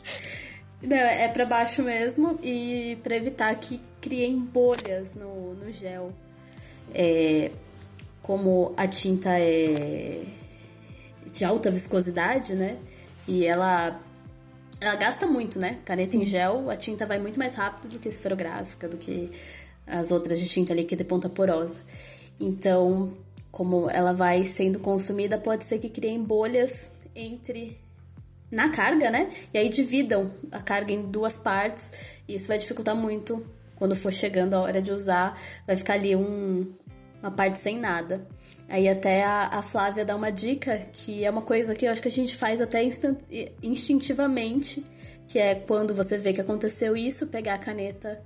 Não, 0.80 0.96
é 0.96 1.28
para 1.28 1.44
baixo 1.44 1.82
mesmo 1.82 2.38
e 2.42 2.98
para 3.02 3.14
evitar 3.14 3.54
que 3.56 3.78
criem 4.00 4.40
bolhas 4.40 5.14
no, 5.14 5.54
no 5.54 5.70
gel. 5.70 6.10
É, 6.94 7.50
como 8.22 8.72
a 8.78 8.88
tinta 8.88 9.28
é 9.38 10.24
de 11.30 11.44
alta 11.44 11.70
viscosidade, 11.70 12.54
né? 12.54 12.78
E 13.28 13.46
ela 13.46 14.00
ela 14.80 14.96
gasta 14.96 15.26
muito, 15.26 15.58
né? 15.58 15.78
Caneta 15.84 16.16
em 16.16 16.24
gel, 16.24 16.70
a 16.70 16.76
tinta 16.76 17.04
vai 17.04 17.18
muito 17.18 17.38
mais 17.38 17.54
rápido 17.54 17.92
do 17.92 17.98
que 17.98 18.08
esferográfica, 18.08 18.88
do 18.88 18.96
que 18.96 19.30
as 19.86 20.10
outras 20.10 20.40
de 20.40 20.48
tinta 20.48 20.72
líquida 20.72 21.02
e 21.02 21.04
ponta 21.04 21.28
porosa. 21.28 21.80
Então, 22.40 23.14
como 23.52 23.88
ela 23.90 24.14
vai 24.14 24.44
sendo 24.46 24.80
consumida, 24.80 25.36
pode 25.36 25.64
ser 25.64 25.78
que 25.78 25.90
criem 25.90 26.24
bolhas 26.24 26.90
entre 27.14 27.78
na 28.50 28.70
carga, 28.70 29.10
né? 29.10 29.30
E 29.52 29.58
aí 29.58 29.68
dividam 29.68 30.30
a 30.50 30.60
carga 30.60 30.92
em 30.92 31.02
duas 31.02 31.36
partes. 31.36 31.92
E 32.26 32.34
isso 32.34 32.48
vai 32.48 32.56
dificultar 32.56 32.96
muito 32.96 33.46
quando 33.76 33.94
for 33.94 34.10
chegando 34.10 34.54
a 34.54 34.60
hora 34.60 34.80
de 34.80 34.90
usar. 34.90 35.38
Vai 35.66 35.76
ficar 35.76 35.94
ali 35.94 36.16
um, 36.16 36.72
uma 37.20 37.30
parte 37.30 37.58
sem 37.58 37.78
nada. 37.78 38.26
Aí 38.70 38.88
até 38.88 39.22
a, 39.22 39.48
a 39.48 39.62
Flávia 39.62 40.04
dá 40.04 40.16
uma 40.16 40.32
dica, 40.32 40.78
que 40.90 41.22
é 41.22 41.30
uma 41.30 41.42
coisa 41.42 41.74
que 41.74 41.86
eu 41.86 41.90
acho 41.90 42.00
que 42.00 42.08
a 42.08 42.12
gente 42.12 42.34
faz 42.34 42.58
até 42.58 42.82
instintivamente, 43.62 44.82
que 45.26 45.38
é 45.38 45.54
quando 45.54 45.94
você 45.94 46.16
vê 46.16 46.32
que 46.32 46.40
aconteceu 46.40 46.96
isso, 46.96 47.26
pegar 47.26 47.54
a 47.54 47.58
caneta, 47.58 48.18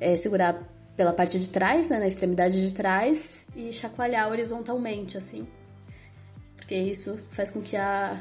é, 0.00 0.16
segurar 0.16 0.56
pela 0.98 1.12
parte 1.12 1.38
de 1.38 1.48
trás, 1.48 1.90
né, 1.90 2.00
na 2.00 2.08
extremidade 2.08 2.60
de 2.60 2.74
trás, 2.74 3.46
e 3.54 3.72
chacoalhar 3.72 4.28
horizontalmente, 4.28 5.16
assim. 5.16 5.46
Porque 6.56 6.74
isso 6.74 7.16
faz 7.30 7.52
com 7.52 7.62
que 7.62 7.76
a, 7.76 8.16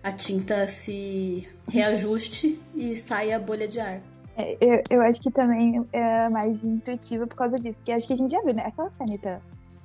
a 0.00 0.12
tinta 0.12 0.64
se 0.68 1.46
reajuste 1.68 2.56
e 2.72 2.96
saia 2.96 3.34
a 3.34 3.40
bolha 3.40 3.66
de 3.66 3.80
ar. 3.80 4.00
É, 4.36 4.56
eu, 4.60 4.80
eu 4.90 5.02
acho 5.02 5.20
que 5.20 5.28
também 5.28 5.82
é 5.92 6.28
mais 6.28 6.62
intuitivo 6.62 7.26
por 7.26 7.34
causa 7.34 7.56
disso, 7.56 7.80
porque 7.80 7.90
acho 7.90 8.06
que 8.06 8.12
a 8.12 8.16
gente 8.16 8.30
já 8.30 8.40
viu, 8.42 8.54
né? 8.54 8.62
Aquelas 8.64 8.94
canetas 8.94 9.40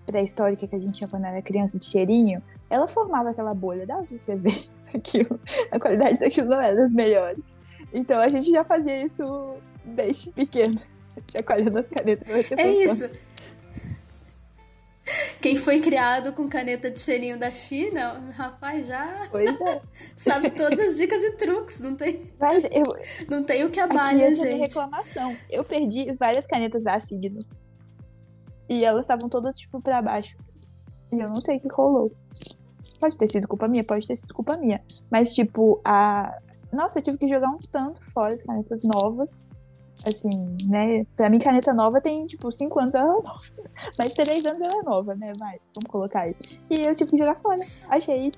pré-históricas 0.06 0.70
que 0.70 0.76
a 0.76 0.80
gente 0.80 1.00
tinha 1.00 1.10
quando 1.10 1.26
era 1.26 1.42
criança 1.42 1.80
de 1.80 1.86
cheirinho, 1.86 2.44
ela 2.70 2.88
formava 2.88 3.32
aquela 3.32 3.56
bolha, 3.56 3.88
dá 3.88 3.98
pra 3.98 4.18
você 4.18 4.36
ver 4.36 4.70
aquilo. 4.94 5.40
A 5.72 5.80
qualidade 5.80 6.20
daquilo 6.20 6.48
não 6.48 6.62
era 6.62 6.76
das 6.76 6.94
melhores. 6.94 7.44
Então 7.92 8.22
a 8.22 8.28
gente 8.28 8.52
já 8.52 8.64
fazia 8.64 9.04
isso 9.04 9.24
desde 9.90 10.32
pequeno. 10.32 10.80
Chacoalhando 11.32 11.80
as 11.80 11.90
canetas. 11.90 12.52
É 12.52 12.72
isso. 12.72 13.10
Quem 15.42 15.56
foi 15.56 15.80
criado 15.80 16.34
com 16.34 16.48
caneta 16.48 16.92
de 16.92 17.00
cheirinho 17.00 17.40
da 17.40 17.52
China, 17.52 18.32
rapaz, 18.36 18.86
já 18.86 19.28
é. 19.34 19.82
sabe 20.18 20.52
todas 20.52 20.80
as 20.80 20.98
dicas 20.98 21.24
e 21.24 21.32
truques, 21.32 21.80
não 21.80 21.96
tem? 21.96 22.32
Mas 22.40 22.66
eu, 22.66 22.84
não 23.30 23.44
tem 23.44 23.64
o 23.64 23.70
que 23.70 23.80
abalha, 23.80 24.34
gente. 24.34 24.56
reclamação. 24.56 25.36
Eu 25.50 25.64
perdi 25.64 26.12
várias 26.14 26.46
canetas 26.46 26.84
da 26.84 27.00
Signo. 27.00 27.40
E 28.70 28.86
elas 28.86 29.06
estavam 29.06 29.30
todas, 29.30 29.58
tipo, 29.58 29.82
pra 29.82 30.02
baixo. 30.02 30.38
E 31.12 31.20
eu 31.20 31.28
não 31.28 31.42
sei 31.42 31.58
o 31.58 31.60
que 31.60 31.70
rolou. 31.70 32.12
Pode 33.00 33.18
ter 33.18 33.28
sido 33.28 33.48
culpa 33.48 33.68
minha, 33.68 33.84
pode 33.84 34.06
ter 34.06 34.16
sido 34.16 34.34
culpa 34.34 34.58
minha. 34.58 34.84
Mas, 35.12 35.34
tipo, 35.34 35.82
a. 35.84 36.38
Nossa, 36.72 37.00
eu 37.00 37.04
tive 37.04 37.18
que 37.18 37.28
jogar 37.28 37.50
um 37.50 37.58
tanto 37.72 38.00
fora 38.12 38.36
as 38.36 38.44
canetas 38.44 38.82
novas. 38.84 39.42
Assim, 40.06 40.58
né? 40.68 41.06
Pra 41.16 41.30
mim, 41.30 41.40
caneta 41.40 41.74
nova 41.74 42.00
tem, 42.00 42.26
tipo, 42.26 42.52
5 42.52 42.80
anos 42.80 42.96
ela 42.96 43.06
é 43.06 43.12
nova. 43.12 43.36
Mas 44.00 44.14
3 44.14 44.46
anos 44.46 44.62
ela 44.62 44.80
é 44.80 44.84
nova, 44.84 45.16
né? 45.16 45.34
Vai, 45.38 45.60
vamos 45.76 45.90
colocar 45.90 46.22
aí. 46.22 46.36
E 46.70 46.82
eu 46.82 46.96
tive 46.96 47.12
que 47.12 47.18
jogar 47.18 47.38
fora. 47.38 47.60
Achei 47.90 48.32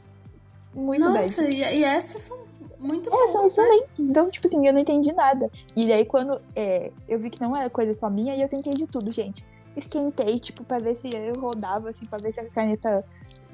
muito 0.74 1.03
Nossa, 1.03 1.43
e, 1.43 1.59
e, 1.59 1.84
essas 1.84 2.24
são 2.24 2.45
muito 2.80 3.09
é, 3.09 3.12
boas. 3.12 3.32
são 3.32 3.41
né? 3.41 3.47
excelentes. 3.47 3.99
Né? 3.99 4.05
Então, 4.09 4.30
tipo 4.30 4.47
assim, 4.47 4.66
eu 4.66 4.74
não 4.74 4.80
entendi 4.80 5.12
nada. 5.14 5.49
E 5.76 5.86
daí, 5.86 6.05
quando 6.05 6.41
é, 6.55 6.91
eu 7.07 7.20
vi 7.20 7.30
que 7.30 7.41
não 7.41 7.51
era 7.55 7.70
coisa 7.70 7.93
só 7.93 8.09
minha, 8.09 8.36
e 8.36 8.41
eu 8.41 8.49
tentei 8.49 8.74
de 8.74 8.88
tudo, 8.88 9.12
gente. 9.12 9.47
Esquentei, 9.76 10.39
tipo, 10.39 10.64
pra 10.64 10.78
ver 10.78 10.95
se 10.95 11.09
eu 11.14 11.39
rodava, 11.39 11.89
assim, 11.89 12.03
pra 12.09 12.18
ver 12.18 12.34
se 12.34 12.39
a 12.39 12.45
caneta 12.49 13.05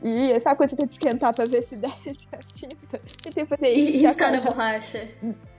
ia. 0.01 0.39
Sabe 0.39 0.57
quando 0.57 0.69
você 0.69 0.75
tenta 0.75 0.91
esquentar 0.91 1.33
pra 1.33 1.45
ver 1.45 1.61
se 1.61 1.75
desce 1.77 2.27
a 2.31 2.37
tinta? 2.37 2.99
Tentei 3.23 3.45
fazer 3.45 3.69
isso. 3.69 3.97
E 3.97 4.07
riscar 4.07 4.31
na 4.31 4.41
borracha. 4.41 5.07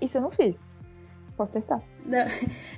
Isso 0.01 0.19
eu 0.19 0.23
não 0.23 0.31
fiz. 0.31 0.69
Posso 1.37 1.53
testar. 1.53 1.83
Não, 2.09 2.27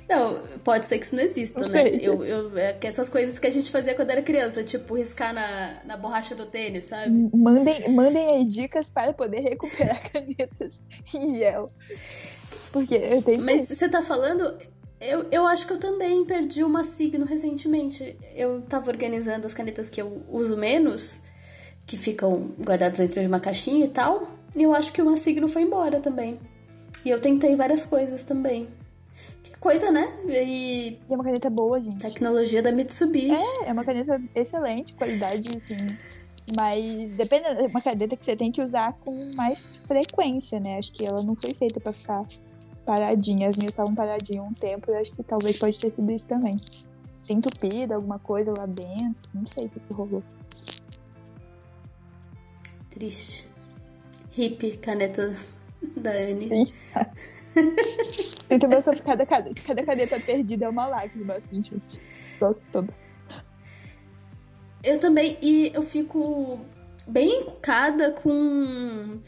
não, 0.09 0.41
pode 0.65 0.85
ser 0.85 0.99
que 0.99 1.05
isso 1.05 1.15
não 1.15 1.23
exista, 1.23 1.59
não 1.59 1.67
né? 1.67 1.71
Sei. 1.71 1.99
Eu, 2.01 2.23
eu, 2.23 2.57
é 2.57 2.77
essas 2.81 3.07
coisas 3.07 3.39
que 3.39 3.47
a 3.47 3.51
gente 3.51 3.71
fazia 3.71 3.95
quando 3.95 4.09
era 4.09 4.21
criança, 4.21 4.63
tipo 4.63 4.95
riscar 4.95 5.33
na, 5.33 5.81
na 5.85 5.97
borracha 5.97 6.35
do 6.35 6.45
tênis, 6.45 6.85
sabe? 6.85 7.29
Mandem, 7.33 7.89
mandem 7.91 8.35
aí 8.35 8.45
dicas 8.45 8.91
para 8.91 9.13
poder 9.13 9.39
recuperar 9.39 9.99
canetas 10.11 10.81
em 11.13 11.37
gel. 11.37 11.71
Porque 12.73 12.95
eu 12.95 13.21
tenho. 13.21 13.41
Mas 13.41 13.69
você 13.69 13.87
tá 13.87 14.01
falando. 14.01 14.57
Eu, 14.99 15.25
eu 15.31 15.47
acho 15.47 15.65
que 15.65 15.73
eu 15.73 15.79
também 15.79 16.23
perdi 16.25 16.63
uma 16.63 16.83
signo 16.83 17.25
recentemente. 17.25 18.15
Eu 18.35 18.61
tava 18.61 18.91
organizando 18.91 19.47
as 19.47 19.53
canetas 19.53 19.89
que 19.89 20.01
eu 20.01 20.21
uso 20.29 20.55
menos, 20.55 21.21
que 21.87 21.97
ficam 21.97 22.53
guardadas 22.59 22.99
dentro 22.99 23.19
de 23.19 23.27
uma 23.27 23.39
caixinha 23.39 23.85
e 23.85 23.89
tal. 23.89 24.27
E 24.55 24.63
eu 24.63 24.73
acho 24.73 24.91
que 24.91 25.01
uma 25.01 25.17
signo 25.17 25.47
foi 25.47 25.63
embora 25.63 25.99
também. 25.99 26.39
E 27.03 27.09
eu 27.09 27.19
tentei 27.19 27.55
várias 27.55 27.85
coisas 27.85 28.23
também. 28.25 28.67
Coisa, 29.61 29.91
né? 29.91 30.11
E, 30.27 30.33
e 30.33 30.99
é 31.07 31.13
uma 31.13 31.23
caneta 31.23 31.47
boa, 31.47 31.79
gente. 31.79 31.99
Tecnologia 31.99 32.63
da 32.63 32.71
Mitsubishi. 32.71 33.43
É, 33.63 33.69
é 33.69 33.71
uma 33.71 33.85
caneta 33.85 34.19
excelente, 34.33 34.95
qualidade, 34.95 35.49
assim. 35.55 35.77
Mas 36.57 37.11
depende, 37.11 37.45
é 37.45 37.67
uma 37.67 37.79
caneta 37.79 38.17
que 38.17 38.25
você 38.25 38.35
tem 38.35 38.51
que 38.51 38.59
usar 38.59 38.93
com 38.93 39.17
mais 39.35 39.75
frequência, 39.75 40.59
né? 40.59 40.79
Acho 40.79 40.91
que 40.91 41.05
ela 41.05 41.21
não 41.21 41.35
foi 41.35 41.53
feita 41.53 41.79
para 41.79 41.93
ficar 41.93 42.25
paradinha. 42.83 43.47
As 43.47 43.55
minhas 43.55 43.71
estavam 43.71 43.93
paradinhas 43.93 44.43
um 44.43 44.53
tempo 44.53 44.89
e 44.89 44.95
acho 44.95 45.11
que 45.11 45.21
talvez 45.21 45.59
pode 45.59 45.79
ter 45.79 45.91
sido 45.91 46.11
isso 46.11 46.25
também. 46.25 46.53
Tem 47.27 47.37
entupida, 47.37 47.93
alguma 47.93 48.17
coisa 48.17 48.51
lá 48.57 48.65
dentro. 48.65 49.21
Não 49.31 49.45
sei 49.45 49.67
o 49.67 49.69
que, 49.69 49.79
que 49.79 49.93
rolou. 49.93 50.23
Triste. 52.89 53.47
Hip, 54.35 54.77
canetas 54.77 55.49
da 55.97 56.11
Anne. 56.11 56.47
Sim. 56.47 56.73
Então, 58.49 58.69
meu 58.69 58.81
sofro, 58.81 59.01
cada, 59.03 59.25
cada, 59.25 59.49
cada 59.65 59.85
caneta 59.85 60.19
perdida 60.19 60.65
é 60.65 60.69
uma 60.69 60.85
lágrima, 60.85 61.35
assim, 61.35 61.61
gente. 61.61 61.97
Gosto 62.37 62.67
todas. 62.69 63.05
Eu 64.83 64.99
também, 64.99 65.37
e 65.41 65.71
eu 65.73 65.81
fico 65.81 66.59
bem 67.07 67.41
encucada 67.41 68.11
com 68.11 69.21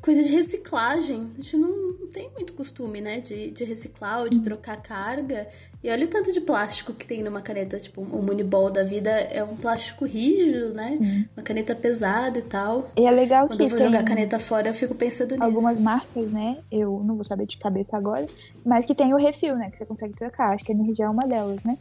coisa 0.00 0.22
de 0.22 0.32
reciclagem. 0.32 1.30
A 1.32 1.42
gente 1.42 1.56
não, 1.56 1.92
não 1.92 2.06
tem 2.08 2.30
muito 2.30 2.52
costume, 2.54 3.00
né? 3.00 3.20
De, 3.20 3.50
de 3.50 3.64
reciclar 3.64 4.20
ou 4.20 4.28
de 4.28 4.40
trocar 4.40 4.76
carga. 4.76 5.46
E 5.82 5.90
olha 5.90 6.04
o 6.04 6.08
tanto 6.08 6.32
de 6.32 6.40
plástico 6.40 6.92
que 6.92 7.06
tem 7.06 7.22
numa 7.22 7.40
caneta, 7.40 7.78
tipo, 7.78 8.00
o 8.00 8.22
Moneyball 8.22 8.70
da 8.70 8.82
vida 8.82 9.10
é 9.10 9.42
um 9.42 9.56
plástico 9.56 10.04
rígido, 10.04 10.74
né? 10.74 10.96
Sim. 10.96 11.28
Uma 11.36 11.42
caneta 11.42 11.74
pesada 11.74 12.38
e 12.38 12.42
tal. 12.42 12.90
E 12.96 13.06
é 13.06 13.10
legal 13.10 13.46
Quando 13.46 13.58
que 13.58 13.64
eu 13.64 13.68
vou 13.68 13.78
jogar 13.78 14.04
caneta 14.04 14.38
fora, 14.38 14.68
eu 14.68 14.74
fico 14.74 14.94
pensando 14.94 15.32
nisso. 15.32 15.42
Algumas 15.42 15.78
marcas, 15.78 16.30
né? 16.30 16.58
Eu 16.70 17.02
não 17.04 17.14
vou 17.14 17.24
saber 17.24 17.46
de 17.46 17.58
cabeça 17.58 17.96
agora, 17.96 18.26
mas 18.64 18.86
que 18.86 18.94
tem 18.94 19.12
o 19.12 19.16
refil, 19.16 19.56
né? 19.56 19.70
Que 19.70 19.78
você 19.78 19.86
consegue 19.86 20.14
trocar. 20.14 20.54
Acho 20.54 20.64
que 20.64 20.72
a 20.72 20.74
energia 20.74 21.06
é 21.06 21.08
uma 21.08 21.26
delas, 21.26 21.64
né? 21.64 21.76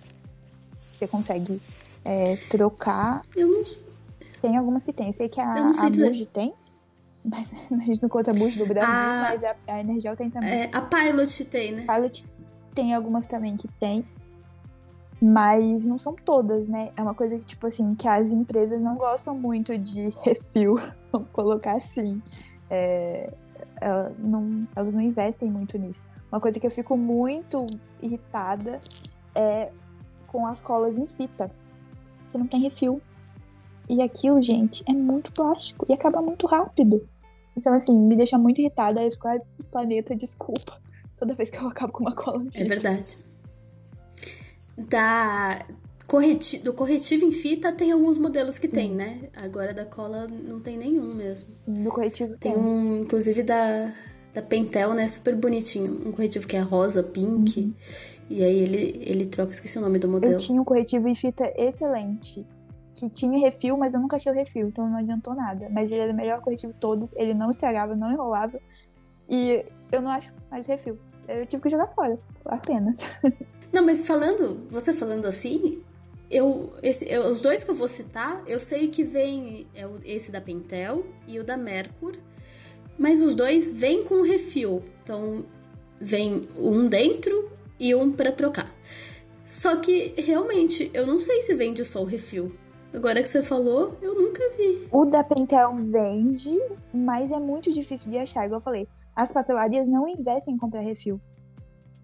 Você 0.92 1.08
consegue 1.08 1.62
é, 2.04 2.36
trocar. 2.50 3.22
Eu 3.36 3.48
não. 3.48 3.64
Tem 4.42 4.58
algumas 4.58 4.84
que 4.84 4.94
tem. 4.94 5.08
Eu 5.08 5.14
sei 5.14 5.28
que 5.28 5.40
a, 5.40 5.54
a 5.54 5.90
Muji 5.90 6.26
tem. 6.26 6.54
Mas 7.24 7.52
a 7.72 7.84
gente 7.84 8.02
não 8.02 8.10
conta 8.10 8.34
muito 8.34 8.58
do 8.58 8.66
Brasil, 8.66 8.90
a, 8.90 9.22
mas 9.30 9.44
a, 9.44 9.56
a 9.68 9.80
Energial 9.80 10.16
tem 10.16 10.30
também. 10.30 10.50
É, 10.50 10.72
a 10.74 10.82
Pilot 10.82 11.46
tem, 11.46 11.72
né? 11.72 11.86
Pilot 11.86 12.26
tem 12.74 12.94
algumas 12.94 13.28
também 13.28 13.58
que 13.58 13.68
tem. 13.80 14.06
Mas 15.22 15.86
não 15.86 15.98
são 15.98 16.16
todas, 16.16 16.70
né? 16.70 16.92
É 16.96 17.02
uma 17.02 17.14
coisa 17.14 17.38
que, 17.38 17.46
tipo 17.46 17.68
assim, 17.68 17.94
que 17.94 18.08
as 18.08 18.32
empresas 18.32 18.82
não 18.82 18.96
gostam 18.96 19.36
muito 19.36 19.78
de 19.78 20.10
refil, 20.24 20.76
vamos 21.12 21.28
colocar 21.34 21.76
assim. 21.76 22.22
É, 22.70 23.34
elas, 23.82 24.18
não, 24.18 24.68
elas 24.76 24.94
não 24.94 25.02
investem 25.02 25.52
muito 25.52 25.78
nisso. 25.78 26.08
Uma 26.32 26.40
coisa 26.40 26.60
que 26.60 26.66
eu 26.66 26.72
fico 26.72 26.96
muito 26.96 27.66
irritada 28.02 28.78
é 29.36 29.72
com 30.28 30.46
as 30.46 30.62
colas 30.62 30.98
em 30.98 31.08
fita, 31.08 31.52
que 32.30 32.38
não 32.38 32.48
tem 32.48 32.62
refil. 32.62 33.02
E 33.90 34.02
aquilo, 34.04 34.42
gente, 34.42 34.84
é 34.88 34.94
muito 34.94 35.32
plástico 35.32 35.84
e 35.90 35.94
acaba 35.94 36.22
muito 36.22 36.46
rápido. 36.46 37.08
Então, 37.58 37.74
assim, 37.74 38.00
me 38.00 38.16
deixa 38.16 38.38
muito 38.38 38.62
irritada. 38.62 39.02
Eu 39.02 39.10
fico, 39.10 39.28
ai, 39.28 39.40
planeta, 39.72 40.16
desculpa. 40.16 40.80
Toda 41.18 41.34
vez 41.34 41.50
que 41.50 41.58
eu 41.58 41.68
acabo 41.68 41.92
com 41.92 42.04
uma 42.04 42.16
cola. 42.16 42.46
É 42.54 42.64
verdade. 42.64 43.18
Da 44.78 45.66
correti 46.08 46.60
do 46.60 46.74
corretivo 46.74 47.26
em 47.26 47.32
fita 47.32 47.72
tem 47.72 47.92
alguns 47.92 48.18
modelos 48.18 48.58
que 48.58 48.68
Sim. 48.68 48.76
tem, 48.76 48.92
né? 48.92 49.30
Agora 49.36 49.74
da 49.74 49.86
cola 49.86 50.28
não 50.28 50.60
tem 50.60 50.78
nenhum 50.78 51.14
mesmo. 51.14 51.50
Sim, 51.56 51.74
do 51.74 51.90
corretivo 51.90 52.38
tem. 52.38 52.54
Tem 52.54 52.62
um, 52.62 53.02
inclusive 53.02 53.44
da, 53.44 53.94
da 54.34 54.42
Pentel, 54.42 54.94
né? 54.94 55.08
Super 55.08 55.36
bonitinho. 55.36 56.08
Um 56.08 56.12
corretivo 56.12 56.48
que 56.48 56.56
é 56.56 56.62
rosa, 56.62 57.04
pink. 57.04 57.60
Uhum. 57.60 57.74
E 58.30 58.44
aí 58.44 58.60
ele, 58.60 59.02
ele 59.04 59.26
troca, 59.26 59.52
esqueci 59.52 59.80
o 59.80 59.82
nome 59.82 59.98
do 59.98 60.08
modelo. 60.08 60.34
Eu 60.34 60.38
tinha 60.38 60.62
um 60.62 60.64
corretivo 60.64 61.08
em 61.08 61.16
fita 61.16 61.52
excelente 61.58 62.46
que 63.00 63.10
tinha 63.10 63.40
refil, 63.40 63.78
mas 63.78 63.94
eu 63.94 64.00
nunca 64.00 64.16
achei 64.16 64.32
o 64.32 64.36
refil, 64.36 64.68
então 64.68 64.90
não 64.90 64.98
adiantou 64.98 65.34
nada. 65.34 65.70
Mas 65.70 65.92
ele 65.92 66.02
era 66.02 66.14
o 66.14 66.16
melhor 66.16 66.42
corretivo 66.42 66.74
de 66.74 66.80
todos, 66.80 67.16
ele 67.16 67.34
não 67.34 67.50
estragava, 67.50 67.96
não 67.96 68.12
enrolava. 68.12 68.60
E 69.30 69.66
eu 69.92 70.02
não 70.02 70.12
acho 70.12 70.34
mais 70.50 70.66
refil. 70.68 70.98
Eu 71.28 71.46
tive 71.46 71.62
que 71.64 71.70
jogar 71.70 71.88
fora, 71.88 72.20
apenas. 72.46 73.06
Não, 73.72 73.86
mas 73.86 74.08
falando, 74.08 74.66
você 74.68 74.92
falando 74.92 75.28
assim, 75.28 75.84
eu, 76.30 76.74
esse, 76.82 77.08
eu, 77.08 77.28
os 77.28 77.40
dois 77.40 77.64
que 77.64 77.70
eu 77.70 77.76
vou 77.76 77.88
citar, 77.88 78.44
eu 78.48 78.60
sei 78.60 78.88
que 78.88 79.04
vem 79.04 79.68
é 79.76 79.88
esse 80.06 80.32
da 80.32 80.42
Pentel 80.42 81.06
e 81.28 81.40
o 81.40 81.44
da 81.44 81.56
Mercur, 81.56 82.16
mas 82.98 83.22
os 83.22 83.36
dois 83.36 83.72
vêm 83.72 84.04
com 84.04 84.24
refil. 84.24 84.84
Então, 85.04 85.46
vem 86.00 86.48
um 86.58 86.88
dentro 86.88 87.52
e 87.80 87.94
um 87.94 88.12
para 88.12 88.32
trocar. 88.32 88.72
Só 89.44 89.78
que 89.78 90.14
realmente 90.18 90.92
eu 90.94 91.08
não 91.08 91.20
sei 91.20 91.42
se 91.42 91.56
vende 91.56 91.84
só 91.84 92.02
o 92.02 92.06
refil. 92.06 92.56
Agora 92.94 93.22
que 93.22 93.30
você 93.30 93.44
falou, 93.44 93.96
eu 94.02 94.16
nunca 94.16 94.42
vi. 94.58 94.88
O 94.92 95.06
da 95.06 95.24
Pentel 95.24 95.76
vende, 95.76 96.58
mas 96.94 97.32
é 97.32 97.40
muito 97.40 97.72
difícil 97.72 98.12
de 98.12 98.18
achar. 98.18 98.46
Igual 98.46 98.60
eu 98.60 98.64
falei, 98.64 98.88
as 99.16 99.32
papelarias 99.32 99.88
não 99.88 100.08
investem 100.08 100.56
em 100.56 100.58
comprar 100.58 100.82
refil. 100.82 101.22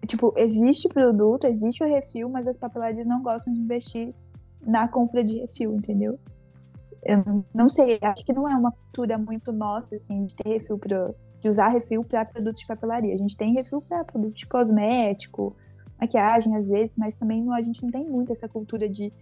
Tipo, 0.06 0.32
existe 0.36 0.88
produto, 0.88 1.46
existe 1.46 1.82
o 1.82 1.86
refil, 1.88 2.28
mas 2.28 2.46
as 2.46 2.56
papelarias 2.56 3.06
não 3.06 3.20
gostam 3.20 3.52
de 3.52 3.60
investir 3.60 4.14
na 4.64 4.86
compra 4.86 5.24
de 5.24 5.40
refil, 5.40 5.74
entendeu? 5.74 6.18
Eu 7.04 7.44
não 7.52 7.68
sei, 7.68 7.98
acho 8.02 8.24
que 8.24 8.32
não 8.32 8.48
é 8.48 8.54
uma 8.54 8.70
cultura 8.70 9.18
muito 9.18 9.52
nossa, 9.52 9.94
assim, 9.94 10.24
de 10.24 10.34
ter 10.34 10.48
refil 10.48 10.78
pra, 10.78 11.10
de 11.40 11.48
usar 11.48 11.68
refil 11.68 12.04
para 12.04 12.24
produtos 12.24 12.60
de 12.60 12.66
papelaria. 12.66 13.14
A 13.14 13.18
gente 13.18 13.36
tem 13.36 13.54
refil 13.54 13.80
para 13.80 14.04
produtos 14.04 14.44
cosmético, 14.44 15.48
maquiagem 16.00 16.56
às 16.56 16.68
vezes, 16.68 16.96
mas 16.96 17.16
também 17.16 17.44
a 17.52 17.62
gente 17.62 17.82
não 17.82 17.90
tem 17.90 18.04
muito 18.04 18.30
essa 18.30 18.48
cultura 18.48 18.88
de 18.88 19.12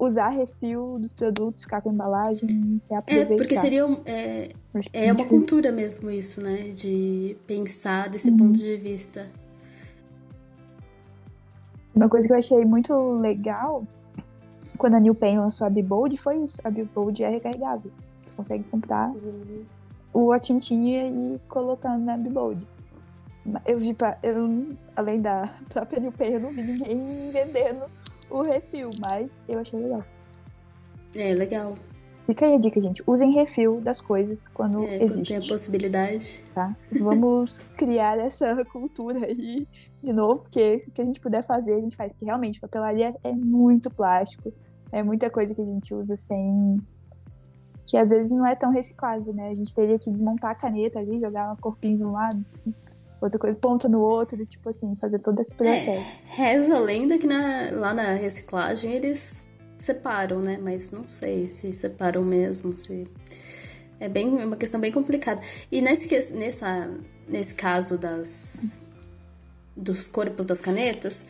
usar 0.00 0.30
refil 0.30 0.98
dos 0.98 1.12
produtos, 1.12 1.62
ficar 1.62 1.82
com 1.82 1.90
a 1.90 1.92
embalagem, 1.92 2.80
reaproveitar. 2.88 3.34
É, 3.34 3.36
porque 3.36 3.54
seria 3.54 3.84
é, 4.06 4.48
é 4.92 5.12
uma 5.12 5.26
cultura 5.26 5.70
mesmo 5.70 6.10
isso, 6.10 6.42
né? 6.42 6.70
De 6.70 7.36
pensar 7.46 8.08
desse 8.08 8.30
uhum. 8.30 8.36
ponto 8.38 8.58
de 8.58 8.76
vista. 8.78 9.28
Uma 11.94 12.08
coisa 12.08 12.26
que 12.26 12.32
eu 12.32 12.38
achei 12.38 12.64
muito 12.64 12.94
legal 13.18 13.86
quando 14.78 14.94
a 14.94 15.00
New 15.00 15.14
Pen 15.14 15.38
lançou 15.38 15.66
a 15.66 15.70
Bibold 15.70 16.16
foi 16.16 16.38
isso. 16.38 16.58
A 16.64 16.70
Bibold 16.70 17.22
é 17.22 17.28
recarregável. 17.28 17.92
Você 18.24 18.34
consegue 18.34 18.64
comprar 18.64 19.12
uhum. 20.14 20.32
a 20.32 20.38
tintinha 20.38 21.08
e 21.08 21.34
ir 21.34 21.40
colocando 21.46 22.02
na 22.02 22.16
Bibold. 22.16 22.66
Eu 23.66 23.78
vi, 23.78 23.92
pra, 23.92 24.18
eu, 24.22 24.68
além 24.96 25.20
da 25.20 25.50
própria 25.68 26.00
New 26.00 26.12
Pen, 26.12 26.32
eu 26.34 26.40
não 26.40 26.50
vi 26.50 26.62
ninguém 26.62 27.30
vendendo 27.30 27.84
o 28.30 28.42
refil, 28.42 28.90
mas 29.08 29.40
eu 29.48 29.58
achei 29.58 29.80
legal. 29.80 30.04
É, 31.16 31.34
legal. 31.34 31.74
Fica 32.30 32.46
aí 32.46 32.54
a 32.54 32.58
dica, 32.58 32.78
gente. 32.78 33.02
Usem 33.06 33.32
refil 33.32 33.80
das 33.80 34.00
coisas 34.00 34.46
quando 34.46 34.84
é, 34.84 35.02
existe. 35.02 35.32
Quando 35.32 35.40
tem 35.40 35.48
a 35.48 35.52
possibilidade. 35.52 36.44
Tá? 36.54 36.76
Vamos 37.00 37.62
criar 37.76 38.18
essa 38.18 38.64
cultura 38.64 39.26
aí 39.26 39.66
de 40.02 40.12
novo, 40.12 40.42
porque 40.42 40.78
se 40.78 40.90
que 40.90 41.02
a 41.02 41.04
gente 41.04 41.20
puder 41.20 41.44
fazer, 41.44 41.74
a 41.74 41.80
gente 41.80 41.96
faz. 41.96 42.12
Porque 42.12 42.24
realmente, 42.24 42.60
papelaria 42.60 43.16
é 43.24 43.32
muito 43.32 43.90
plástico. 43.90 44.52
É 44.92 45.02
muita 45.02 45.28
coisa 45.28 45.54
que 45.54 45.60
a 45.60 45.64
gente 45.64 45.92
usa 45.92 46.14
sem. 46.14 46.80
Que 47.84 47.96
às 47.96 48.10
vezes 48.10 48.30
não 48.30 48.46
é 48.46 48.54
tão 48.54 48.70
reciclável, 48.70 49.32
né? 49.32 49.48
A 49.48 49.54
gente 49.54 49.74
teria 49.74 49.98
que 49.98 50.10
desmontar 50.10 50.52
a 50.52 50.54
caneta 50.54 51.00
ali, 51.00 51.18
jogar 51.18 51.52
um 51.52 51.56
corpinho 51.56 51.96
de 51.96 52.04
um 52.04 52.12
lado, 52.12 52.40
outra 53.20 53.38
coisa, 53.38 53.56
ponta 53.56 53.88
no 53.88 54.00
outro, 54.00 54.44
tipo 54.46 54.68
assim, 54.68 54.96
fazer 54.96 55.18
todo 55.18 55.40
esse 55.40 55.54
processo. 55.54 55.90
É, 55.90 56.04
reza 56.26 56.76
a 56.76 56.80
lenda 56.80 57.18
que 57.18 57.26
na, 57.26 57.70
lá 57.72 57.92
na 57.92 58.14
reciclagem 58.14 58.92
eles 58.92 59.44
separam, 59.76 60.40
né? 60.40 60.58
Mas 60.60 60.90
não 60.90 61.08
sei 61.08 61.46
se 61.46 61.72
separam 61.74 62.24
mesmo, 62.24 62.76
se... 62.76 63.04
É 63.98 64.08
bem, 64.08 64.40
é 64.40 64.46
uma 64.46 64.56
questão 64.56 64.80
bem 64.80 64.90
complicada. 64.90 65.42
E 65.70 65.82
nesse, 65.82 66.32
nessa, 66.32 66.90
nesse 67.28 67.54
caso 67.54 67.98
das, 67.98 68.86
dos 69.76 70.06
corpos 70.06 70.46
das 70.46 70.60
canetas, 70.60 71.28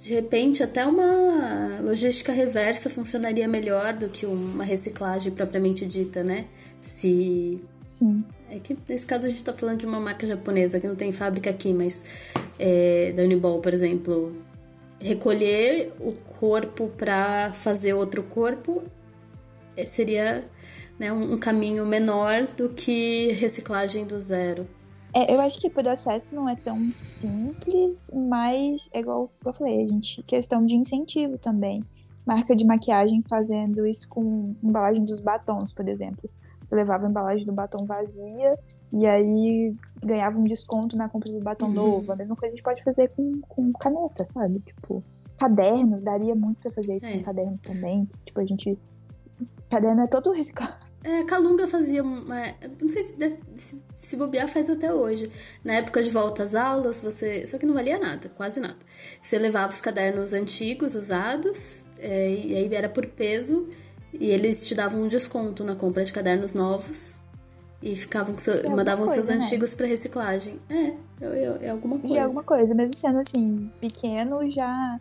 de 0.00 0.12
repente 0.12 0.62
até 0.62 0.84
uma 0.84 1.80
logística 1.82 2.32
reversa 2.32 2.90
funcionaria 2.90 3.46
melhor 3.46 3.92
do 3.92 4.08
que 4.08 4.26
uma 4.26 4.64
reciclagem 4.64 5.32
propriamente 5.32 5.86
dita, 5.86 6.22
né? 6.24 6.46
Se 6.80 7.64
Sim. 7.98 8.24
É 8.50 8.58
que 8.58 8.76
nesse 8.88 9.06
caso 9.06 9.26
a 9.26 9.28
gente 9.28 9.42
tá 9.42 9.52
falando 9.52 9.78
de 9.78 9.86
uma 9.86 9.98
marca 9.98 10.26
japonesa 10.26 10.78
que 10.78 10.86
não 10.86 10.94
tem 10.94 11.12
fábrica 11.12 11.48
aqui, 11.48 11.72
mas 11.72 12.04
é, 12.58 13.12
da 13.12 13.22
Uniball, 13.22 13.60
por 13.60 13.72
exemplo, 13.72 14.36
recolher 15.00 15.92
o 15.98 16.12
corpo 16.38 16.88
para 16.88 17.52
fazer 17.54 17.94
outro 17.94 18.22
corpo 18.22 18.82
é, 19.76 19.84
seria 19.84 20.44
né, 20.98 21.10
um, 21.12 21.34
um, 21.34 21.38
caminho 21.38 21.86
menor 21.86 22.46
do 22.56 22.68
que 22.68 23.32
reciclagem 23.32 24.04
do 24.06 24.20
zero. 24.20 24.66
É, 25.14 25.34
eu 25.34 25.40
acho 25.40 25.58
que 25.58 25.68
o 25.68 25.70
processo 25.70 26.34
não 26.34 26.46
é 26.46 26.54
tão 26.54 26.78
simples, 26.92 28.10
mas 28.14 28.90
é 28.92 29.00
igual 29.00 29.30
eu 29.44 29.52
falei, 29.54 29.84
a 29.84 29.88
gente 29.88 30.22
questão 30.24 30.64
de 30.64 30.74
incentivo 30.74 31.38
também. 31.38 31.82
Marca 32.26 32.54
de 32.54 32.66
maquiagem 32.66 33.22
fazendo 33.26 33.86
isso 33.86 34.06
com 34.08 34.54
embalagem 34.62 35.04
dos 35.04 35.20
batons, 35.20 35.72
por 35.72 35.88
exemplo 35.88 36.28
você 36.66 36.74
levava 36.74 37.06
a 37.06 37.08
embalagem 37.08 37.46
do 37.46 37.52
batom 37.52 37.86
vazia 37.86 38.58
e 38.92 39.06
aí 39.06 39.74
ganhava 40.04 40.38
um 40.38 40.44
desconto 40.44 40.96
na 40.96 41.08
compra 41.08 41.32
do 41.32 41.40
batom 41.40 41.66
uhum. 41.66 41.72
novo. 41.72 42.12
A 42.12 42.16
mesma 42.16 42.34
coisa 42.34 42.52
a 42.52 42.56
gente 42.56 42.64
pode 42.64 42.82
fazer 42.82 43.08
com, 43.10 43.40
com 43.48 43.72
caneta, 43.72 44.24
sabe? 44.24 44.58
Tipo, 44.60 45.02
caderno, 45.38 46.00
daria 46.00 46.34
muito 46.34 46.58
pra 46.60 46.72
fazer 46.72 46.96
isso 46.96 47.06
é. 47.06 47.12
com 47.12 47.22
caderno 47.22 47.58
também. 47.62 48.08
tipo, 48.24 48.40
a 48.40 48.44
gente. 48.44 48.78
Caderno 49.70 50.02
é 50.02 50.06
todo 50.06 50.30
reciclado. 50.32 50.86
É, 51.02 51.20
a 51.20 51.24
Calunga 51.24 51.68
fazia 51.68 52.02
uma. 52.02 52.42
Não 52.80 52.88
sei 52.88 53.02
se, 53.02 53.16
deve, 53.16 53.38
se, 53.54 53.82
se 53.94 54.16
bobear 54.16 54.48
faz 54.48 54.68
até 54.68 54.92
hoje. 54.92 55.30
Na 55.64 55.74
época 55.74 56.02
de 56.02 56.10
volta 56.10 56.42
às 56.42 56.54
aulas, 56.54 57.00
você. 57.00 57.46
Só 57.46 57.58
que 57.58 57.66
não 57.66 57.74
valia 57.74 57.98
nada, 57.98 58.28
quase 58.30 58.60
nada. 58.60 58.78
Você 59.20 59.38
levava 59.38 59.72
os 59.72 59.80
cadernos 59.80 60.32
antigos, 60.32 60.94
usados, 60.94 61.84
é, 61.98 62.30
e 62.30 62.56
aí 62.56 62.74
era 62.74 62.88
por 62.88 63.06
peso. 63.06 63.68
E 64.12 64.30
eles 64.30 64.64
te 64.66 64.74
davam 64.74 65.02
um 65.02 65.08
desconto 65.08 65.62
na 65.64 65.74
compra 65.74 66.04
de 66.04 66.12
cadernos 66.12 66.54
novos 66.54 67.22
e 67.82 67.94
ficavam 67.94 68.36
seu, 68.38 68.70
mandavam 68.70 69.04
coisa, 69.06 69.24
seus 69.24 69.28
né? 69.28 69.44
antigos 69.44 69.74
para 69.74 69.86
reciclagem. 69.86 70.58
É. 70.68 70.94
é, 71.20 71.58
é 71.62 71.70
alguma 71.70 71.98
coisa. 71.98 72.14
Já 72.14 72.20
é 72.20 72.24
alguma 72.24 72.42
coisa, 72.42 72.74
mesmo 72.74 72.96
sendo 72.96 73.18
assim, 73.18 73.70
pequeno, 73.80 74.48
já 74.50 74.98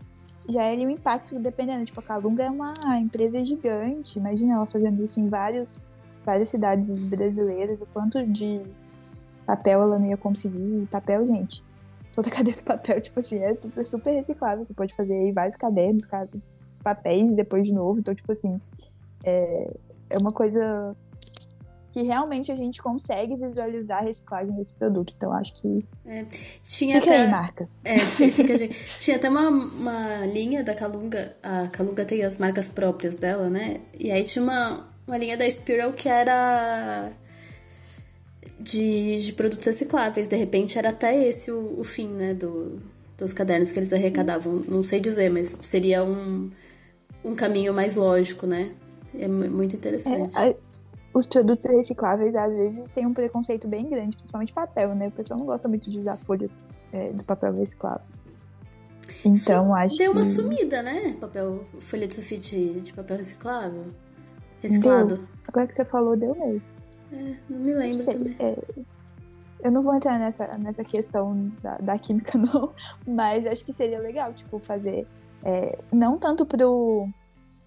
já 0.49 0.63
é 0.63 0.75
um 0.75 0.89
impacto 0.89 1.39
dependendo. 1.39 1.85
Tipo, 1.85 1.99
a 2.01 2.03
Calunga 2.03 2.43
é 2.43 2.49
uma 2.49 2.73
empresa 2.99 3.43
gigante. 3.43 4.19
Imagina 4.19 4.55
ela 4.55 4.67
fazendo 4.67 5.03
isso 5.03 5.19
em 5.19 5.29
vários, 5.29 5.81
várias 6.25 6.49
cidades 6.49 7.03
brasileiras, 7.05 7.81
o 7.81 7.85
quanto 7.87 8.25
de 8.27 8.61
papel 9.45 9.81
ela 9.81 9.97
não 9.97 10.07
ia 10.07 10.17
conseguir. 10.17 10.87
Papel, 10.91 11.25
gente. 11.25 11.63
Toda 12.11 12.29
cadeia 12.31 12.55
de 12.55 12.63
papel, 12.63 13.01
tipo 13.01 13.19
assim, 13.19 13.39
é 13.39 13.83
super 13.83 14.11
reciclável. 14.11 14.63
Você 14.63 14.73
pode 14.73 14.93
fazer 14.93 15.13
aí 15.13 15.31
vários 15.31 15.55
cadernos, 15.55 16.07
papéis 16.83 17.31
e 17.31 17.35
depois 17.35 17.65
de 17.65 17.73
novo. 17.73 17.99
Então, 17.99 18.13
tipo 18.13 18.31
assim, 18.31 18.59
é, 19.25 19.73
é 20.11 20.17
uma 20.17 20.31
coisa 20.31 20.95
que 21.95 22.01
realmente 22.01 22.51
a 22.51 22.55
gente 22.57 22.83
consegue 22.83 23.37
visualizar 23.37 23.99
a 23.99 24.01
reciclagem 24.01 24.53
desse 24.53 24.73
produto. 24.73 25.13
Então, 25.15 25.31
acho 25.31 25.53
que. 25.53 25.79
É, 26.05 26.25
tinha 26.61 26.99
fica 26.99 27.13
até, 27.13 27.23
aí, 27.23 27.31
marcas. 27.31 27.81
É, 27.85 27.99
fica, 27.99 28.53
tinha 28.99 29.15
até 29.15 29.29
uma, 29.29 29.47
uma 29.47 30.25
linha 30.25 30.61
da 30.61 30.75
Calunga. 30.75 31.33
A 31.41 31.69
Calunga 31.69 32.03
tem 32.03 32.21
as 32.23 32.37
marcas 32.37 32.67
próprias 32.67 33.15
dela, 33.15 33.49
né? 33.49 33.79
E 33.97 34.11
aí 34.11 34.25
tinha 34.25 34.43
uma, 34.43 34.85
uma 35.07 35.17
linha 35.17 35.37
da 35.37 35.49
Spiral 35.49 35.93
que 35.93 36.09
era. 36.09 37.13
De, 38.59 39.23
de 39.23 39.31
produtos 39.31 39.65
recicláveis. 39.65 40.27
De 40.27 40.35
repente 40.35 40.77
era 40.77 40.89
até 40.89 41.25
esse 41.25 41.49
o, 41.49 41.79
o 41.79 41.83
fim, 41.85 42.09
né? 42.09 42.33
Do, 42.33 42.77
dos 43.17 43.31
cadernos 43.31 43.71
que 43.71 43.79
eles 43.79 43.93
arrecadavam. 43.93 44.61
Não 44.67 44.83
sei 44.83 44.99
dizer, 44.99 45.29
mas 45.29 45.57
seria 45.61 46.03
um, 46.03 46.51
um 47.23 47.35
caminho 47.35 47.73
mais 47.73 47.95
lógico, 47.95 48.45
né? 48.45 48.73
É 49.19 49.27
muito 49.27 49.75
interessante. 49.75 50.37
É, 50.37 50.55
os 51.13 51.25
produtos 51.25 51.65
recicláveis, 51.65 52.35
às 52.35 52.53
vezes, 52.53 52.91
têm 52.91 53.05
um 53.05 53.13
preconceito 53.13 53.67
bem 53.67 53.89
grande, 53.89 54.17
principalmente 54.17 54.51
papel, 54.51 54.93
né? 54.93 55.07
O 55.07 55.11
pessoal 55.11 55.39
não 55.39 55.45
gosta 55.45 55.69
muito 55.69 55.89
de 55.89 55.97
usar 55.97 56.17
folha 56.17 56.49
é, 56.91 57.13
do 57.13 57.23
papel 57.23 57.53
reciclável. 57.53 58.05
Então, 59.23 59.65
Isso 59.65 59.73
acho 59.73 59.97
deu 59.97 60.11
que... 60.11 60.17
uma 60.17 60.25
sumida, 60.25 60.83
né? 60.83 61.15
Papel, 61.19 61.63
folha 61.79 62.07
de 62.07 62.13
sulfite 62.13 62.81
de 62.81 62.93
papel 62.93 63.17
reciclável. 63.17 63.85
Reciclado. 64.61 65.15
Deu. 65.15 65.27
Agora 65.47 65.67
que 65.67 65.75
você 65.75 65.85
falou, 65.85 66.17
deu 66.17 66.35
mesmo. 66.35 66.69
É, 67.13 67.35
não 67.49 67.59
me 67.59 67.73
lembro 67.73 67.97
Sei, 67.97 68.13
também. 68.13 68.35
É... 68.39 68.57
Eu 69.63 69.71
não 69.71 69.81
vou 69.81 69.95
entrar 69.95 70.19
nessa, 70.19 70.51
nessa 70.59 70.83
questão 70.83 71.39
da, 71.63 71.77
da 71.77 71.97
química, 71.97 72.37
não. 72.37 72.73
Mas 73.07 73.47
acho 73.47 73.63
que 73.63 73.73
seria 73.73 73.99
legal, 73.99 74.33
tipo, 74.33 74.59
fazer... 74.59 75.07
É, 75.43 75.77
não 75.91 76.17
tanto 76.17 76.45
pro, 76.45 77.07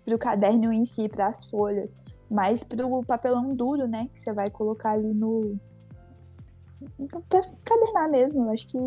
pro 0.09 0.19
caderno 0.19 0.73
em 0.73 0.87
si, 0.87 1.07
para 1.07 1.29
as 1.29 1.45
folhas, 1.45 1.99
mas 2.31 2.65
pro 2.65 3.05
papelão 3.05 3.55
duro, 3.55 3.87
né? 3.87 4.09
Que 4.13 4.19
você 4.19 4.33
vai 4.33 4.49
colocar 4.49 4.93
ali 4.93 5.13
no. 5.13 5.59
Pra 7.29 7.41
cadernar 7.65 8.11
mesmo, 8.11 8.45
eu 8.45 8.51
acho 8.51 8.69
que 8.69 8.79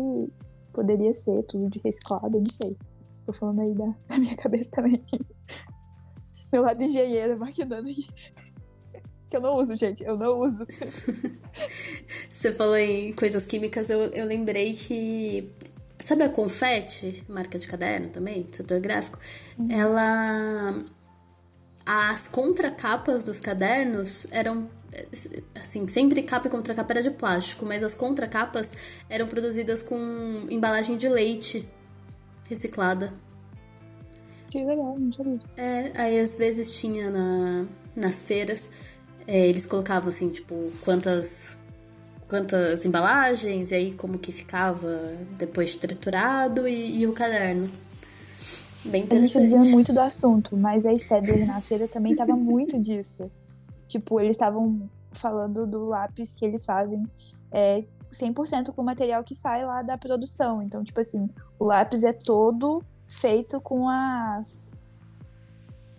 poderia 0.72 1.14
ser 1.14 1.42
tudo 1.44 1.70
de 1.70 1.80
reciclado, 1.84 2.38
não 2.38 2.52
sei. 2.52 2.76
Tô 3.24 3.32
falando 3.32 3.60
aí 3.60 3.72
da, 3.72 3.94
da 4.08 4.18
minha 4.18 4.36
cabeça 4.36 4.70
também. 4.70 5.00
Meu 6.52 6.62
lado 6.62 6.82
engenheiro 6.82 7.38
maquinando 7.38 7.88
aqui. 7.88 8.08
Que 9.30 9.36
eu 9.36 9.40
não 9.40 9.56
uso, 9.56 9.76
gente, 9.76 10.02
eu 10.02 10.16
não 10.18 10.40
uso. 10.40 10.66
Você 12.30 12.50
falou 12.50 12.76
em 12.76 13.12
coisas 13.12 13.46
químicas, 13.46 13.90
eu, 13.90 14.00
eu 14.10 14.26
lembrei 14.26 14.72
que. 14.74 15.52
Sabe 16.00 16.24
a 16.24 16.28
Confete, 16.28 17.24
marca 17.28 17.56
de 17.56 17.68
caderno 17.68 18.08
também, 18.08 18.48
setor 18.50 18.80
gráfico? 18.80 19.20
Uhum. 19.56 19.68
Ela 19.70 20.82
as 21.84 22.28
contracapas 22.28 23.24
dos 23.24 23.40
cadernos 23.40 24.26
eram 24.30 24.68
assim, 25.54 25.88
sempre 25.88 26.22
capa 26.22 26.48
e 26.48 26.50
contracapa 26.50 26.92
era 26.92 27.02
de 27.02 27.10
plástico, 27.10 27.64
mas 27.64 27.82
as 27.82 27.94
contracapas 27.94 28.74
eram 29.08 29.26
produzidas 29.26 29.82
com 29.82 29.96
embalagem 30.50 30.96
de 30.96 31.08
leite 31.08 31.66
reciclada. 32.48 33.12
Que 34.50 34.62
legal, 34.62 34.98
não 34.98 35.12
sabia. 35.12 35.40
É, 35.56 35.92
aí 35.94 36.20
às 36.20 36.36
vezes 36.36 36.78
tinha 36.78 37.10
na, 37.10 37.66
nas 37.96 38.24
feiras, 38.24 38.70
é, 39.26 39.46
eles 39.48 39.64
colocavam 39.64 40.10
assim, 40.10 40.28
tipo, 40.28 40.70
quantas 40.84 41.56
quantas 42.28 42.86
embalagens, 42.86 43.70
e 43.70 43.74
aí 43.74 43.92
como 43.92 44.18
que 44.18 44.32
ficava 44.32 45.12
depois 45.36 45.76
triturado 45.76 46.66
e, 46.66 47.00
e 47.00 47.06
o 47.06 47.12
caderno. 47.12 47.70
Bem 48.84 49.06
a 49.10 49.14
gente 49.14 49.38
desviando 49.38 49.70
muito 49.70 49.92
do 49.92 50.00
assunto, 50.00 50.56
mas 50.56 50.84
a 50.84 50.96
Stedler 50.96 51.46
na 51.46 51.60
feira 51.60 51.86
também 51.86 52.16
tava 52.16 52.34
muito 52.36 52.80
disso. 52.80 53.30
Tipo, 53.86 54.20
eles 54.20 54.32
estavam 54.32 54.88
falando 55.12 55.66
do 55.66 55.84
lápis 55.86 56.34
que 56.34 56.44
eles 56.44 56.64
fazem 56.64 57.04
é, 57.50 57.84
100% 58.12 58.74
com 58.74 58.82
o 58.82 58.84
material 58.84 59.22
que 59.22 59.34
sai 59.34 59.64
lá 59.64 59.82
da 59.82 59.96
produção. 59.96 60.62
Então, 60.62 60.82
tipo 60.82 61.00
assim, 61.00 61.28
o 61.58 61.64
lápis 61.64 62.02
é 62.02 62.12
todo 62.12 62.82
feito 63.08 63.60
com 63.60 63.88
as 63.88 64.72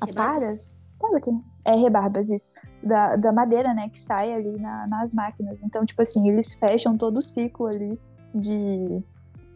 aparas, 0.01 0.97
sabe 0.99 1.17
o 1.17 1.21
que? 1.21 1.31
É 1.65 1.75
rebarbas, 1.75 2.29
isso. 2.29 2.53
Da, 2.81 3.15
da 3.15 3.31
madeira, 3.31 3.73
né, 3.73 3.87
que 3.87 3.99
sai 3.99 4.33
ali 4.33 4.59
na, 4.59 4.85
nas 4.89 5.13
máquinas. 5.13 5.63
Então, 5.63 5.85
tipo 5.85 6.01
assim, 6.01 6.27
eles 6.27 6.53
fecham 6.53 6.97
todo 6.97 7.17
o 7.17 7.21
ciclo 7.21 7.67
ali 7.67 7.97
de, 8.35 9.01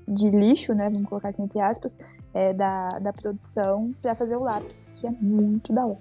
de 0.08 0.30
lixo, 0.30 0.74
né, 0.74 0.88
vamos 0.90 1.08
colocar 1.08 1.30
assim 1.30 1.44
entre 1.44 1.60
aspas, 1.60 1.98
é, 2.34 2.54
da, 2.54 2.88
da 3.00 3.12
produção 3.12 3.94
para 4.02 4.16
fazer 4.16 4.36
o 4.36 4.44
lápis, 4.44 4.88
que 4.96 5.06
é 5.06 5.12
muito 5.12 5.74
da 5.74 5.86
hora. 5.86 6.00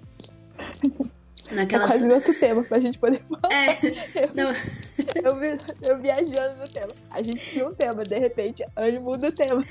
Naquela... 1.51 1.85
É 1.85 1.87
quase 1.87 2.11
outro 2.11 2.33
tema 2.33 2.63
pra 2.63 2.79
gente 2.79 2.99
poder 2.99 3.21
falar. 3.29 3.53
É, 3.53 3.77
eu, 4.23 4.29
não. 4.33 4.51
eu, 4.51 5.57
eu 5.89 6.01
viajando 6.01 6.57
no 6.57 6.67
tema. 6.67 6.91
A 7.11 7.21
gente 7.21 7.37
tinha 7.37 7.67
um 7.67 7.73
tema, 7.73 8.03
de 8.03 8.17
repente, 8.19 8.65
ele 8.77 8.99
muda 8.99 9.29
o 9.29 9.31
tema. 9.31 9.63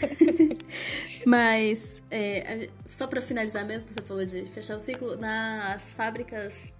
Mas, 1.26 2.02
é, 2.10 2.68
só 2.86 3.06
pra 3.06 3.20
finalizar 3.20 3.64
mesmo, 3.66 3.90
você 3.90 4.00
falou 4.00 4.24
de 4.24 4.44
fechar 4.46 4.76
o 4.76 4.80
ciclo, 4.80 5.16
nas 5.16 5.92
fábricas. 5.92 6.74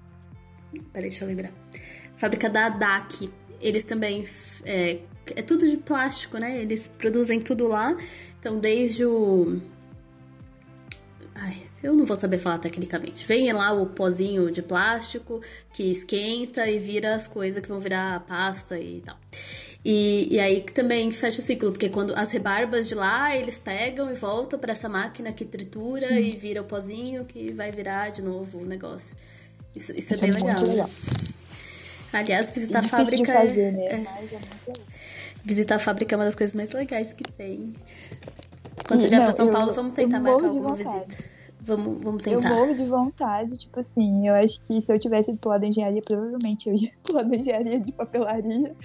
Peraí, 0.92 1.11
deixa 1.11 1.24
eu 1.24 1.28
lembrar. 1.28 1.52
Fábrica 2.16 2.48
da 2.48 2.68
DAC, 2.70 3.30
eles 3.61 3.84
também. 3.84 4.26
É, 4.64 4.98
é 5.34 5.42
tudo 5.42 5.68
de 5.68 5.76
plástico, 5.76 6.38
né? 6.38 6.60
Eles 6.60 6.86
produzem 6.88 7.40
tudo 7.40 7.66
lá. 7.66 7.96
Então, 8.38 8.58
desde 8.58 9.04
o 9.04 9.60
Ai, 11.38 11.54
eu 11.82 11.92
não 11.92 12.06
vou 12.06 12.16
saber 12.16 12.38
falar 12.38 12.58
tecnicamente. 12.58 13.26
Vem 13.26 13.52
lá 13.52 13.72
o 13.72 13.86
pozinho 13.86 14.50
de 14.50 14.62
plástico 14.62 15.40
que 15.72 15.90
esquenta 15.90 16.66
e 16.66 16.78
vira 16.78 17.14
as 17.14 17.26
coisas 17.26 17.62
que 17.62 17.68
vão 17.68 17.78
virar 17.78 18.20
pasta 18.20 18.78
e 18.78 19.02
tal. 19.04 19.16
E, 19.84 20.28
e 20.34 20.40
aí 20.40 20.62
também 20.62 21.12
fecha 21.12 21.40
o 21.40 21.42
ciclo, 21.42 21.70
porque 21.70 21.88
quando 21.88 22.14
as 22.16 22.32
rebarbas 22.32 22.88
de 22.88 22.94
lá, 22.94 23.36
eles 23.36 23.58
pegam 23.58 24.10
e 24.10 24.14
voltam 24.14 24.58
para 24.58 24.72
essa 24.72 24.88
máquina 24.88 25.32
que 25.32 25.44
tritura 25.44 26.08
Sim. 26.08 26.16
e 26.16 26.30
vira 26.36 26.62
o 26.62 26.64
pozinho 26.64 27.24
que 27.26 27.52
vai 27.52 27.70
virar 27.70 28.08
de 28.08 28.22
novo 28.22 28.58
o 28.58 28.64
negócio. 28.64 29.16
Isso, 29.76 29.92
isso, 29.94 30.14
é 30.14 30.16
bem 30.16 30.30
é 30.30 30.32
legal. 30.32 30.62
legal. 30.62 30.90
Aliás, 32.12 32.50
visitar 32.50 32.78
a 32.78 32.82
fábrica. 32.82 33.32
Fazer, 33.32 33.60
é, 33.60 33.72
né? 33.72 33.84
é, 33.84 33.94
é 33.94 34.95
visitar 35.47 35.76
a 35.76 35.78
fábrica 35.78 36.14
é 36.14 36.18
uma 36.18 36.24
das 36.24 36.34
coisas 36.34 36.57
mais 36.57 36.72
legais 36.72 37.12
que 37.12 37.24
tem. 37.24 37.72
Quando 38.86 39.01
você 39.01 39.09
vier 39.09 39.22
pra 39.22 39.30
São 39.30 39.51
Paulo, 39.51 39.72
vamos 39.72 39.94
tentar 39.94 40.20
marcar 40.20 40.47
alguma 40.47 40.74
visita. 40.74 41.36
Vamos, 41.61 42.03
vamos 42.03 42.22
tentar. 42.22 42.49
Eu 42.49 42.57
morro 42.57 42.74
de 42.74 42.84
vontade, 42.84 43.57
tipo 43.57 43.80
assim, 43.80 44.28
eu 44.28 44.34
acho 44.34 44.61
que 44.61 44.80
se 44.80 44.92
eu 44.92 44.99
tivesse 44.99 45.32
pro 45.34 45.51
lado 45.51 45.62
da 45.62 45.66
engenharia, 45.66 46.03
provavelmente 46.03 46.68
eu 46.68 46.74
ia 46.74 46.92
pro 47.03 47.16
lado 47.16 47.30
da 47.30 47.36
engenharia 47.36 47.80
de 47.80 47.92
papelaria. 47.92 48.76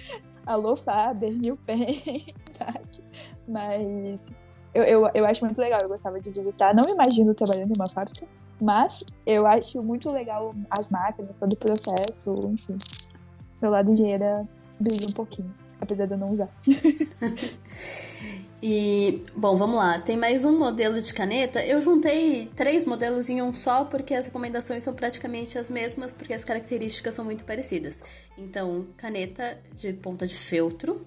Alô, 0.46 0.76
Faber, 0.76 1.32
New 1.32 1.56
Pen, 1.56 2.34
Mas 3.46 4.36
eu, 4.74 4.82
eu, 4.84 5.10
eu 5.14 5.26
acho 5.26 5.44
muito 5.44 5.60
legal, 5.60 5.78
eu 5.82 5.88
gostava 5.88 6.20
de 6.20 6.30
visitar. 6.30 6.74
Não 6.74 6.88
imagino 6.88 7.34
trabalhando 7.34 7.70
em 7.70 7.76
uma 7.76 7.88
fábrica, 7.88 8.26
mas 8.60 9.04
eu 9.26 9.46
acho 9.46 9.82
muito 9.82 10.10
legal 10.10 10.54
as 10.70 10.88
máquinas, 10.90 11.36
todo 11.36 11.52
o 11.52 11.56
processo, 11.56 12.34
enfim. 12.46 12.78
Meu 13.60 13.70
lado 13.70 13.92
engenheira 13.92 14.48
brilha 14.80 15.06
um 15.08 15.12
pouquinho, 15.12 15.54
apesar 15.82 16.06
de 16.06 16.14
eu 16.14 16.18
não 16.18 16.30
usar. 16.30 16.48
E, 18.64 19.24
bom, 19.34 19.56
vamos 19.56 19.74
lá. 19.74 19.98
Tem 19.98 20.16
mais 20.16 20.44
um 20.44 20.56
modelo 20.56 21.02
de 21.02 21.12
caneta. 21.12 21.60
Eu 21.66 21.80
juntei 21.80 22.48
três 22.54 22.84
modelos 22.84 23.28
em 23.28 23.42
um 23.42 23.52
só, 23.52 23.84
porque 23.84 24.14
as 24.14 24.26
recomendações 24.26 24.84
são 24.84 24.94
praticamente 24.94 25.58
as 25.58 25.68
mesmas, 25.68 26.12
porque 26.12 26.32
as 26.32 26.44
características 26.44 27.16
são 27.16 27.24
muito 27.24 27.44
parecidas. 27.44 28.04
Então, 28.38 28.86
caneta 28.96 29.58
de 29.74 29.92
ponta 29.92 30.28
de 30.28 30.36
feltro. 30.36 31.04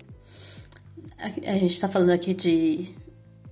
A, 1.18 1.52
a 1.52 1.54
gente 1.54 1.80
tá 1.80 1.88
falando 1.88 2.10
aqui 2.10 2.34
de 2.34 2.94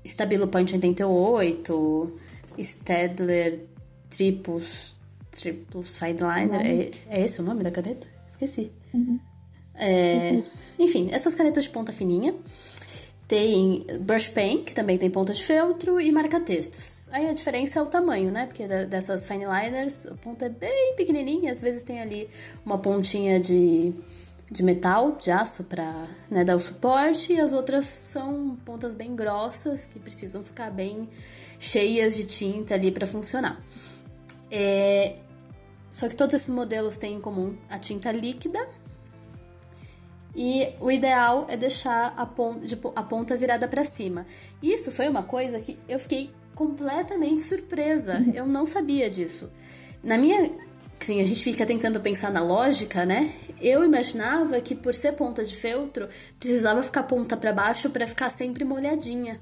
Stabilo 0.03 0.49
Point 0.49 0.73
88, 0.75 2.19
Stedler 2.59 3.61
Tripus, 4.09 4.97
Tripus 5.31 5.97
Fineliner. 5.97 6.91
É, 7.07 7.19
é 7.21 7.21
esse 7.23 7.39
o 7.39 7.43
nome 7.45 7.63
da 7.63 7.71
caneta? 7.71 8.05
Esqueci. 8.27 8.69
Uhum. 8.93 9.17
É, 9.75 10.41
enfim, 10.77 11.09
essas 11.11 11.35
canetas 11.35 11.65
de 11.65 11.69
ponta 11.69 11.91
fininha. 11.93 12.33
Tem 13.27 13.85
brush 14.01 14.27
pen, 14.27 14.63
que 14.63 14.75
também 14.75 14.97
tem 14.97 15.09
ponta 15.09 15.33
de 15.33 15.43
feltro, 15.43 15.99
e 15.99 16.11
marca-textos. 16.11 17.09
Aí 17.11 17.27
a 17.29 17.33
diferença 17.33 17.79
é 17.79 17.81
o 17.81 17.85
tamanho, 17.85 18.31
né? 18.31 18.45
Porque 18.45 18.67
dessas 18.67 19.25
fine 19.25 19.45
liners, 19.45 20.05
a 20.05 20.15
ponta 20.15 20.45
é 20.45 20.49
bem 20.49 20.93
pequenininha, 20.95 21.51
às 21.51 21.61
vezes 21.61 21.83
tem 21.83 22.01
ali 22.01 22.29
uma 22.65 22.77
pontinha 22.77 23.39
de 23.39 23.93
de 24.53 24.61
metal, 24.61 25.13
de 25.13 25.31
aço, 25.31 25.63
para 25.63 26.07
né, 26.29 26.43
dar 26.43 26.55
o 26.55 26.59
suporte, 26.59 27.33
e 27.33 27.41
as 27.41 27.53
outras 27.53 27.87
são 27.87 28.55
pontas 28.63 28.93
bem 28.93 29.15
grossas 29.15 29.87
que 29.87 29.97
precisam 29.97 30.43
ficar 30.43 30.69
bem 30.69 31.09
cheias 31.59 32.15
de 32.15 32.25
tinta 32.25 32.75
ali 32.75 32.91
para 32.91 33.07
funcionar. 33.07 33.59
É, 34.51 35.15
só 35.89 36.07
que 36.07 36.15
todos 36.15 36.35
esses 36.35 36.49
modelos 36.49 36.99
têm 36.99 37.15
em 37.15 37.21
comum 37.21 37.55
a 37.67 37.79
tinta 37.79 38.11
líquida. 38.11 38.59
E 40.35 40.67
o 40.79 40.91
ideal 40.91 41.45
é 41.47 41.55
deixar 41.55 42.13
a 42.17 42.25
ponta, 42.25 42.65
a 42.95 43.03
ponta 43.03 43.37
virada 43.37 43.67
para 43.67 43.85
cima. 43.85 44.25
Isso 44.61 44.91
foi 44.91 45.07
uma 45.07 45.23
coisa 45.23 45.59
que 45.59 45.77
eu 45.87 45.99
fiquei 45.99 46.31
completamente 46.55 47.41
surpresa. 47.41 48.23
Eu 48.33 48.45
não 48.47 48.65
sabia 48.65 49.09
disso. 49.09 49.51
Na 50.03 50.17
minha. 50.17 50.51
Sim, 50.99 51.19
a 51.21 51.25
gente 51.25 51.43
fica 51.43 51.65
tentando 51.65 51.99
pensar 51.99 52.31
na 52.31 52.41
lógica, 52.41 53.05
né? 53.05 53.31
Eu 53.59 53.83
imaginava 53.83 54.59
que 54.61 54.73
por 54.73 54.93
ser 54.93 55.13
ponta 55.13 55.43
de 55.43 55.55
feltro, 55.55 56.07
precisava 56.39 56.81
ficar 56.81 57.03
ponta 57.03 57.35
para 57.35 57.51
baixo 57.51 57.89
para 57.89 58.07
ficar 58.07 58.29
sempre 58.29 58.63
molhadinha. 58.63 59.39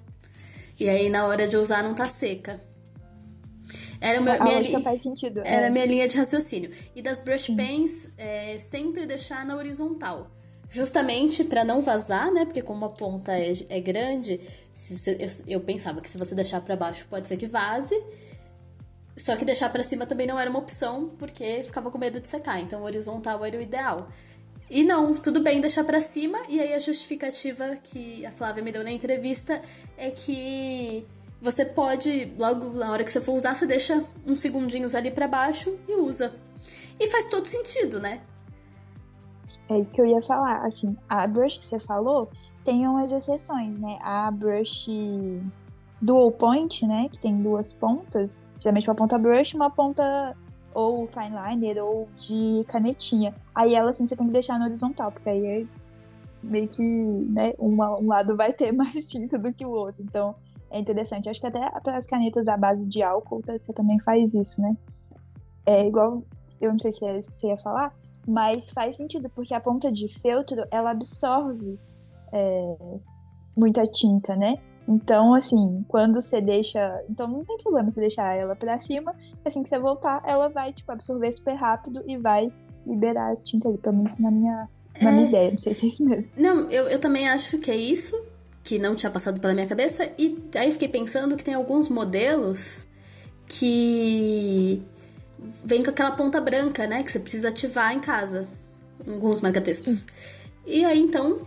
E 0.79 0.89
aí 0.89 1.09
na 1.09 1.25
hora 1.25 1.47
de 1.47 1.55
usar 1.55 1.83
não 1.83 1.93
tá 1.93 2.05
seca. 2.05 2.59
Era 4.01 4.19
uma, 4.19 4.33
a 4.33 4.43
minha 4.43 4.59
li... 4.59 4.83
faz 4.83 5.03
sentido. 5.03 5.41
Era 5.45 5.67
é. 5.67 5.69
minha 5.69 5.85
linha 5.85 6.07
de 6.07 6.17
raciocínio. 6.17 6.71
E 6.95 7.01
das 7.03 7.19
brush 7.19 7.51
pens, 7.55 8.11
é, 8.17 8.57
sempre 8.57 9.05
deixar 9.05 9.45
na 9.45 9.55
horizontal. 9.55 10.31
Justamente 10.71 11.43
para 11.43 11.65
não 11.65 11.81
vazar, 11.81 12.31
né? 12.31 12.45
Porque 12.45 12.61
como 12.61 12.85
a 12.85 12.89
ponta 12.89 13.37
é, 13.37 13.51
é 13.67 13.79
grande, 13.81 14.39
se 14.73 14.97
você, 14.97 15.17
eu, 15.19 15.55
eu 15.55 15.59
pensava 15.59 15.99
que 15.99 16.09
se 16.09 16.17
você 16.17 16.33
deixar 16.33 16.61
para 16.61 16.77
baixo 16.77 17.05
pode 17.09 17.27
ser 17.27 17.35
que 17.35 17.45
vaze. 17.45 18.01
Só 19.17 19.35
que 19.35 19.43
deixar 19.43 19.69
para 19.69 19.83
cima 19.83 20.05
também 20.05 20.25
não 20.25 20.39
era 20.39 20.49
uma 20.49 20.59
opção, 20.59 21.11
porque 21.19 21.61
ficava 21.65 21.91
com 21.91 21.97
medo 21.97 22.21
de 22.21 22.27
secar. 22.27 22.61
Então, 22.61 22.83
horizontal 22.83 23.43
era 23.43 23.57
o 23.57 23.61
ideal. 23.61 24.07
E 24.69 24.81
não, 24.81 25.13
tudo 25.13 25.41
bem 25.41 25.59
deixar 25.59 25.83
para 25.83 25.99
cima. 25.99 26.39
E 26.47 26.61
aí 26.61 26.73
a 26.73 26.79
justificativa 26.79 27.75
que 27.83 28.25
a 28.25 28.31
Flávia 28.31 28.63
me 28.63 28.71
deu 28.71 28.81
na 28.81 28.91
entrevista 28.91 29.61
é 29.97 30.09
que 30.09 31.05
você 31.41 31.65
pode, 31.65 32.31
logo 32.37 32.69
na 32.69 32.89
hora 32.89 33.03
que 33.03 33.11
você 33.11 33.19
for 33.19 33.33
usar, 33.33 33.53
você 33.53 33.65
deixa 33.65 34.01
uns 34.25 34.39
segundinhos 34.39 34.95
ali 34.95 35.11
para 35.11 35.27
baixo 35.27 35.77
e 35.85 35.95
usa. 35.95 36.33
E 36.97 37.07
faz 37.07 37.27
todo 37.27 37.45
sentido, 37.45 37.99
né? 37.99 38.21
É 39.69 39.79
isso 39.79 39.93
que 39.93 40.01
eu 40.01 40.05
ia 40.05 40.21
falar. 40.21 40.61
Assim, 40.63 40.95
a 41.07 41.25
brush 41.27 41.57
que 41.57 41.65
você 41.65 41.79
falou 41.79 42.29
tem 42.63 42.87
umas 42.87 43.11
exceções, 43.11 43.79
né? 43.79 43.97
A 44.01 44.29
brush 44.31 44.87
dual 46.01 46.31
point, 46.31 46.85
né? 46.85 47.09
Que 47.09 47.19
tem 47.19 47.41
duas 47.41 47.73
pontas. 47.73 48.41
Geralmente 48.59 48.89
uma 48.89 48.95
ponta 48.95 49.17
brush 49.17 49.53
uma 49.53 49.69
ponta 49.69 50.35
ou 50.73 51.05
fine 51.05 51.35
liner 51.35 51.83
ou 51.83 52.07
de 52.17 52.63
canetinha. 52.67 53.35
Aí 53.53 53.75
ela, 53.75 53.89
assim, 53.89 54.07
você 54.07 54.15
tem 54.15 54.27
que 54.27 54.33
deixar 54.33 54.57
no 54.57 54.65
horizontal, 54.65 55.11
porque 55.11 55.29
aí 55.29 55.45
é 55.45 55.65
meio 56.41 56.67
que, 56.67 56.81
né, 56.81 57.53
uma, 57.59 57.99
um 57.99 58.07
lado 58.07 58.35
vai 58.35 58.53
ter 58.53 58.71
mais 58.73 59.09
tinta 59.09 59.37
do 59.37 59.53
que 59.53 59.65
o 59.65 59.71
outro. 59.71 60.01
Então, 60.01 60.35
é 60.69 60.79
interessante. 60.79 61.29
Acho 61.29 61.39
que 61.41 61.47
até 61.47 61.69
as 61.87 62.07
canetas 62.07 62.47
à 62.47 62.57
base 62.57 62.87
de 62.87 63.03
álcool 63.03 63.41
você 63.45 63.73
também 63.73 63.99
faz 63.99 64.33
isso, 64.33 64.61
né? 64.61 64.75
É 65.65 65.85
igual, 65.85 66.23
eu 66.59 66.71
não 66.71 66.79
sei 66.79 66.91
se 66.91 67.05
é, 67.05 67.21
você 67.21 67.47
ia 67.47 67.57
falar, 67.57 67.93
mas 68.27 68.69
faz 68.69 68.97
sentido, 68.97 69.29
porque 69.29 69.53
a 69.53 69.59
ponta 69.59 69.91
de 69.91 70.07
feltro, 70.07 70.65
ela 70.71 70.91
absorve 70.91 71.79
é, 72.31 72.75
muita 73.55 73.85
tinta, 73.87 74.35
né? 74.35 74.57
Então, 74.87 75.33
assim, 75.33 75.85
quando 75.87 76.21
você 76.21 76.41
deixa. 76.41 77.03
Então 77.09 77.27
não 77.27 77.45
tem 77.45 77.57
problema 77.57 77.89
você 77.89 78.01
deixar 78.01 78.35
ela 78.35 78.55
pra 78.55 78.79
cima. 78.79 79.15
Assim 79.45 79.63
que 79.63 79.69
você 79.69 79.79
voltar, 79.79 80.21
ela 80.25 80.49
vai, 80.49 80.73
tipo, 80.73 80.91
absorver 80.91 81.31
super 81.31 81.55
rápido 81.55 82.03
e 82.07 82.17
vai 82.17 82.51
liberar 82.85 83.31
a 83.31 83.35
tinta 83.35 83.69
ali. 83.69 83.77
Pelo 83.77 83.95
menos 83.95 84.19
na 84.19 84.31
minha, 84.31 84.69
na 85.01 85.09
é... 85.09 85.13
minha 85.13 85.27
ideia. 85.27 85.51
Não 85.51 85.59
sei 85.59 85.73
se 85.73 85.85
é 85.85 85.87
isso 85.87 86.03
mesmo. 86.03 86.33
Não, 86.35 86.69
eu, 86.69 86.89
eu 86.89 86.99
também 86.99 87.29
acho 87.29 87.57
que 87.59 87.69
é 87.69 87.75
isso 87.75 88.19
que 88.63 88.77
não 88.79 88.95
tinha 88.95 89.11
passado 89.11 89.39
pela 89.39 89.53
minha 89.53 89.67
cabeça. 89.67 90.09
E 90.17 90.37
aí 90.55 90.71
fiquei 90.71 90.87
pensando 90.87 91.35
que 91.35 91.43
tem 91.43 91.53
alguns 91.53 91.87
modelos 91.87 92.87
que 93.47 94.81
vem 95.41 95.83
com 95.83 95.89
aquela 95.89 96.11
ponta 96.11 96.39
branca, 96.39 96.85
né? 96.85 97.03
Que 97.03 97.11
você 97.11 97.19
precisa 97.19 97.49
ativar 97.49 97.93
em 97.93 97.99
casa. 97.99 98.47
Alguns 99.07 99.41
marca-textos. 99.41 100.07
E 100.65 100.85
aí, 100.85 100.99
então, 100.99 101.41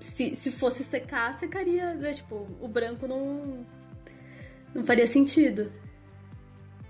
se, 0.00 0.34
se 0.34 0.50
fosse 0.50 0.82
secar, 0.82 1.34
secaria, 1.34 1.94
né? 1.94 2.12
Tipo, 2.12 2.46
o 2.60 2.68
branco 2.68 3.06
não, 3.06 3.64
não 4.74 4.82
faria 4.84 5.06
sentido. 5.06 5.70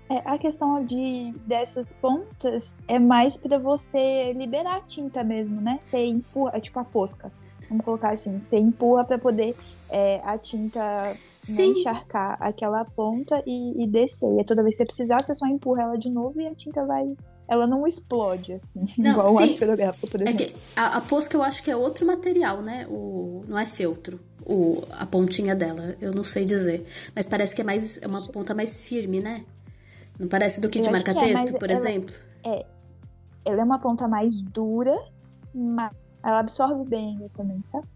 É, 0.09 0.21
a 0.25 0.37
questão 0.37 0.83
de 0.85 1.33
dessas 1.45 1.93
pontas 1.93 2.75
é 2.87 2.99
mais 2.99 3.37
para 3.37 3.57
você 3.57 4.33
liberar 4.33 4.77
a 4.77 4.81
tinta 4.81 5.23
mesmo, 5.23 5.59
né? 5.61 5.77
Você 5.79 6.05
empurra, 6.05 6.51
é 6.55 6.59
tipo 6.59 6.79
a 6.79 6.83
posca. 6.83 7.31
Vamos 7.69 7.85
colocar 7.85 8.11
assim, 8.11 8.41
você 8.41 8.57
empurra 8.57 9.05
para 9.05 9.17
poder 9.17 9.55
é, 9.89 10.21
a 10.23 10.37
tinta 10.37 11.15
né, 11.49 11.65
encharcar 11.65 12.37
aquela 12.39 12.85
ponta 12.85 13.41
e, 13.45 13.83
e 13.83 13.87
descer. 13.87 14.39
E 14.39 14.43
toda 14.43 14.61
vez 14.61 14.75
que 14.75 14.83
você 14.83 14.85
precisar, 14.85 15.21
você 15.21 15.35
só 15.35 15.47
empurra 15.47 15.83
ela 15.83 15.97
de 15.97 16.09
novo 16.09 16.39
e 16.39 16.47
a 16.47 16.55
tinta 16.55 16.85
vai 16.85 17.07
ela 17.47 17.67
não 17.67 17.85
explode, 17.85 18.53
assim, 18.53 18.85
não, 18.97 19.11
igual 19.11 19.29
sim. 19.29 19.35
o 19.35 19.45
esferográfico, 19.45 20.07
por 20.09 20.21
exemplo. 20.21 20.41
É 20.41 20.45
que 20.47 20.55
a, 20.75 20.97
a 20.97 21.01
posca 21.01 21.35
eu 21.35 21.43
acho 21.43 21.61
que 21.61 21.69
é 21.69 21.75
outro 21.75 22.05
material, 22.05 22.61
né? 22.61 22.87
O, 22.89 23.43
não 23.47 23.57
é 23.57 23.65
feltro, 23.65 24.19
o, 24.45 24.81
a 24.99 25.05
pontinha 25.05 25.55
dela, 25.55 25.95
eu 25.99 26.11
não 26.11 26.23
sei 26.23 26.45
dizer. 26.45 26.85
Mas 27.15 27.27
parece 27.27 27.55
que 27.55 27.61
é 27.61 27.63
mais 27.63 28.01
é 28.01 28.07
uma 28.07 28.21
ponta 28.27 28.53
mais 28.53 28.81
firme, 28.81 29.19
né? 29.19 29.45
Não 30.19 30.27
parece 30.27 30.61
do 30.61 30.69
que 30.69 30.79
eu 30.79 30.83
de 30.83 30.91
marca-texto, 30.91 31.55
é, 31.55 31.59
por 31.59 31.69
ela, 31.69 31.79
exemplo? 31.79 32.15
É. 32.43 32.65
Ela 33.45 33.61
é 33.61 33.63
uma 33.63 33.79
ponta 33.79 34.07
mais 34.07 34.41
dura, 34.41 34.97
mas 35.53 35.91
ela 36.23 36.39
absorve 36.39 36.85
bem 36.85 37.19
também, 37.35 37.61
sabe? 37.65 37.87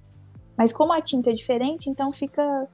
Mas 0.58 0.74
como 0.74 0.91
a 0.91 1.02
tinta 1.02 1.30
é 1.30 1.34
diferente, 1.34 1.89
então 1.89 2.12
fica 2.12 2.68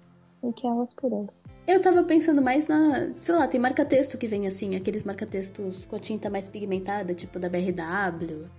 que 0.51 0.67
elas 0.67 0.93
por 0.93 1.11
elas. 1.11 1.41
Eu 1.67 1.81
tava 1.81 2.03
pensando 2.03 2.41
mais 2.41 2.67
na. 2.67 3.11
Sei 3.15 3.33
lá, 3.33 3.47
tem 3.47 3.59
marca-texto 3.59 4.17
que 4.17 4.27
vem 4.27 4.47
assim, 4.47 4.75
aqueles 4.75 5.03
marca-textos 5.03 5.85
com 5.85 5.95
a 5.95 5.99
tinta 5.99 6.29
mais 6.29 6.49
pigmentada, 6.49 7.13
tipo 7.13 7.39
da 7.39 7.47
BRW, 7.47 8.49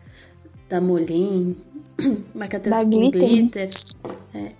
da 0.68 0.80
Molin, 0.80 1.56
marca-texto 2.34 2.82
com 2.82 2.88
glitter. 2.88 3.28
glitter. 3.28 3.70
É. 4.34 4.52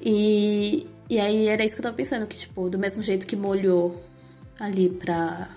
E, 0.00 0.86
e 1.08 1.18
aí 1.18 1.46
era 1.46 1.64
isso 1.64 1.74
que 1.74 1.80
eu 1.80 1.84
tava 1.84 1.96
pensando, 1.96 2.26
que 2.26 2.36
tipo, 2.36 2.68
do 2.68 2.78
mesmo 2.78 3.02
jeito 3.02 3.26
que 3.26 3.36
molhou 3.36 3.94
ali 4.58 4.90
pra 4.90 5.50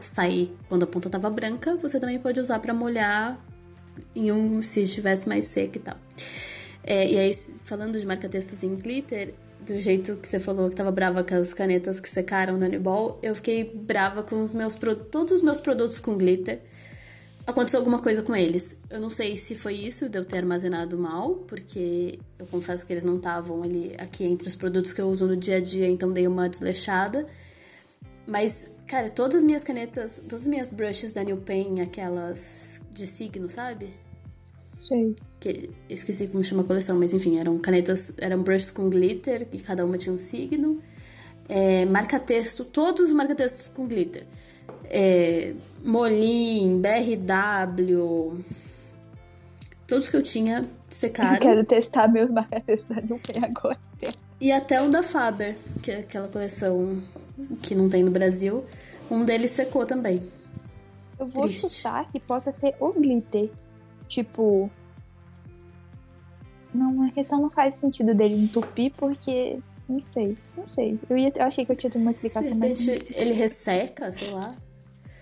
sair 0.00 0.56
quando 0.68 0.84
a 0.84 0.86
ponta 0.86 1.10
tava 1.10 1.28
branca, 1.30 1.76
você 1.76 1.98
também 1.98 2.18
pode 2.18 2.38
usar 2.38 2.60
para 2.60 2.72
molhar 2.72 3.38
em 4.14 4.30
um 4.30 4.62
se 4.62 4.82
estivesse 4.82 5.28
mais 5.28 5.46
seco 5.46 5.76
e 5.76 5.80
tal. 5.80 5.96
É, 6.84 7.06
e 7.06 7.18
aí, 7.18 7.34
falando 7.64 7.98
de 7.98 8.06
marca-textos 8.06 8.62
em 8.62 8.74
glitter, 8.74 9.34
do 9.68 9.80
jeito 9.80 10.16
que 10.16 10.26
você 10.26 10.40
falou 10.40 10.68
que 10.68 10.76
tava 10.76 10.90
brava 10.90 11.22
com 11.22 11.34
as 11.34 11.52
canetas 11.52 12.00
que 12.00 12.08
secaram 12.08 12.56
no 12.56 12.64
Anibal, 12.64 13.18
eu 13.22 13.34
fiquei 13.34 13.64
brava 13.64 14.22
com 14.22 14.42
os 14.42 14.52
meus 14.52 14.74
todos 15.10 15.34
os 15.34 15.42
meus 15.42 15.60
produtos 15.60 16.00
com 16.00 16.16
glitter. 16.16 16.60
Aconteceu 17.46 17.80
alguma 17.80 17.98
coisa 17.98 18.22
com 18.22 18.36
eles. 18.36 18.82
Eu 18.90 19.00
não 19.00 19.08
sei 19.08 19.36
se 19.36 19.54
foi 19.54 19.74
isso 19.74 20.08
de 20.08 20.18
eu 20.18 20.24
ter 20.24 20.38
armazenado 20.38 20.98
mal, 20.98 21.36
porque 21.46 22.18
eu 22.38 22.46
confesso 22.46 22.86
que 22.86 22.92
eles 22.92 23.04
não 23.04 23.16
estavam 23.16 23.62
ali 23.62 23.94
aqui 23.98 24.24
entre 24.24 24.48
os 24.48 24.56
produtos 24.56 24.92
que 24.92 25.00
eu 25.00 25.08
uso 25.08 25.26
no 25.26 25.36
dia 25.36 25.56
a 25.56 25.60
dia, 25.60 25.86
então 25.86 26.12
dei 26.12 26.26
uma 26.26 26.48
desleixada. 26.48 27.26
Mas, 28.26 28.74
cara, 28.86 29.08
todas 29.08 29.36
as 29.36 29.44
minhas 29.44 29.64
canetas, 29.64 30.18
todas 30.28 30.42
as 30.42 30.46
minhas 30.46 30.68
brushes 30.68 31.14
da 31.14 31.24
New 31.24 31.38
Pen, 31.38 31.80
aquelas 31.80 32.82
de 32.92 33.06
signo, 33.06 33.48
sabe? 33.48 33.88
Sei. 34.82 35.16
Que, 35.40 35.70
esqueci 35.88 36.26
como 36.26 36.42
chama 36.44 36.62
a 36.62 36.66
coleção, 36.66 36.98
mas 36.98 37.14
enfim, 37.14 37.38
eram 37.38 37.58
canetas, 37.58 38.12
eram 38.18 38.42
brushes 38.42 38.70
com 38.70 38.88
glitter, 38.90 39.46
e 39.52 39.58
cada 39.58 39.84
uma 39.84 39.96
tinha 39.96 40.12
um 40.12 40.18
signo. 40.18 40.80
É, 41.48 41.86
marca-texto, 41.86 42.64
todos 42.64 43.08
os 43.08 43.14
marca-textos 43.14 43.68
com 43.68 43.86
glitter. 43.86 44.26
É, 44.84 45.54
Molin, 45.84 46.80
BRW, 46.80 48.38
todos 49.86 50.08
que 50.08 50.16
eu 50.16 50.22
tinha 50.22 50.68
secaram. 50.90 51.34
Eu 51.34 51.40
quero 51.40 51.64
testar 51.64 52.08
meus 52.08 52.30
marca-textos 52.30 52.88
da 52.88 53.46
agora. 53.46 53.78
E 54.40 54.52
até 54.52 54.80
um 54.80 54.88
da 54.88 55.02
Faber, 55.02 55.56
que 55.82 55.90
é 55.90 55.98
aquela 56.00 56.28
coleção 56.28 57.00
que 57.62 57.74
não 57.74 57.88
tem 57.88 58.02
no 58.02 58.10
Brasil. 58.10 58.64
Um 59.10 59.24
deles 59.24 59.50
secou 59.50 59.86
também. 59.86 60.22
Eu 61.18 61.26
vou 61.26 61.42
Triste. 61.42 61.68
chutar 61.68 62.10
que 62.12 62.20
possa 62.20 62.52
ser 62.52 62.74
o 62.78 62.92
glitter. 62.92 63.50
Tipo. 64.06 64.70
Não, 66.78 67.02
a 67.02 67.10
questão 67.10 67.40
não 67.40 67.50
faz 67.50 67.74
sentido 67.74 68.14
dele 68.14 68.34
entupir, 68.34 68.92
porque. 68.96 69.58
Não 69.88 70.02
sei, 70.02 70.36
não 70.56 70.68
sei. 70.68 70.98
Eu, 71.08 71.16
ia, 71.16 71.32
eu 71.34 71.44
achei 71.44 71.64
que 71.64 71.72
eu 71.72 71.76
tinha 71.76 71.90
uma 71.96 72.10
explicação 72.10 72.54
mais. 72.58 72.86
Ele 72.86 73.32
resseca, 73.32 74.12
sei 74.12 74.30
lá. 74.30 74.54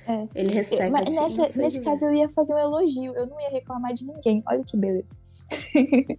É. 0.09 0.28
Ele 0.34 0.52
resseca. 0.52 0.90
Mas 0.90 1.14
nessa, 1.14 1.61
nesse 1.61 1.80
caso 1.80 2.07
eu 2.07 2.14
ia 2.14 2.28
fazer 2.28 2.54
um 2.54 2.59
elogio, 2.59 3.14
eu 3.14 3.26
não 3.26 3.40
ia 3.40 3.50
reclamar 3.50 3.94
de 3.94 4.04
ninguém. 4.04 4.42
Olha 4.46 4.64
que 4.64 4.76
beleza. 4.76 5.14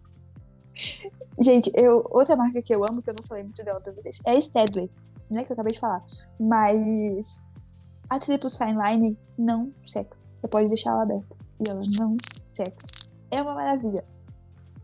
Gente, 1.39 1.71
eu, 1.75 2.05
outra 2.09 2.35
marca 2.35 2.61
que 2.61 2.73
eu 2.73 2.83
amo, 2.83 3.01
que 3.01 3.09
eu 3.09 3.13
não 3.13 3.23
falei 3.27 3.43
muito 3.43 3.63
dela 3.63 3.79
pra 3.79 3.91
vocês, 3.91 4.19
é 4.25 4.31
a 4.31 4.41
Stedley, 4.41 4.89
né? 5.29 5.43
Que 5.43 5.51
eu 5.51 5.53
acabei 5.53 5.73
de 5.73 5.79
falar. 5.79 6.03
Mas 6.39 7.41
a 8.09 8.17
Triples 8.17 8.55
Fine 8.55 8.75
Line 8.81 9.17
não 9.37 9.71
seca. 9.85 10.17
Você 10.39 10.47
pode 10.47 10.67
deixar 10.67 10.91
ela 10.91 11.03
aberta. 11.03 11.35
E 11.59 11.69
ela 11.69 11.79
não 11.99 12.17
seca. 12.45 12.85
é 13.29 13.41
uma 13.41 13.53
maravilha. 13.53 14.03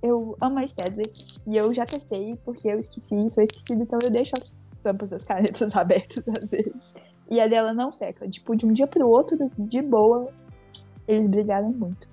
Eu 0.03 0.35
amo 0.41 0.59
a 0.59 0.67
Stedley 0.67 1.09
e 1.47 1.55
eu 1.55 1.73
já 1.73 1.85
testei 1.85 2.37
porque 2.43 2.67
eu 2.67 2.77
esqueci, 2.77 3.15
sou 3.29 3.41
esquecida, 3.41 3.83
então 3.83 3.97
eu 4.03 4.09
deixo 4.09 4.33
as 4.37 4.57
tampas 4.81 5.11
das 5.11 5.23
canetas 5.23 5.73
abertas 5.77 6.25
às 6.27 6.51
vezes. 6.51 6.93
E 7.31 7.39
a 7.39 7.47
dela 7.47 7.73
não 7.73 7.91
seca. 7.91 8.27
Tipo, 8.27 8.55
de 8.55 8.65
um 8.65 8.73
dia 8.73 8.85
pro 8.85 9.07
outro, 9.07 9.49
de 9.57 9.81
boa, 9.81 10.29
eles 11.07 11.25
brigaram 11.27 11.71
muito. 11.71 12.07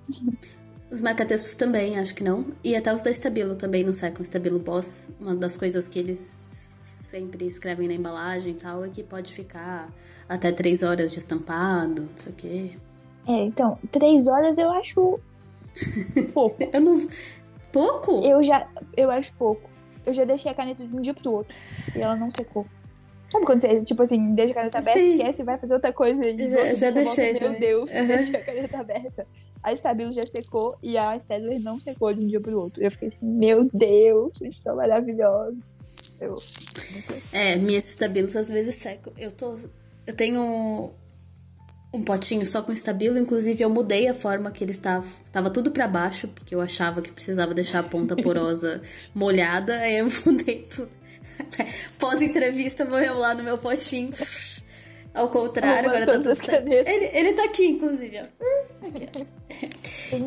Os 0.89 1.01
marca-textos 1.01 1.55
também, 1.55 1.99
acho 1.99 2.15
que 2.15 2.23
não. 2.23 2.45
E 2.63 2.75
até 2.75 2.93
os 2.93 3.03
da 3.03 3.11
Estabilo 3.11 3.55
também 3.55 3.83
não 3.83 3.93
secam. 3.93 4.21
Estabilo 4.21 4.59
Boss, 4.59 5.11
uma 5.19 5.35
das 5.35 5.55
coisas 5.57 5.87
que 5.87 5.99
eles 5.99 6.19
sempre 6.19 7.45
escrevem 7.45 7.87
na 7.87 7.93
embalagem 7.93 8.53
e 8.53 8.55
tal, 8.55 8.85
é 8.85 8.89
que 8.89 9.03
pode 9.03 9.33
ficar 9.33 9.91
até 10.27 10.51
três 10.51 10.81
horas 10.81 11.11
de 11.11 11.19
estampado, 11.19 12.03
não 12.03 12.09
sei 12.17 12.31
o 12.31 12.35
quê. 12.35 12.71
É, 13.27 13.45
então, 13.45 13.77
três 13.91 14.27
horas 14.27 14.57
eu 14.57 14.69
acho 14.71 15.19
pouco. 16.33 16.57
eu 16.73 16.81
não... 16.81 17.07
Pouco? 17.71 18.25
Eu 18.25 18.41
já. 18.43 18.67
Eu 18.95 19.09
acho 19.11 19.33
pouco. 19.33 19.69
Eu 20.05 20.13
já 20.13 20.25
deixei 20.25 20.51
a 20.51 20.55
caneta 20.55 20.85
de 20.85 20.95
um 20.95 21.01
dia 21.01 21.13
pro 21.13 21.31
outro. 21.31 21.55
E 21.95 22.01
ela 22.01 22.15
não 22.15 22.31
secou. 22.31 22.65
Sabe 23.31 23.45
quando 23.45 23.61
você, 23.61 23.81
tipo 23.81 24.03
assim, 24.03 24.33
deixa 24.33 24.51
a 24.51 24.55
caneta 24.55 24.79
aberta, 24.79 24.99
Sim. 24.99 25.15
esquece 25.15 25.41
e 25.41 25.45
vai 25.45 25.57
fazer 25.57 25.73
outra 25.73 25.93
coisa 25.93 26.21
e 26.27 26.49
já, 26.49 26.75
já 26.75 26.91
deixei. 26.91 27.31
Volta, 27.31 27.49
meu 27.49 27.59
Deus, 27.59 27.91
uhum. 27.91 28.07
deixa 28.07 28.37
a 28.37 28.41
caneta 28.41 28.79
aberta. 28.79 29.27
A 29.63 29.71
Stabilo 29.73 30.11
já 30.11 30.23
secou 30.23 30.75
e 30.83 30.97
a 30.97 31.17
Stedler 31.17 31.61
não 31.61 31.79
secou 31.79 32.13
de 32.13 32.25
um 32.25 32.27
dia 32.27 32.41
pro 32.41 32.59
outro. 32.59 32.83
Eu 32.83 32.91
fiquei 32.91 33.07
assim, 33.07 33.25
meu 33.25 33.69
Deus, 33.71 34.41
eles 34.41 34.57
são 34.57 34.75
maravilhosos. 34.75 35.63
Eu... 36.19 36.33
É, 37.31 37.55
minhas 37.55 37.85
Stabilos 37.85 38.35
às 38.35 38.49
vezes 38.49 38.75
secam. 38.75 39.13
Eu 39.17 39.31
tô. 39.31 39.55
Eu 40.05 40.15
tenho 40.15 40.91
um 41.93 42.03
potinho 42.03 42.45
só 42.45 42.61
com 42.61 42.71
estabilo, 42.71 43.17
inclusive 43.17 43.63
eu 43.63 43.69
mudei 43.69 44.07
a 44.07 44.13
forma 44.13 44.49
que 44.51 44.63
ele 44.63 44.71
estava. 44.71 45.05
Tava 45.31 45.49
tudo 45.49 45.71
para 45.71 45.87
baixo, 45.87 46.27
porque 46.29 46.55
eu 46.55 46.61
achava 46.61 47.01
que 47.01 47.11
precisava 47.11 47.53
deixar 47.53 47.79
a 47.79 47.83
ponta 47.83 48.15
porosa 48.15 48.81
molhada, 49.13 49.77
aí 49.77 49.97
eu 49.97 50.07
mudei 50.25 50.67
tudo. 50.73 50.89
Pós-entrevista, 51.99 52.85
vou 52.85 52.99
eu 52.99 53.17
lá 53.17 53.33
no 53.33 53.43
meu 53.43 53.57
potinho. 53.57 54.11
Ao 55.13 55.29
contrário, 55.29 55.89
agora 55.89 56.05
tá 56.05 56.13
tudo 56.13 56.35
certo. 56.35 56.71
Ele, 56.71 57.09
ele 57.13 57.33
tá 57.33 57.43
aqui, 57.43 57.67
inclusive, 57.67 58.17
ó. 58.17 58.87
Aqui, 58.87 59.09
ó. 59.13 59.41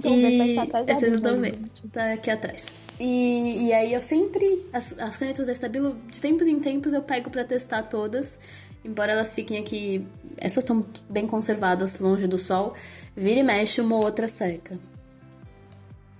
E... 0.09 0.57
Vocês 0.87 1.13
não 1.13 1.17
estão 1.17 1.41
vendo. 1.41 1.65
Tá 1.91 2.13
aqui 2.13 2.31
atrás. 2.31 2.67
E, 3.01 3.67
e 3.67 3.73
aí 3.73 3.93
eu 3.95 4.01
sempre. 4.01 4.63
As, 4.73 4.99
as 4.99 5.17
canetas 5.17 5.47
da 5.47 5.53
Estabilo, 5.53 5.97
de 6.11 6.21
tempos 6.21 6.47
em 6.47 6.61
tempos, 6.61 6.93
eu 6.93 7.03
pego 7.03 7.31
para 7.31 7.45
testar 7.45 7.83
todas. 7.85 8.39
Embora 8.85 9.13
elas 9.13 9.33
fiquem 9.33 9.59
aqui 9.59 10.07
essas 10.39 10.65
estão 10.65 10.85
bem 11.09 11.27
conservadas, 11.27 12.01
longe 12.01 12.27
do 12.27 12.39
sol. 12.39 12.75
Vira 13.17 13.41
e 13.41 13.43
mexe, 13.43 13.81
uma 13.81 13.97
outra 13.97 14.29
seca. 14.29 14.79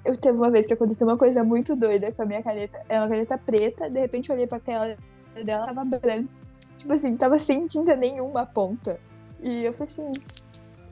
Eu 0.05 0.17
teve 0.17 0.37
uma 0.37 0.51
vez 0.51 0.67
que 0.67 0.75
aconteceu 0.75 1.07
uma 1.07 1.17
coisa 1.17 1.43
muito 1.43 1.75
doida 1.75 2.13
com 2.13 2.23
a 2.23 2.27
minha 2.27 2.43
caneta. 2.43 2.81
É 2.89 2.99
uma 2.99 3.09
caneta 3.09 3.39
preta, 3.39 3.89
de 3.89 4.01
repente 4.01 4.29
eu 4.29 4.35
olhei 4.35 4.47
pra 4.47 4.61
tela 4.61 4.97
dela, 5.45 5.67
tava 5.67 5.85
branca. 5.85 6.29
Tipo 6.77 6.93
assim, 6.93 7.17
tava 7.17 7.39
sem 7.39 7.67
tinta 7.67 7.97
nenhuma 7.97 8.45
ponta. 8.45 9.01
E 9.43 9.65
eu 9.65 9.73
falei 9.73 9.93
assim, 9.93 10.13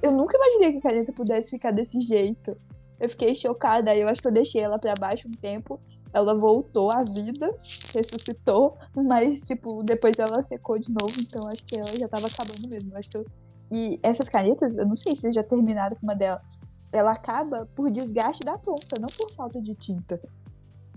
eu 0.03 0.11
nunca 0.11 0.37
imaginei 0.37 0.73
que 0.73 0.79
a 0.79 0.91
caneta 0.91 1.13
pudesse 1.13 1.51
ficar 1.51 1.71
desse 1.71 2.01
jeito. 2.01 2.57
Eu 2.99 3.09
fiquei 3.09 3.35
chocada, 3.35 3.95
eu 3.95 4.09
acho 4.09 4.23
que 4.23 4.29
eu 4.29 4.33
deixei 4.33 4.63
ela 4.63 4.79
para 4.79 4.95
baixo 4.99 5.29
um 5.29 5.33
tempo 5.33 5.81
ela 6.13 6.35
voltou 6.35 6.91
à 6.91 7.03
vida, 7.03 7.53
ressuscitou, 7.95 8.77
mas, 8.95 9.47
tipo, 9.47 9.83
depois 9.83 10.19
ela 10.19 10.43
secou 10.43 10.79
de 10.79 10.91
novo, 10.91 11.15
então 11.21 11.47
acho 11.49 11.65
que 11.65 11.77
ela 11.77 11.89
já 11.89 12.09
tava 12.09 12.27
acabando 12.27 12.69
mesmo. 12.69 12.97
Acho 12.97 13.09
que 13.09 13.17
eu... 13.17 13.27
E 13.71 13.99
essas 14.03 14.29
canetas, 14.29 14.77
eu 14.77 14.87
não 14.87 14.97
sei 14.97 15.17
se 15.17 15.33
já 15.33 15.43
terminaram 15.43 15.97
com 15.97 16.03
uma 16.03 16.15
delas. 16.15 16.43
Ela 16.93 17.13
acaba 17.13 17.67
por 17.75 17.91
desgaste 17.91 18.45
da 18.45 18.59
ponta, 18.59 19.01
não 19.01 19.09
por 19.09 19.33
falta 19.33 19.63
de 19.63 19.75
tinta. 19.75 20.21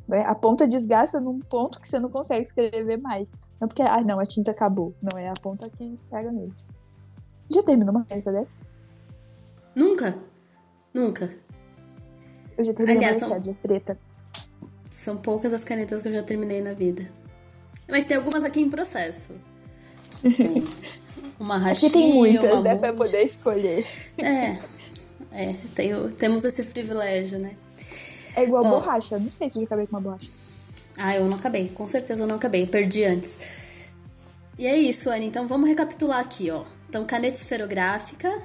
Né? 0.05 0.23
A 0.25 0.35
ponta 0.35 0.67
desgasta 0.67 1.21
num 1.21 1.39
ponto 1.39 1.79
que 1.79 1.87
você 1.87 1.99
não 1.99 2.09
consegue 2.09 2.43
escrever 2.43 2.97
mais. 2.97 3.31
Não 3.61 3.69
porque, 3.69 3.81
ah, 3.81 4.01
não, 4.01 4.19
a 4.19 4.25
tinta 4.25 4.51
acabou. 4.51 4.93
Não, 5.01 5.17
é 5.17 5.29
a 5.29 5.33
ponta 5.41 5.69
que 5.69 5.85
estraga 5.85 6.31
mesmo. 6.33 6.55
Já 7.49 7.63
terminou 7.63 7.95
uma 7.95 8.03
caneta 8.03 8.31
dessa? 8.31 8.55
Nunca. 9.73 10.19
Nunca. 10.93 11.29
Eu 12.57 12.63
já 12.65 12.73
terminei 12.73 13.07
Aliás, 13.07 13.21
uma 13.23 13.41
são... 13.41 13.53
preta. 13.55 13.97
São 14.95 15.17
poucas 15.17 15.53
as 15.53 15.65
canetas 15.65 16.01
que 16.01 16.07
eu 16.07 16.13
já 16.13 16.23
terminei 16.23 16.61
na 16.61 16.71
vida. 16.71 17.05
Mas 17.87 18.05
tem 18.05 18.15
algumas 18.15 18.45
aqui 18.45 18.61
em 18.61 18.69
processo. 18.69 19.35
Tem 20.21 20.63
uma 21.37 21.57
rachinha, 21.57 21.89
Aqui 21.89 21.99
tem 21.99 22.13
muitas, 22.13 22.53
uma 22.53 22.61
né, 22.61 22.75
pra 22.75 22.93
poder 22.93 23.23
escolher. 23.23 23.85
É, 24.17 24.57
é 25.33 25.55
tenho, 25.75 26.09
temos 26.13 26.45
esse 26.45 26.63
privilégio, 26.63 27.39
né? 27.39 27.51
É 28.37 28.43
igual 28.43 28.63
borracha, 28.63 29.19
não 29.19 29.31
sei 29.31 29.49
se 29.49 29.57
eu 29.57 29.63
já 29.63 29.65
acabei 29.65 29.85
com 29.85 29.97
uma 29.97 30.01
borracha. 30.01 30.29
Ah, 30.97 31.13
eu 31.13 31.27
não 31.27 31.35
acabei, 31.35 31.67
com 31.67 31.87
certeza 31.89 32.23
eu 32.23 32.27
não 32.27 32.37
acabei, 32.37 32.65
perdi 32.65 33.03
antes. 33.03 33.37
E 34.57 34.65
é 34.65 34.77
isso, 34.77 35.09
Anne, 35.09 35.25
então 35.25 35.45
vamos 35.45 35.67
recapitular 35.67 36.21
aqui, 36.21 36.49
ó. 36.49 36.63
Então, 36.87 37.03
caneta 37.05 37.35
esferográfica 37.35 38.41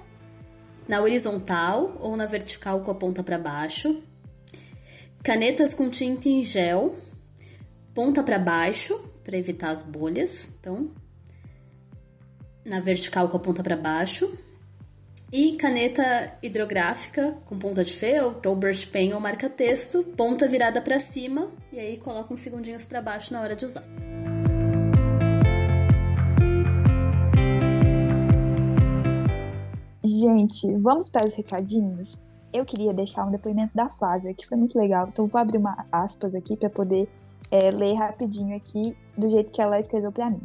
na 0.88 1.00
horizontal 1.00 1.96
ou 2.00 2.16
na 2.16 2.26
vertical 2.26 2.80
com 2.80 2.90
a 2.90 2.94
ponta 2.94 3.22
para 3.22 3.38
baixo 3.38 4.02
canetas 5.22 5.74
com 5.74 5.88
tinta 5.88 6.28
em 6.28 6.44
gel, 6.44 6.94
ponta 7.94 8.22
para 8.22 8.38
baixo, 8.38 8.98
para 9.22 9.36
evitar 9.36 9.70
as 9.70 9.82
bolhas. 9.82 10.54
Então, 10.58 10.90
na 12.64 12.80
vertical 12.80 13.28
com 13.28 13.36
a 13.36 13.40
ponta 13.40 13.62
para 13.62 13.76
baixo. 13.76 14.30
E 15.32 15.54
caneta 15.54 16.36
hidrográfica 16.42 17.36
com 17.44 17.56
ponta 17.56 17.84
de 17.84 17.92
feltro 17.92 18.50
ou 18.50 18.56
brush 18.56 18.84
pen 18.84 19.14
ou 19.14 19.20
marca-texto, 19.20 20.02
ponta 20.16 20.48
virada 20.48 20.82
para 20.82 20.98
cima 20.98 21.48
e 21.72 21.78
aí 21.78 21.96
coloca 21.98 22.34
uns 22.34 22.40
segundinhos 22.40 22.84
para 22.84 23.00
baixo 23.00 23.32
na 23.32 23.40
hora 23.40 23.54
de 23.54 23.64
usar. 23.64 23.84
Gente, 30.02 30.66
vamos 30.78 31.08
para 31.08 31.24
os 31.24 31.34
recadinhos? 31.36 32.20
Eu 32.52 32.64
queria 32.64 32.92
deixar 32.92 33.24
um 33.24 33.30
depoimento 33.30 33.74
da 33.74 33.88
Flávia, 33.88 34.34
que 34.34 34.46
foi 34.46 34.56
muito 34.56 34.78
legal. 34.78 35.06
Então, 35.08 35.26
vou 35.26 35.40
abrir 35.40 35.58
uma 35.58 35.86
aspas 35.90 36.34
aqui 36.34 36.56
para 36.56 36.68
poder 36.68 37.08
é, 37.50 37.70
ler 37.70 37.94
rapidinho 37.94 38.56
aqui, 38.56 38.96
do 39.16 39.28
jeito 39.28 39.52
que 39.52 39.60
ela 39.60 39.78
escreveu 39.78 40.10
para 40.10 40.30
mim. 40.30 40.42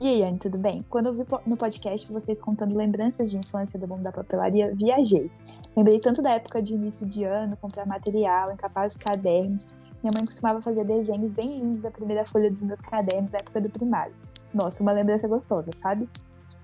E 0.00 0.06
aí, 0.06 0.22
Anne, 0.22 0.38
tudo 0.38 0.58
bem? 0.58 0.84
Quando 0.88 1.12
vi 1.12 1.24
no 1.44 1.56
podcast 1.56 2.10
vocês 2.12 2.40
contando 2.40 2.76
lembranças 2.76 3.30
de 3.30 3.36
infância 3.36 3.78
do 3.78 3.88
mundo 3.88 4.02
da 4.02 4.12
papelaria, 4.12 4.72
viajei. 4.74 5.30
Lembrei 5.76 5.98
tanto 5.98 6.22
da 6.22 6.30
época 6.30 6.62
de 6.62 6.74
início 6.74 7.06
de 7.06 7.24
ano, 7.24 7.56
comprar 7.56 7.84
material, 7.84 8.52
encapar 8.52 8.86
os 8.86 8.96
cadernos. 8.96 9.68
Minha 10.02 10.12
mãe 10.14 10.24
costumava 10.24 10.62
fazer 10.62 10.84
desenhos 10.84 11.32
bem 11.32 11.48
lindos 11.48 11.82
da 11.82 11.90
primeira 11.90 12.24
folha 12.24 12.48
dos 12.48 12.62
meus 12.62 12.80
cadernos 12.80 13.32
na 13.32 13.38
época 13.38 13.60
do 13.60 13.68
primário. 13.68 14.14
Nossa, 14.54 14.82
uma 14.84 14.92
lembrança 14.92 15.26
gostosa, 15.26 15.72
sabe? 15.74 16.08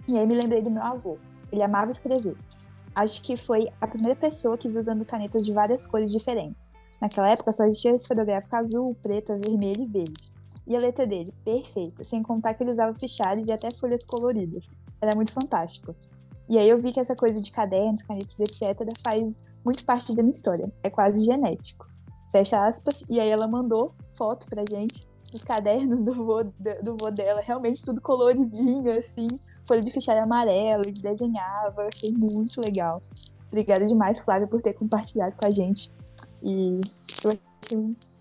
E 0.09 0.16
aí 0.16 0.26
me 0.26 0.34
lembrei 0.34 0.62
do 0.62 0.70
meu 0.70 0.82
avô. 0.82 1.16
Ele 1.51 1.62
amava 1.62 1.90
escrever 1.90 2.36
acho 2.95 3.22
que 3.22 3.36
foi 3.36 3.68
a 3.80 3.86
primeira 3.86 4.18
pessoa 4.18 4.57
que 4.57 4.68
viu 4.68 4.78
usando 4.78 5.05
canetas 5.05 5.45
de 5.45 5.53
várias 5.53 5.86
cores 5.86 6.11
diferentes. 6.11 6.70
Naquela 7.01 7.28
época 7.28 7.53
só 7.53 7.64
existia 7.64 7.95
esferográfico 7.95 8.57
azul, 8.57 8.97
preto, 9.03 9.38
vermelho 9.45 9.82
e 9.82 9.86
verde. 9.86 10.34
E 10.66 10.74
a 10.74 10.80
letra 10.80 11.07
dele, 11.07 11.32
perfeita, 11.45 12.05
sem 12.05 12.22
contar 12.22 12.55
que 12.55 12.62
ele 12.62 12.70
usava 12.70 12.97
fichários 12.97 13.49
e 13.49 13.53
até 13.53 13.70
folhas 13.70 14.05
coloridas. 14.05 14.68
Era 15.01 15.14
muito 15.14 15.32
fantástico. 15.32 15.95
E 16.49 16.59
aí 16.59 16.68
eu 16.68 16.78
vi 16.78 16.92
que 16.92 17.01
essa 17.01 17.16
coisa 17.16 17.40
de 17.40 17.51
cadernos, 17.51 18.03
canetas, 18.03 18.38
etc., 18.38 18.88
faz 19.03 19.51
muito 19.64 19.84
parte 19.84 20.14
da 20.14 20.22
minha 20.22 20.34
história. 20.34 20.70
É 20.82 20.90
quase 20.90 21.24
genético. 21.24 21.86
Fecha 22.30 22.66
aspas. 22.66 23.05
E 23.09 23.20
aí 23.20 23.28
ela 23.28 23.49
mandou 23.49 23.95
foto 24.11 24.47
pra 24.47 24.64
gente 24.68 25.07
os 25.37 25.45
cadernos 25.45 26.01
do 26.01 26.14
vô, 26.14 26.45
do 26.45 26.97
vô 27.01 27.11
dela, 27.11 27.41
realmente 27.41 27.82
tudo 27.82 28.01
coloridinho, 28.01 28.91
assim, 28.91 29.26
folha 29.66 29.80
de 29.80 29.91
fichário 29.91 30.22
amarelo, 30.22 30.82
e 30.87 30.93
desenhava, 30.93 31.89
achei 31.93 32.11
muito 32.12 32.61
legal. 32.61 33.01
Obrigada 33.49 33.87
demais, 33.87 34.18
Flávia, 34.18 34.47
por 34.47 34.61
ter 34.61 34.72
compartilhado 34.72 35.37
com 35.37 35.47
a 35.47 35.51
gente. 35.51 35.91
E 36.43 36.80
eu 37.24 37.30
achei 37.30 37.78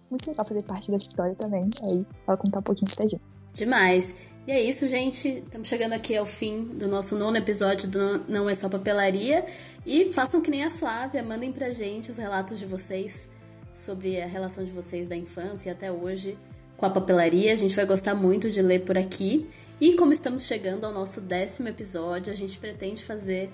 muito 0.09 0.29
legal 0.29 0.45
fazer 0.45 0.63
parte 0.63 0.91
dessa 0.91 1.07
história 1.07 1.35
também. 1.35 1.69
Aí, 1.83 2.05
ela 2.27 2.37
contar 2.37 2.59
um 2.59 2.63
pouquinho 2.63 2.93
pra 2.95 3.07
gente. 3.07 3.21
Demais. 3.53 4.15
E 4.45 4.51
é 4.51 4.61
isso, 4.61 4.87
gente. 4.87 5.27
Estamos 5.27 5.67
chegando 5.67 5.93
aqui 5.93 6.15
ao 6.15 6.25
fim 6.25 6.65
do 6.77 6.87
nosso 6.87 7.17
nono 7.17 7.37
episódio 7.37 7.89
do 7.89 8.19
Não 8.27 8.49
É 8.49 8.55
Só 8.55 8.69
Papelaria. 8.69 9.45
E 9.85 10.11
façam 10.11 10.41
que 10.41 10.51
nem 10.51 10.63
a 10.63 10.69
Flávia, 10.69 11.23
mandem 11.23 11.51
pra 11.51 11.71
gente 11.71 12.09
os 12.09 12.17
relatos 12.17 12.59
de 12.59 12.65
vocês 12.65 13.29
sobre 13.73 14.21
a 14.21 14.27
relação 14.27 14.63
de 14.63 14.71
vocês 14.71 15.07
da 15.07 15.15
infância 15.15 15.71
até 15.71 15.91
hoje 15.91 16.37
com 16.83 16.87
a 16.87 16.89
papelaria. 16.89 17.53
A 17.53 17.55
gente 17.55 17.75
vai 17.75 17.85
gostar 17.85 18.13
muito 18.13 18.51
de 18.51 18.61
ler 18.61 18.81
por 18.81 18.97
aqui. 18.97 19.47
E 19.79 19.93
como 19.93 20.11
estamos 20.11 20.43
chegando 20.43 20.85
ao 20.85 20.91
nosso 20.91 21.21
décimo 21.21 21.69
episódio, 21.69 22.31
a 22.31 22.35
gente 22.35 22.59
pretende 22.59 23.03
fazer 23.05 23.49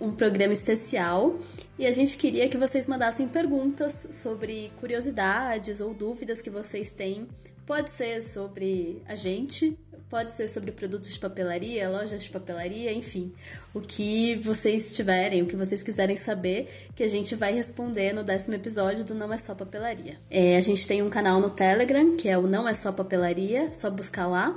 um 0.00 0.10
programa 0.10 0.52
especial 0.52 1.38
e 1.78 1.86
a 1.86 1.92
gente 1.92 2.16
queria 2.16 2.48
que 2.48 2.58
vocês 2.58 2.88
mandassem 2.88 3.28
perguntas 3.28 4.08
sobre 4.10 4.72
curiosidades 4.80 5.80
ou 5.80 5.94
dúvidas 5.94 6.42
que 6.42 6.50
vocês 6.50 6.92
têm. 6.92 7.28
Pode 7.64 7.92
ser 7.92 8.20
sobre 8.22 9.00
a 9.06 9.14
gente, 9.14 9.78
pode 10.08 10.32
ser 10.32 10.48
sobre 10.48 10.70
produtos 10.72 11.12
de 11.12 11.18
papelaria, 11.18 11.88
lojas 11.88 12.22
de 12.22 12.30
papelaria, 12.30 12.92
enfim. 12.92 13.32
O 13.72 13.80
que 13.80 14.36
vocês 14.36 14.92
tiverem, 14.92 15.42
o 15.42 15.46
que 15.46 15.56
vocês 15.56 15.82
quiserem 15.82 16.16
saber, 16.16 16.68
que 16.94 17.02
a 17.02 17.08
gente 17.08 17.34
vai 17.34 17.52
responder 17.52 18.12
no 18.12 18.22
décimo 18.22 18.54
episódio 18.54 19.04
do 19.04 19.14
Não 19.14 19.32
É 19.32 19.38
Só 19.38 19.54
Papelaria. 19.54 20.16
É, 20.30 20.56
a 20.56 20.60
gente 20.60 20.86
tem 20.86 21.02
um 21.02 21.10
canal 21.10 21.40
no 21.40 21.50
Telegram, 21.50 22.16
que 22.16 22.28
é 22.28 22.38
o 22.38 22.46
Não 22.46 22.68
É 22.68 22.74
Só 22.74 22.92
Papelaria, 22.92 23.72
só 23.72 23.90
buscar 23.90 24.26
lá. 24.26 24.56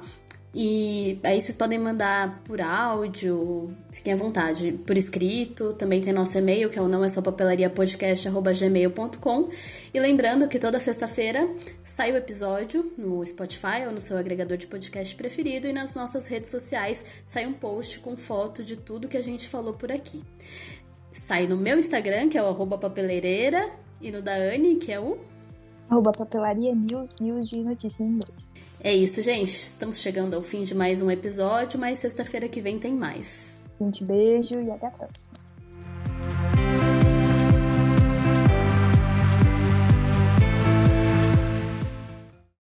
E 0.56 1.20
aí 1.24 1.40
vocês 1.40 1.56
podem 1.56 1.78
mandar 1.78 2.42
por 2.44 2.60
áudio, 2.62 3.72
fiquem 3.92 4.14
à 4.14 4.16
vontade, 4.16 4.72
por 4.88 4.98
escrito. 4.98 5.74
Também 5.74 6.02
tem 6.02 6.12
nosso 6.12 6.38
e-mail, 6.38 6.70
que 6.70 6.80
é 6.80 6.82
o 6.82 6.88
não 6.88 7.04
é 7.04 7.10
só 7.10 7.22
papelaria 7.22 7.70
podcast@gmail.com. 7.70 9.50
E 9.94 10.00
lembrando 10.00 10.48
que 10.48 10.58
toda 10.58 10.80
sexta-feira 10.80 11.48
sai 11.84 12.12
o 12.12 12.18
episódio 12.18 12.92
no 12.98 13.26
Spotify 13.26 13.86
ou 13.86 13.92
no 13.92 14.02
seu 14.02 14.18
agregador 14.18 14.58
de 14.58 14.68
podcast 14.68 15.16
preferido 15.16 15.68
e 15.68 15.74
nas 15.74 15.94
nossas 15.96 16.28
redes 16.28 16.50
sociais 16.50 17.06
sai 17.26 17.46
um 17.46 17.54
post 17.54 18.00
com 18.00 18.18
foto 18.18 18.64
de 18.64 18.78
tudo 18.78 19.08
que 19.08 19.18
a 19.18 19.22
gente 19.22 19.48
falou 19.48 19.74
por 19.74 19.92
aqui. 19.92 20.24
Sai 21.12 21.46
no 21.46 21.58
meu 21.58 21.78
Instagram, 21.78 22.30
que 22.30 22.38
é 22.38 22.44
o 22.44 22.68
papeleireira, 22.68 23.70
e 24.02 24.12
no 24.12 24.22
da 24.22 24.34
Anne, 24.34 24.76
que 24.76 24.92
é 24.92 25.00
o 25.00 25.18
arroba 25.90 26.12
papelaria 26.12 26.76
news, 26.76 27.16
news 27.20 27.50
de 27.50 27.64
notícia 27.64 28.04
em 28.04 28.08
inglês. 28.08 28.47
É 28.84 28.94
isso, 28.94 29.22
gente. 29.22 29.50
Estamos 29.50 30.00
chegando 30.00 30.36
ao 30.36 30.44
fim 30.44 30.64
de 30.64 30.76
mais 30.76 31.02
um 31.02 31.10
episódio, 31.10 31.80
mas 31.80 32.00
sexta-feira 32.00 32.48
que 32.48 32.62
vem 32.62 32.78
tem 32.78 32.94
mais. 32.94 33.70
Gente, 33.82 34.04
beijo 34.04 34.54
e 34.54 34.72
até 34.72 34.88
a 34.88 34.92
próxima. 34.92 36.67